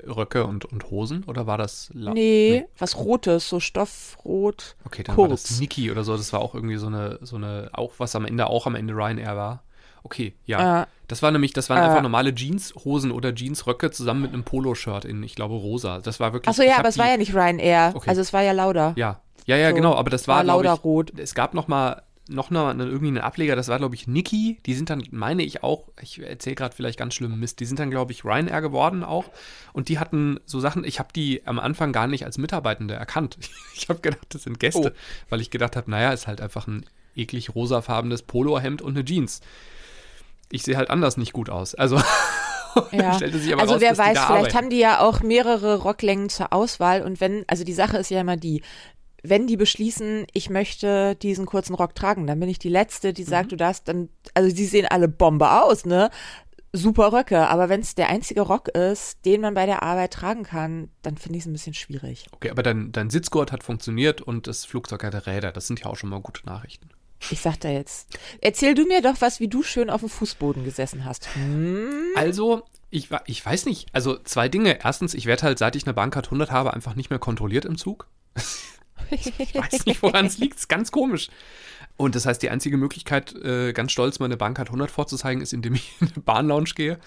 Röcke 0.07 0.45
und, 0.45 0.65
und 0.65 0.89
Hosen 0.89 1.23
oder 1.25 1.45
war 1.47 1.57
das 1.57 1.89
nee, 1.93 2.11
nee, 2.13 2.65
was 2.77 2.97
Rotes, 2.97 3.49
so 3.49 3.59
Stoffrot. 3.59 4.75
Okay, 4.85 5.03
dann 5.03 5.15
kurz. 5.15 5.29
war 5.29 5.37
das 5.37 5.59
Niki 5.59 5.91
oder 5.91 6.03
so, 6.03 6.15
das 6.15 6.31
war 6.31 6.39
auch 6.39 6.55
irgendwie 6.55 6.77
so 6.77 6.87
eine, 6.87 7.19
so 7.21 7.35
eine, 7.35 7.69
auch 7.73 7.93
was 7.97 8.15
am 8.15 8.25
Ende 8.25 8.47
auch 8.47 8.65
am 8.65 8.75
Ende 8.75 8.93
Ryanair 8.93 9.35
war. 9.35 9.63
Okay, 10.03 10.33
ja. 10.45 10.83
Äh, 10.83 10.85
das 11.07 11.21
war 11.21 11.31
nämlich, 11.31 11.53
das 11.53 11.69
waren 11.69 11.79
äh, 11.79 11.87
einfach 11.87 12.01
normale 12.01 12.33
Jeanshosen 12.33 13.11
oder 13.11 13.33
Jeansröcke 13.33 13.91
zusammen 13.91 14.21
mit 14.21 14.33
einem 14.33 14.43
Poloshirt 14.43 15.05
in, 15.05 15.21
ich 15.23 15.35
glaube, 15.35 15.55
rosa. 15.55 15.99
Das 15.99 16.19
war 16.19 16.33
wirklich. 16.33 16.49
Achso, 16.49 16.63
ja, 16.63 16.77
aber 16.77 16.89
es 16.89 16.97
war 16.97 17.09
ja 17.09 17.17
nicht 17.17 17.33
Ryanair. 17.33 17.91
Okay. 17.93 18.09
Also 18.09 18.21
es 18.21 18.31
war 18.31 18.43
ja 18.43 18.53
Lauda. 18.53 18.93
Ja. 18.95 19.21
Ja, 19.45 19.55
ja, 19.55 19.69
so, 19.69 19.75
genau, 19.75 19.95
aber 19.95 20.09
das 20.09 20.27
war, 20.27 20.37
war 20.37 20.43
Lauda 20.43 20.73
ich, 20.75 20.83
rot. 20.83 21.17
Es 21.17 21.33
gab 21.33 21.53
noch 21.53 21.67
mal 21.67 22.03
noch 22.29 22.51
eine, 22.51 22.83
irgendwie 22.83 23.07
einen 23.07 23.17
Ableger, 23.19 23.55
das 23.55 23.67
war, 23.67 23.77
glaube 23.77 23.95
ich, 23.95 24.07
Niki. 24.07 24.59
Die 24.65 24.73
sind 24.73 24.89
dann, 24.89 25.03
meine 25.11 25.43
ich 25.43 25.63
auch, 25.63 25.85
ich 26.01 26.21
erzähle 26.21 26.55
gerade 26.55 26.75
vielleicht 26.75 26.99
ganz 26.99 27.13
schlimm 27.13 27.39
Mist, 27.39 27.59
die 27.59 27.65
sind 27.65 27.79
dann, 27.79 27.91
glaube 27.91 28.11
ich, 28.11 28.25
Ryanair 28.25 28.61
geworden 28.61 29.03
auch. 29.03 29.25
Und 29.73 29.89
die 29.89 29.99
hatten 29.99 30.39
so 30.45 30.59
Sachen, 30.59 30.83
ich 30.83 30.99
habe 30.99 31.09
die 31.13 31.45
am 31.45 31.59
Anfang 31.59 31.91
gar 31.91 32.07
nicht 32.07 32.25
als 32.25 32.37
Mitarbeitende 32.37 32.93
erkannt. 32.93 33.37
Ich 33.79 33.89
habe 33.89 33.99
gedacht, 33.99 34.25
das 34.29 34.43
sind 34.43 34.59
Gäste, 34.59 34.93
oh. 34.95 35.27
weil 35.29 35.39
ich 35.39 35.51
gedacht 35.51 35.75
habe, 35.75 35.89
naja, 35.91 36.11
ist 36.11 36.25
halt 36.25 36.41
einfach 36.41 36.65
ein 36.67 36.83
eklig 37.15 37.53
rosafarbenes 37.53 38.23
Polohemd 38.23 38.81
und 38.81 38.95
eine 38.97 39.05
Jeans. 39.05 39.41
Ich 40.49 40.63
sehe 40.63 40.77
halt 40.77 40.89
anders 40.89 41.15
nicht 41.15 41.33
gut 41.33 41.49
aus. 41.49 41.75
Also. 41.75 42.01
Ja. 42.91 43.13
also 43.13 43.53
raus, 43.55 43.81
wer 43.81 43.97
weiß, 43.97 43.97
vielleicht 43.97 44.17
arbeiten. 44.17 44.55
haben 44.55 44.69
die 44.69 44.77
ja 44.77 44.99
auch 44.99 45.21
mehrere 45.21 45.77
Rocklängen 45.77 46.29
zur 46.29 46.53
Auswahl 46.53 47.01
und 47.01 47.19
wenn, 47.19 47.43
also 47.47 47.63
die 47.63 47.73
Sache 47.73 47.97
ist 47.97 48.11
ja 48.11 48.21
immer 48.21 48.37
die, 48.37 48.61
wenn 49.23 49.47
die 49.47 49.57
beschließen, 49.57 50.25
ich 50.33 50.49
möchte 50.49 51.15
diesen 51.15 51.45
kurzen 51.45 51.75
Rock 51.75 51.95
tragen, 51.95 52.27
dann 52.27 52.39
bin 52.39 52.49
ich 52.49 52.59
die 52.59 52.69
Letzte, 52.69 53.13
die 53.13 53.23
sagt, 53.23 53.47
mhm. 53.47 53.49
du 53.49 53.55
darfst 53.57 53.87
dann, 53.87 54.09
also 54.33 54.55
die 54.55 54.65
sehen 54.65 54.85
alle 54.85 55.07
Bombe 55.07 55.63
aus, 55.63 55.85
ne? 55.85 56.09
Super 56.73 57.13
Röcke, 57.13 57.47
aber 57.47 57.69
wenn 57.69 57.79
es 57.79 57.95
der 57.95 58.09
einzige 58.09 58.41
Rock 58.41 58.67
ist, 58.67 59.25
den 59.25 59.41
man 59.41 59.53
bei 59.53 59.65
der 59.65 59.83
Arbeit 59.83 60.13
tragen 60.13 60.43
kann, 60.43 60.89
dann 61.01 61.17
finde 61.17 61.37
ich 61.37 61.43
es 61.43 61.47
ein 61.47 61.53
bisschen 61.53 61.73
schwierig. 61.73 62.27
Okay, 62.33 62.51
aber 62.51 62.61
dein, 62.61 62.91
dein 62.91 63.09
Sitzgurt 63.09 63.51
hat 63.51 63.63
funktioniert 63.63 64.21
und 64.21 64.47
das 64.47 64.65
Flugzeug 64.65 65.03
hatte 65.03 65.25
Räder. 65.25 65.51
Das 65.51 65.65
sind 65.65 65.79
ja 65.79 65.87
auch 65.87 65.95
schon 65.95 66.09
mal 66.09 66.19
gute 66.19 66.45
Nachrichten. 66.45 66.89
Ich 67.31 67.41
sag 67.41 67.59
da 67.61 67.69
jetzt. 67.69 68.07
Erzähl 68.41 68.75
du 68.75 68.85
mir 68.85 69.01
doch 69.01 69.21
was, 69.21 69.39
wie 69.39 69.47
du 69.47 69.63
schön 69.63 69.89
auf 69.89 70.01
dem 70.01 70.09
Fußboden 70.09 70.63
gesessen 70.63 71.03
hast. 71.03 71.33
Hm? 71.35 71.89
Also, 72.15 72.63
ich, 72.89 73.09
ich 73.25 73.43
weiß 73.43 73.65
nicht. 73.65 73.87
Also, 73.93 74.17
zwei 74.23 74.49
Dinge. 74.49 74.79
Erstens, 74.83 75.13
ich 75.13 75.25
werde 75.25 75.43
halt, 75.43 75.57
seit 75.57 75.75
ich 75.75 75.85
eine 75.85 75.93
Bankcard 75.93 76.27
100 76.27 76.51
habe, 76.51 76.73
einfach 76.73 76.95
nicht 76.95 77.09
mehr 77.09 77.17
kontrolliert 77.17 77.65
im 77.65 77.77
Zug. 77.77 78.07
Ich 79.11 79.55
weiß 79.55 79.85
nicht, 79.85 80.01
woran 80.01 80.25
es 80.25 80.37
liegt. 80.37 80.55
Es 80.55 80.61
ist 80.61 80.67
ganz 80.67 80.91
komisch. 80.91 81.29
Und 81.97 82.15
das 82.15 82.25
heißt, 82.25 82.41
die 82.41 82.49
einzige 82.49 82.77
Möglichkeit, 82.77 83.33
äh, 83.35 83.73
ganz 83.73 83.91
stolz 83.91 84.19
meine 84.19 84.37
Bank 84.37 84.59
hat 84.59 84.67
100 84.67 84.91
vorzuzeigen, 84.91 85.41
ist, 85.41 85.53
indem 85.53 85.75
ich 85.75 85.93
in 85.99 86.07
eine 86.07 86.23
Bahnlounge 86.23 86.69
gehe. 86.75 86.99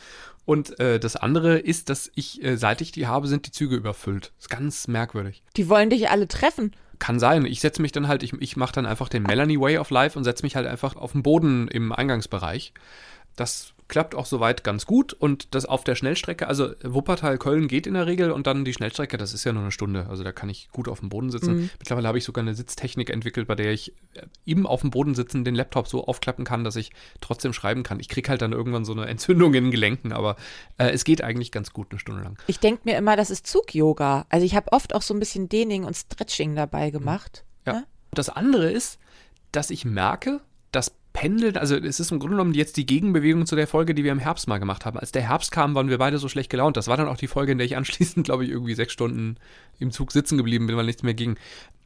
Und 0.44 0.80
äh, 0.80 0.98
das 0.98 1.16
andere 1.16 1.58
ist, 1.58 1.90
dass 1.90 2.10
ich, 2.14 2.42
äh, 2.42 2.56
seit 2.56 2.80
ich 2.80 2.90
die 2.90 3.06
habe, 3.06 3.28
sind 3.28 3.46
die 3.46 3.52
Züge 3.52 3.76
überfüllt. 3.76 4.32
Das 4.36 4.46
ist 4.46 4.50
ganz 4.50 4.88
merkwürdig. 4.88 5.42
Die 5.56 5.68
wollen 5.68 5.90
dich 5.90 6.10
alle 6.10 6.26
treffen. 6.26 6.74
Kann 6.98 7.20
sein. 7.20 7.46
Ich 7.46 7.60
setze 7.60 7.80
mich 7.80 7.92
dann 7.92 8.08
halt, 8.08 8.22
ich, 8.22 8.32
ich 8.40 8.56
mache 8.56 8.72
dann 8.72 8.84
einfach 8.84 9.08
den 9.08 9.22
Melanie 9.22 9.60
Way 9.60 9.78
of 9.78 9.90
Life 9.90 10.18
und 10.18 10.24
setze 10.24 10.42
mich 10.42 10.56
halt 10.56 10.66
einfach 10.66 10.96
auf 10.96 11.12
den 11.12 11.22
Boden 11.22 11.68
im 11.68 11.92
Eingangsbereich. 11.92 12.74
Das 13.36 13.72
klappt 13.90 14.14
auch 14.14 14.24
soweit 14.24 14.64
ganz 14.64 14.86
gut 14.86 15.12
und 15.12 15.54
das 15.54 15.66
auf 15.66 15.84
der 15.84 15.94
Schnellstrecke, 15.94 16.46
also 16.46 16.70
Wuppertal-Köln 16.82 17.68
geht 17.68 17.86
in 17.86 17.94
der 17.94 18.06
Regel 18.06 18.30
und 18.30 18.46
dann 18.46 18.64
die 18.64 18.72
Schnellstrecke, 18.72 19.18
das 19.18 19.34
ist 19.34 19.44
ja 19.44 19.52
nur 19.52 19.62
eine 19.62 19.72
Stunde, 19.72 20.06
also 20.08 20.24
da 20.24 20.32
kann 20.32 20.48
ich 20.48 20.70
gut 20.70 20.88
auf 20.88 21.00
dem 21.00 21.10
Boden 21.10 21.30
sitzen. 21.30 21.56
Mhm. 21.56 21.70
Mittlerweile 21.78 22.08
habe 22.08 22.16
ich 22.16 22.24
sogar 22.24 22.42
eine 22.42 22.54
Sitztechnik 22.54 23.10
entwickelt, 23.10 23.46
bei 23.46 23.56
der 23.56 23.72
ich 23.72 23.92
eben 24.46 24.66
auf 24.66 24.80
dem 24.80 24.90
Boden 24.90 25.14
sitzen 25.14 25.44
den 25.44 25.54
Laptop 25.54 25.88
so 25.88 26.06
aufklappen 26.06 26.44
kann, 26.44 26.64
dass 26.64 26.76
ich 26.76 26.92
trotzdem 27.20 27.52
schreiben 27.52 27.82
kann. 27.82 28.00
Ich 28.00 28.08
kriege 28.08 28.30
halt 28.30 28.40
dann 28.40 28.52
irgendwann 28.52 28.84
so 28.84 28.92
eine 28.92 29.06
Entzündung 29.06 29.52
in 29.54 29.64
den 29.64 29.70
Gelenken, 29.70 30.12
aber 30.12 30.36
äh, 30.78 30.90
es 30.90 31.04
geht 31.04 31.22
eigentlich 31.22 31.52
ganz 31.52 31.72
gut 31.72 31.88
eine 31.90 31.98
Stunde 31.98 32.22
lang. 32.22 32.38
Ich 32.46 32.60
denke 32.60 32.82
mir 32.84 32.96
immer, 32.96 33.16
das 33.16 33.30
ist 33.30 33.46
Zug-Yoga. 33.46 34.26
Also 34.30 34.46
ich 34.46 34.54
habe 34.54 34.72
oft 34.72 34.94
auch 34.94 35.02
so 35.02 35.12
ein 35.12 35.20
bisschen 35.20 35.48
Dehnung 35.48 35.84
und 35.84 35.96
Stretching 35.96 36.54
dabei 36.54 36.90
gemacht. 36.90 37.44
Ja. 37.66 37.72
Ne? 37.72 37.86
Das 38.12 38.28
andere 38.28 38.70
ist, 38.70 38.98
dass 39.52 39.70
ich 39.70 39.84
merke, 39.84 40.40
dass 40.72 40.94
Pendeln, 41.20 41.58
also 41.58 41.76
es 41.76 42.00
ist 42.00 42.12
im 42.12 42.18
Grunde 42.18 42.36
genommen 42.36 42.54
jetzt 42.54 42.78
die 42.78 42.86
Gegenbewegung 42.86 43.44
zu 43.44 43.54
der 43.54 43.66
Folge, 43.66 43.94
die 43.94 44.04
wir 44.04 44.12
im 44.12 44.18
Herbst 44.18 44.48
mal 44.48 44.56
gemacht 44.56 44.86
haben. 44.86 44.98
Als 44.98 45.12
der 45.12 45.20
Herbst 45.20 45.52
kam, 45.52 45.74
waren 45.74 45.90
wir 45.90 45.98
beide 45.98 46.16
so 46.16 46.30
schlecht 46.30 46.48
gelaunt. 46.48 46.78
Das 46.78 46.88
war 46.88 46.96
dann 46.96 47.08
auch 47.08 47.18
die 47.18 47.26
Folge, 47.26 47.52
in 47.52 47.58
der 47.58 47.66
ich 47.66 47.76
anschließend, 47.76 48.24
glaube 48.24 48.44
ich, 48.44 48.50
irgendwie 48.50 48.74
sechs 48.74 48.94
Stunden 48.94 49.36
im 49.78 49.90
Zug 49.90 50.12
sitzen 50.12 50.38
geblieben 50.38 50.66
bin, 50.66 50.78
weil 50.78 50.86
nichts 50.86 51.02
mehr 51.02 51.12
ging. 51.12 51.36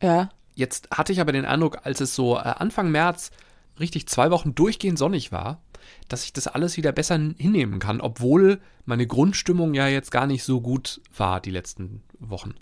Ja. 0.01 0.29
Jetzt 0.55 0.89
hatte 0.93 1.13
ich 1.13 1.21
aber 1.21 1.33
den 1.33 1.47
Eindruck, 1.47 1.79
als 1.83 2.01
es 2.01 2.15
so 2.15 2.37
äh, 2.37 2.43
Anfang 2.43 2.93
März 2.93 3.33
richtig 3.81 4.07
zwei 4.07 4.31
Wochen 4.31 4.55
durchgehend 4.55 5.01
sonnig 5.01 5.33
war, 5.33 5.61
dass 6.07 6.25
ich 6.25 6.33
das 6.33 6.47
alles 6.47 6.77
wieder 6.77 6.93
besser 6.93 7.19
hinnehmen 7.37 7.81
kann, 7.81 8.01
obwohl 8.01 8.61
meine 8.85 9.09
Grundstimmung 9.09 9.75
ja 9.75 9.89
jetzt 9.89 10.13
gar 10.13 10.29
nicht 10.29 10.45
so 10.45 10.61
gut 10.61 11.01
war 11.17 11.41
die 11.41 11.51
letzten 11.51 12.05
Wochen 12.21 12.55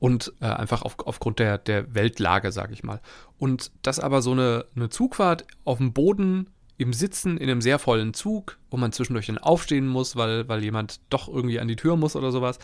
und 0.00 0.32
äh, 0.40 0.46
einfach 0.46 0.82
auf, 0.82 0.96
aufgrund 1.04 1.38
der, 1.38 1.58
der 1.58 1.94
Weltlage, 1.94 2.50
sage 2.50 2.72
ich 2.72 2.82
mal. 2.82 3.00
Und 3.38 3.70
das 3.82 4.00
aber 4.00 4.22
so 4.22 4.32
eine, 4.32 4.64
eine 4.74 4.88
Zugfahrt 4.88 5.46
auf 5.64 5.78
dem 5.78 5.92
Boden 5.92 6.50
im 6.78 6.94
Sitzen 6.94 7.36
in 7.36 7.50
einem 7.50 7.60
sehr 7.60 7.78
vollen 7.78 8.14
Zug, 8.14 8.58
wo 8.70 8.78
man 8.78 8.92
zwischendurch 8.92 9.26
dann 9.26 9.38
aufstehen 9.38 9.86
muss, 9.86 10.16
weil, 10.16 10.48
weil 10.48 10.64
jemand 10.64 11.00
doch 11.10 11.28
irgendwie 11.28 11.60
an 11.60 11.68
die 11.68 11.76
Tür 11.76 11.96
muss 11.96 12.16
oder 12.16 12.32
sowas, 12.32 12.58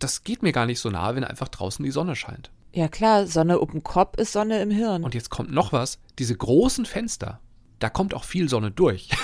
das 0.00 0.24
geht 0.24 0.42
mir 0.42 0.52
gar 0.52 0.66
nicht 0.66 0.80
so 0.80 0.90
nahe, 0.90 1.14
wenn 1.14 1.24
einfach 1.24 1.48
draußen 1.48 1.84
die 1.84 1.92
Sonne 1.92 2.16
scheint. 2.16 2.50
Ja 2.72 2.88
klar, 2.88 3.26
Sonne 3.26 3.60
um 3.60 3.70
den 3.70 3.84
Kopf 3.84 4.18
ist 4.18 4.32
Sonne 4.32 4.60
im 4.60 4.70
Hirn. 4.70 5.04
Und 5.04 5.14
jetzt 5.14 5.30
kommt 5.30 5.52
noch 5.52 5.72
was, 5.72 6.00
diese 6.18 6.36
großen 6.36 6.84
Fenster, 6.84 7.40
da 7.78 7.88
kommt 7.88 8.12
auch 8.12 8.24
viel 8.24 8.48
Sonne 8.48 8.72
durch. 8.72 9.08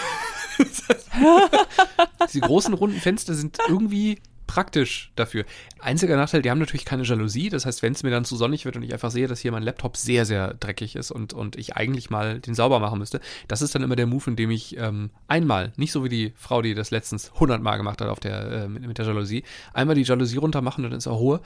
diese 2.28 2.40
großen 2.40 2.74
runden 2.74 3.00
Fenster 3.00 3.34
sind 3.34 3.58
irgendwie 3.68 4.20
praktisch 4.52 5.12
dafür. 5.16 5.46
Einziger 5.80 6.14
Nachteil, 6.14 6.42
die 6.42 6.50
haben 6.50 6.58
natürlich 6.58 6.84
keine 6.84 7.04
Jalousie. 7.04 7.48
Das 7.48 7.64
heißt, 7.64 7.80
wenn 7.80 7.94
es 7.94 8.02
mir 8.02 8.10
dann 8.10 8.26
zu 8.26 8.36
sonnig 8.36 8.66
wird 8.66 8.76
und 8.76 8.82
ich 8.82 8.92
einfach 8.92 9.10
sehe, 9.10 9.26
dass 9.26 9.40
hier 9.40 9.50
mein 9.50 9.62
Laptop 9.62 9.96
sehr, 9.96 10.26
sehr 10.26 10.52
dreckig 10.52 10.94
ist 10.94 11.10
und, 11.10 11.32
und 11.32 11.56
ich 11.56 11.74
eigentlich 11.76 12.10
mal 12.10 12.38
den 12.38 12.54
sauber 12.54 12.78
machen 12.78 12.98
müsste, 12.98 13.22
das 13.48 13.62
ist 13.62 13.74
dann 13.74 13.82
immer 13.82 13.96
der 13.96 14.06
Move, 14.06 14.28
in 14.28 14.36
dem 14.36 14.50
ich 14.50 14.76
ähm, 14.76 15.08
einmal, 15.26 15.72
nicht 15.76 15.90
so 15.90 16.04
wie 16.04 16.10
die 16.10 16.34
Frau, 16.36 16.60
die 16.60 16.74
das 16.74 16.90
letztens 16.90 17.32
100 17.32 17.62
Mal 17.62 17.78
gemacht 17.78 18.02
hat 18.02 18.08
auf 18.08 18.20
der, 18.20 18.52
äh, 18.52 18.68
mit, 18.68 18.86
mit 18.86 18.98
der 18.98 19.06
Jalousie, 19.06 19.42
einmal 19.72 19.94
die 19.94 20.02
Jalousie 20.02 20.36
runter 20.36 20.60
machen 20.60 20.84
und 20.84 20.90
dann 20.90 20.98
ist 20.98 21.06
auch 21.06 21.18
Ruhe. 21.18 21.40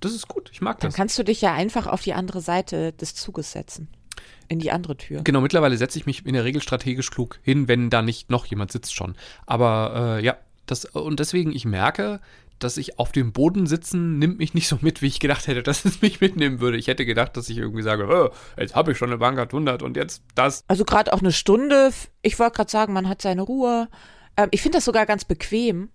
Das 0.00 0.12
ist 0.12 0.28
gut, 0.28 0.50
ich 0.52 0.60
mag 0.60 0.80
das. 0.80 0.92
Dann 0.92 0.96
kannst 0.98 1.18
du 1.18 1.22
dich 1.22 1.40
ja 1.40 1.54
einfach 1.54 1.86
auf 1.86 2.02
die 2.02 2.12
andere 2.12 2.42
Seite 2.42 2.92
des 2.92 3.14
Zuges 3.14 3.52
setzen 3.52 3.88
in 4.48 4.58
die 4.58 4.70
andere 4.70 4.98
Tür. 4.98 5.22
Genau, 5.22 5.40
mittlerweile 5.40 5.78
setze 5.78 5.98
ich 5.98 6.04
mich 6.04 6.26
in 6.26 6.34
der 6.34 6.44
Regel 6.44 6.60
strategisch 6.60 7.10
klug 7.10 7.38
hin, 7.42 7.68
wenn 7.68 7.88
da 7.88 8.02
nicht 8.02 8.28
noch 8.28 8.44
jemand 8.44 8.70
sitzt 8.72 8.94
schon. 8.94 9.14
Aber 9.46 10.18
äh, 10.18 10.24
ja, 10.24 10.36
das, 10.70 10.84
und 10.84 11.18
deswegen, 11.18 11.52
ich 11.52 11.64
merke, 11.64 12.20
dass 12.64 12.76
ich 12.76 12.98
auf 12.98 13.12
dem 13.12 13.32
Boden 13.32 13.66
sitzen 13.66 14.18
nimmt 14.18 14.38
mich 14.38 14.54
nicht 14.54 14.68
so 14.68 14.78
mit, 14.80 15.02
wie 15.02 15.06
ich 15.06 15.20
gedacht 15.20 15.46
hätte, 15.46 15.62
dass 15.62 15.84
es 15.84 16.02
mich 16.02 16.20
mitnehmen 16.20 16.60
würde. 16.60 16.76
Ich 16.78 16.86
hätte 16.86 17.04
gedacht, 17.04 17.36
dass 17.36 17.48
ich 17.48 17.58
irgendwie 17.58 17.82
sage, 17.82 18.06
oh, 18.08 18.34
jetzt 18.58 18.74
habe 18.74 18.92
ich 18.92 18.98
schon 18.98 19.10
eine 19.10 19.18
Bankart 19.18 19.52
100 19.52 19.82
und 19.82 19.96
jetzt 19.96 20.22
das. 20.34 20.64
Also 20.68 20.84
gerade 20.84 21.12
auch 21.12 21.20
eine 21.20 21.32
Stunde. 21.32 21.90
Ich 22.22 22.38
wollte 22.38 22.56
gerade 22.56 22.70
sagen, 22.70 22.92
man 22.92 23.08
hat 23.08 23.22
seine 23.22 23.42
Ruhe. 23.42 23.88
Ähm, 24.36 24.48
ich 24.50 24.62
finde 24.62 24.78
das 24.78 24.84
sogar 24.84 25.06
ganz 25.06 25.24
bequem. 25.24 25.90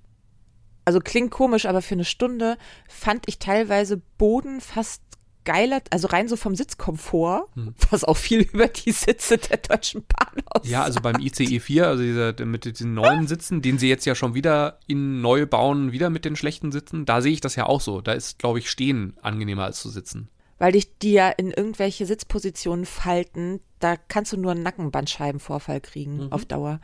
Also 0.86 0.99
klingt 0.99 1.32
komisch, 1.32 1.65
aber 1.65 1.82
für 1.82 1.95
eine 1.95 2.06
Stunde 2.06 2.58
fand 2.88 3.28
ich 3.28 3.39
teilweise 3.39 3.97
Boden 4.17 4.62
fast 4.62 5.01
geiler, 5.45 5.81
also 5.91 6.08
rein 6.08 6.27
so 6.27 6.36
vom 6.36 6.55
Sitzkomfort, 6.55 7.47
hm. 7.55 7.73
was 7.89 8.03
auch 8.03 8.17
viel 8.17 8.41
über 8.41 8.67
die 8.67 8.91
Sitze 8.91 9.38
der 9.38 9.58
Deutschen 9.58 10.03
Bahn 10.03 10.43
aussagt. 10.45 10.67
Ja, 10.67 10.84
also 10.84 10.99
beim 11.01 11.19
ICE 11.19 11.60
4, 11.60 11.88
also 11.88 12.03
dieser, 12.03 12.45
mit 12.45 12.65
diesen 12.65 12.93
neuen 12.93 13.27
Sitzen, 13.27 13.62
den 13.62 13.79
sie 13.79 13.88
jetzt 13.88 14.05
ja 14.05 14.15
schon 14.15 14.34
wieder 14.34 14.79
in 14.88 15.21
neu 15.21 15.45
bauen, 15.45 15.91
wieder 15.91 16.10
mit 16.10 16.25
den 16.25 16.36
schlechten 16.36 16.71
Sitzen, 16.71 17.05
da 17.05 17.21
sehe 17.21 17.34
ich 17.34 17.41
das 17.41 17.55
ja 17.55 17.65
auch 17.65 17.81
so. 17.81 18.01
Da 18.01 18.13
ist, 18.13 18.39
glaube 18.39 18.60
ich, 18.60 18.69
Stehen 18.69 19.15
angenehmer 19.21 19.63
als 19.63 19.79
zu 19.79 19.89
sitzen. 19.89 20.29
Weil 20.58 20.71
dich 20.71 20.97
die 20.99 21.13
ja 21.13 21.29
in 21.29 21.51
irgendwelche 21.51 22.05
Sitzpositionen 22.05 22.86
falten, 22.86 23.60
da 23.79 23.95
kannst 23.95 24.34
du 24.34 24.38
nur 24.38 24.51
einen 24.51 24.63
Nackenbandscheibenvorfall 24.63 25.81
kriegen 25.81 26.25
mhm. 26.25 26.31
auf 26.31 26.45
Dauer. 26.45 26.79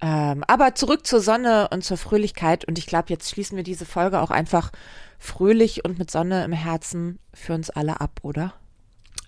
Ähm, 0.00 0.44
aber 0.46 0.74
zurück 0.74 1.06
zur 1.06 1.20
Sonne 1.20 1.68
und 1.72 1.82
zur 1.82 1.96
Fröhlichkeit. 1.96 2.64
Und 2.64 2.78
ich 2.78 2.86
glaube, 2.86 3.06
jetzt 3.08 3.30
schließen 3.30 3.56
wir 3.56 3.64
diese 3.64 3.86
Folge 3.86 4.20
auch 4.20 4.30
einfach 4.30 4.70
fröhlich 5.18 5.84
und 5.84 5.98
mit 5.98 6.10
Sonne 6.10 6.44
im 6.44 6.52
Herzen 6.52 7.18
für 7.34 7.54
uns 7.54 7.70
alle 7.70 8.00
ab, 8.00 8.20
oder? 8.22 8.54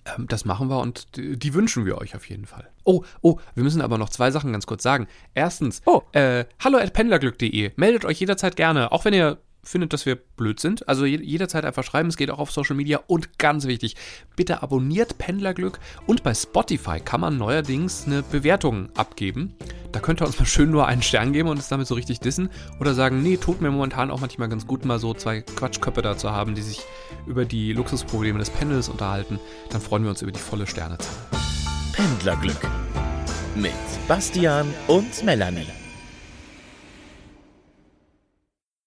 Ähm, 0.05 0.27
das 0.27 0.45
machen 0.45 0.69
wir 0.69 0.79
und 0.79 1.15
die, 1.17 1.37
die, 1.37 1.53
wünschen 1.53 1.85
wir 1.85 1.97
euch 1.97 2.15
auf 2.15 2.29
jeden 2.29 2.45
Fall. 2.45 2.69
Oh, 2.83 3.03
oh, 3.21 3.39
wir 3.55 3.63
müssen 3.63 3.81
aber 3.81 3.97
noch 3.97 4.09
zwei 4.09 4.31
Sachen 4.31 4.51
ganz 4.51 4.65
kurz 4.65 4.83
sagen. 4.83 5.07
Erstens, 5.33 5.81
oh. 5.85 6.01
äh, 6.13 6.45
hallo 6.63 6.77
at 6.77 6.93
pendlerglück.de. 6.93 7.71
Meldet 7.75 8.05
euch 8.05 8.19
jederzeit 8.19 8.55
gerne, 8.55 8.91
auch 8.91 9.05
wenn 9.05 9.13
ihr 9.13 9.39
findet, 9.69 9.93
dass 9.93 10.05
wir 10.05 10.15
blöd 10.15 10.59
sind. 10.59 10.87
Also 10.87 11.05
jederzeit 11.05 11.65
einfach 11.65 11.83
schreiben, 11.83 12.09
es 12.09 12.17
geht 12.17 12.31
auch 12.31 12.39
auf 12.39 12.51
Social 12.51 12.75
Media 12.75 12.99
und 13.07 13.37
ganz 13.37 13.65
wichtig, 13.65 13.95
bitte 14.35 14.63
abonniert 14.63 15.17
Pendlerglück 15.17 15.79
und 16.07 16.23
bei 16.23 16.33
Spotify 16.33 16.99
kann 16.99 17.21
man 17.21 17.37
neuerdings 17.37 18.05
eine 18.05 18.23
Bewertung 18.23 18.89
abgeben. 18.95 19.55
Da 19.91 19.99
könnt 19.99 20.21
ihr 20.21 20.27
uns 20.27 20.37
mal 20.39 20.45
schön 20.45 20.71
nur 20.71 20.87
einen 20.87 21.01
Stern 21.01 21.33
geben 21.33 21.49
und 21.49 21.59
es 21.59 21.67
damit 21.67 21.87
so 21.87 21.95
richtig 21.95 22.19
dissen 22.19 22.49
oder 22.79 22.93
sagen, 22.93 23.23
nee, 23.23 23.37
tut 23.37 23.61
mir 23.61 23.71
momentan 23.71 24.11
auch 24.11 24.21
manchmal 24.21 24.49
ganz 24.49 24.67
gut, 24.67 24.85
mal 24.85 24.99
so 24.99 25.13
zwei 25.13 25.41
Quatschköpfe 25.41 26.01
da 26.01 26.17
zu 26.17 26.31
haben, 26.31 26.55
die 26.55 26.61
sich 26.61 26.81
über 27.25 27.45
die 27.45 27.73
Luxusprobleme 27.73 28.39
des 28.39 28.49
Pendels 28.49 28.89
unterhalten. 28.89 29.39
Dann 29.69 29.81
freuen 29.81 30.03
wir 30.03 30.09
uns 30.09 30.21
über 30.21 30.31
die 30.31 30.39
volle 30.39 30.67
Sternezahl. 30.67 31.13
Pendlerglück 31.93 32.67
mit 33.55 33.73
Bastian 34.07 34.73
und 34.87 35.23
Melanie. 35.23 35.67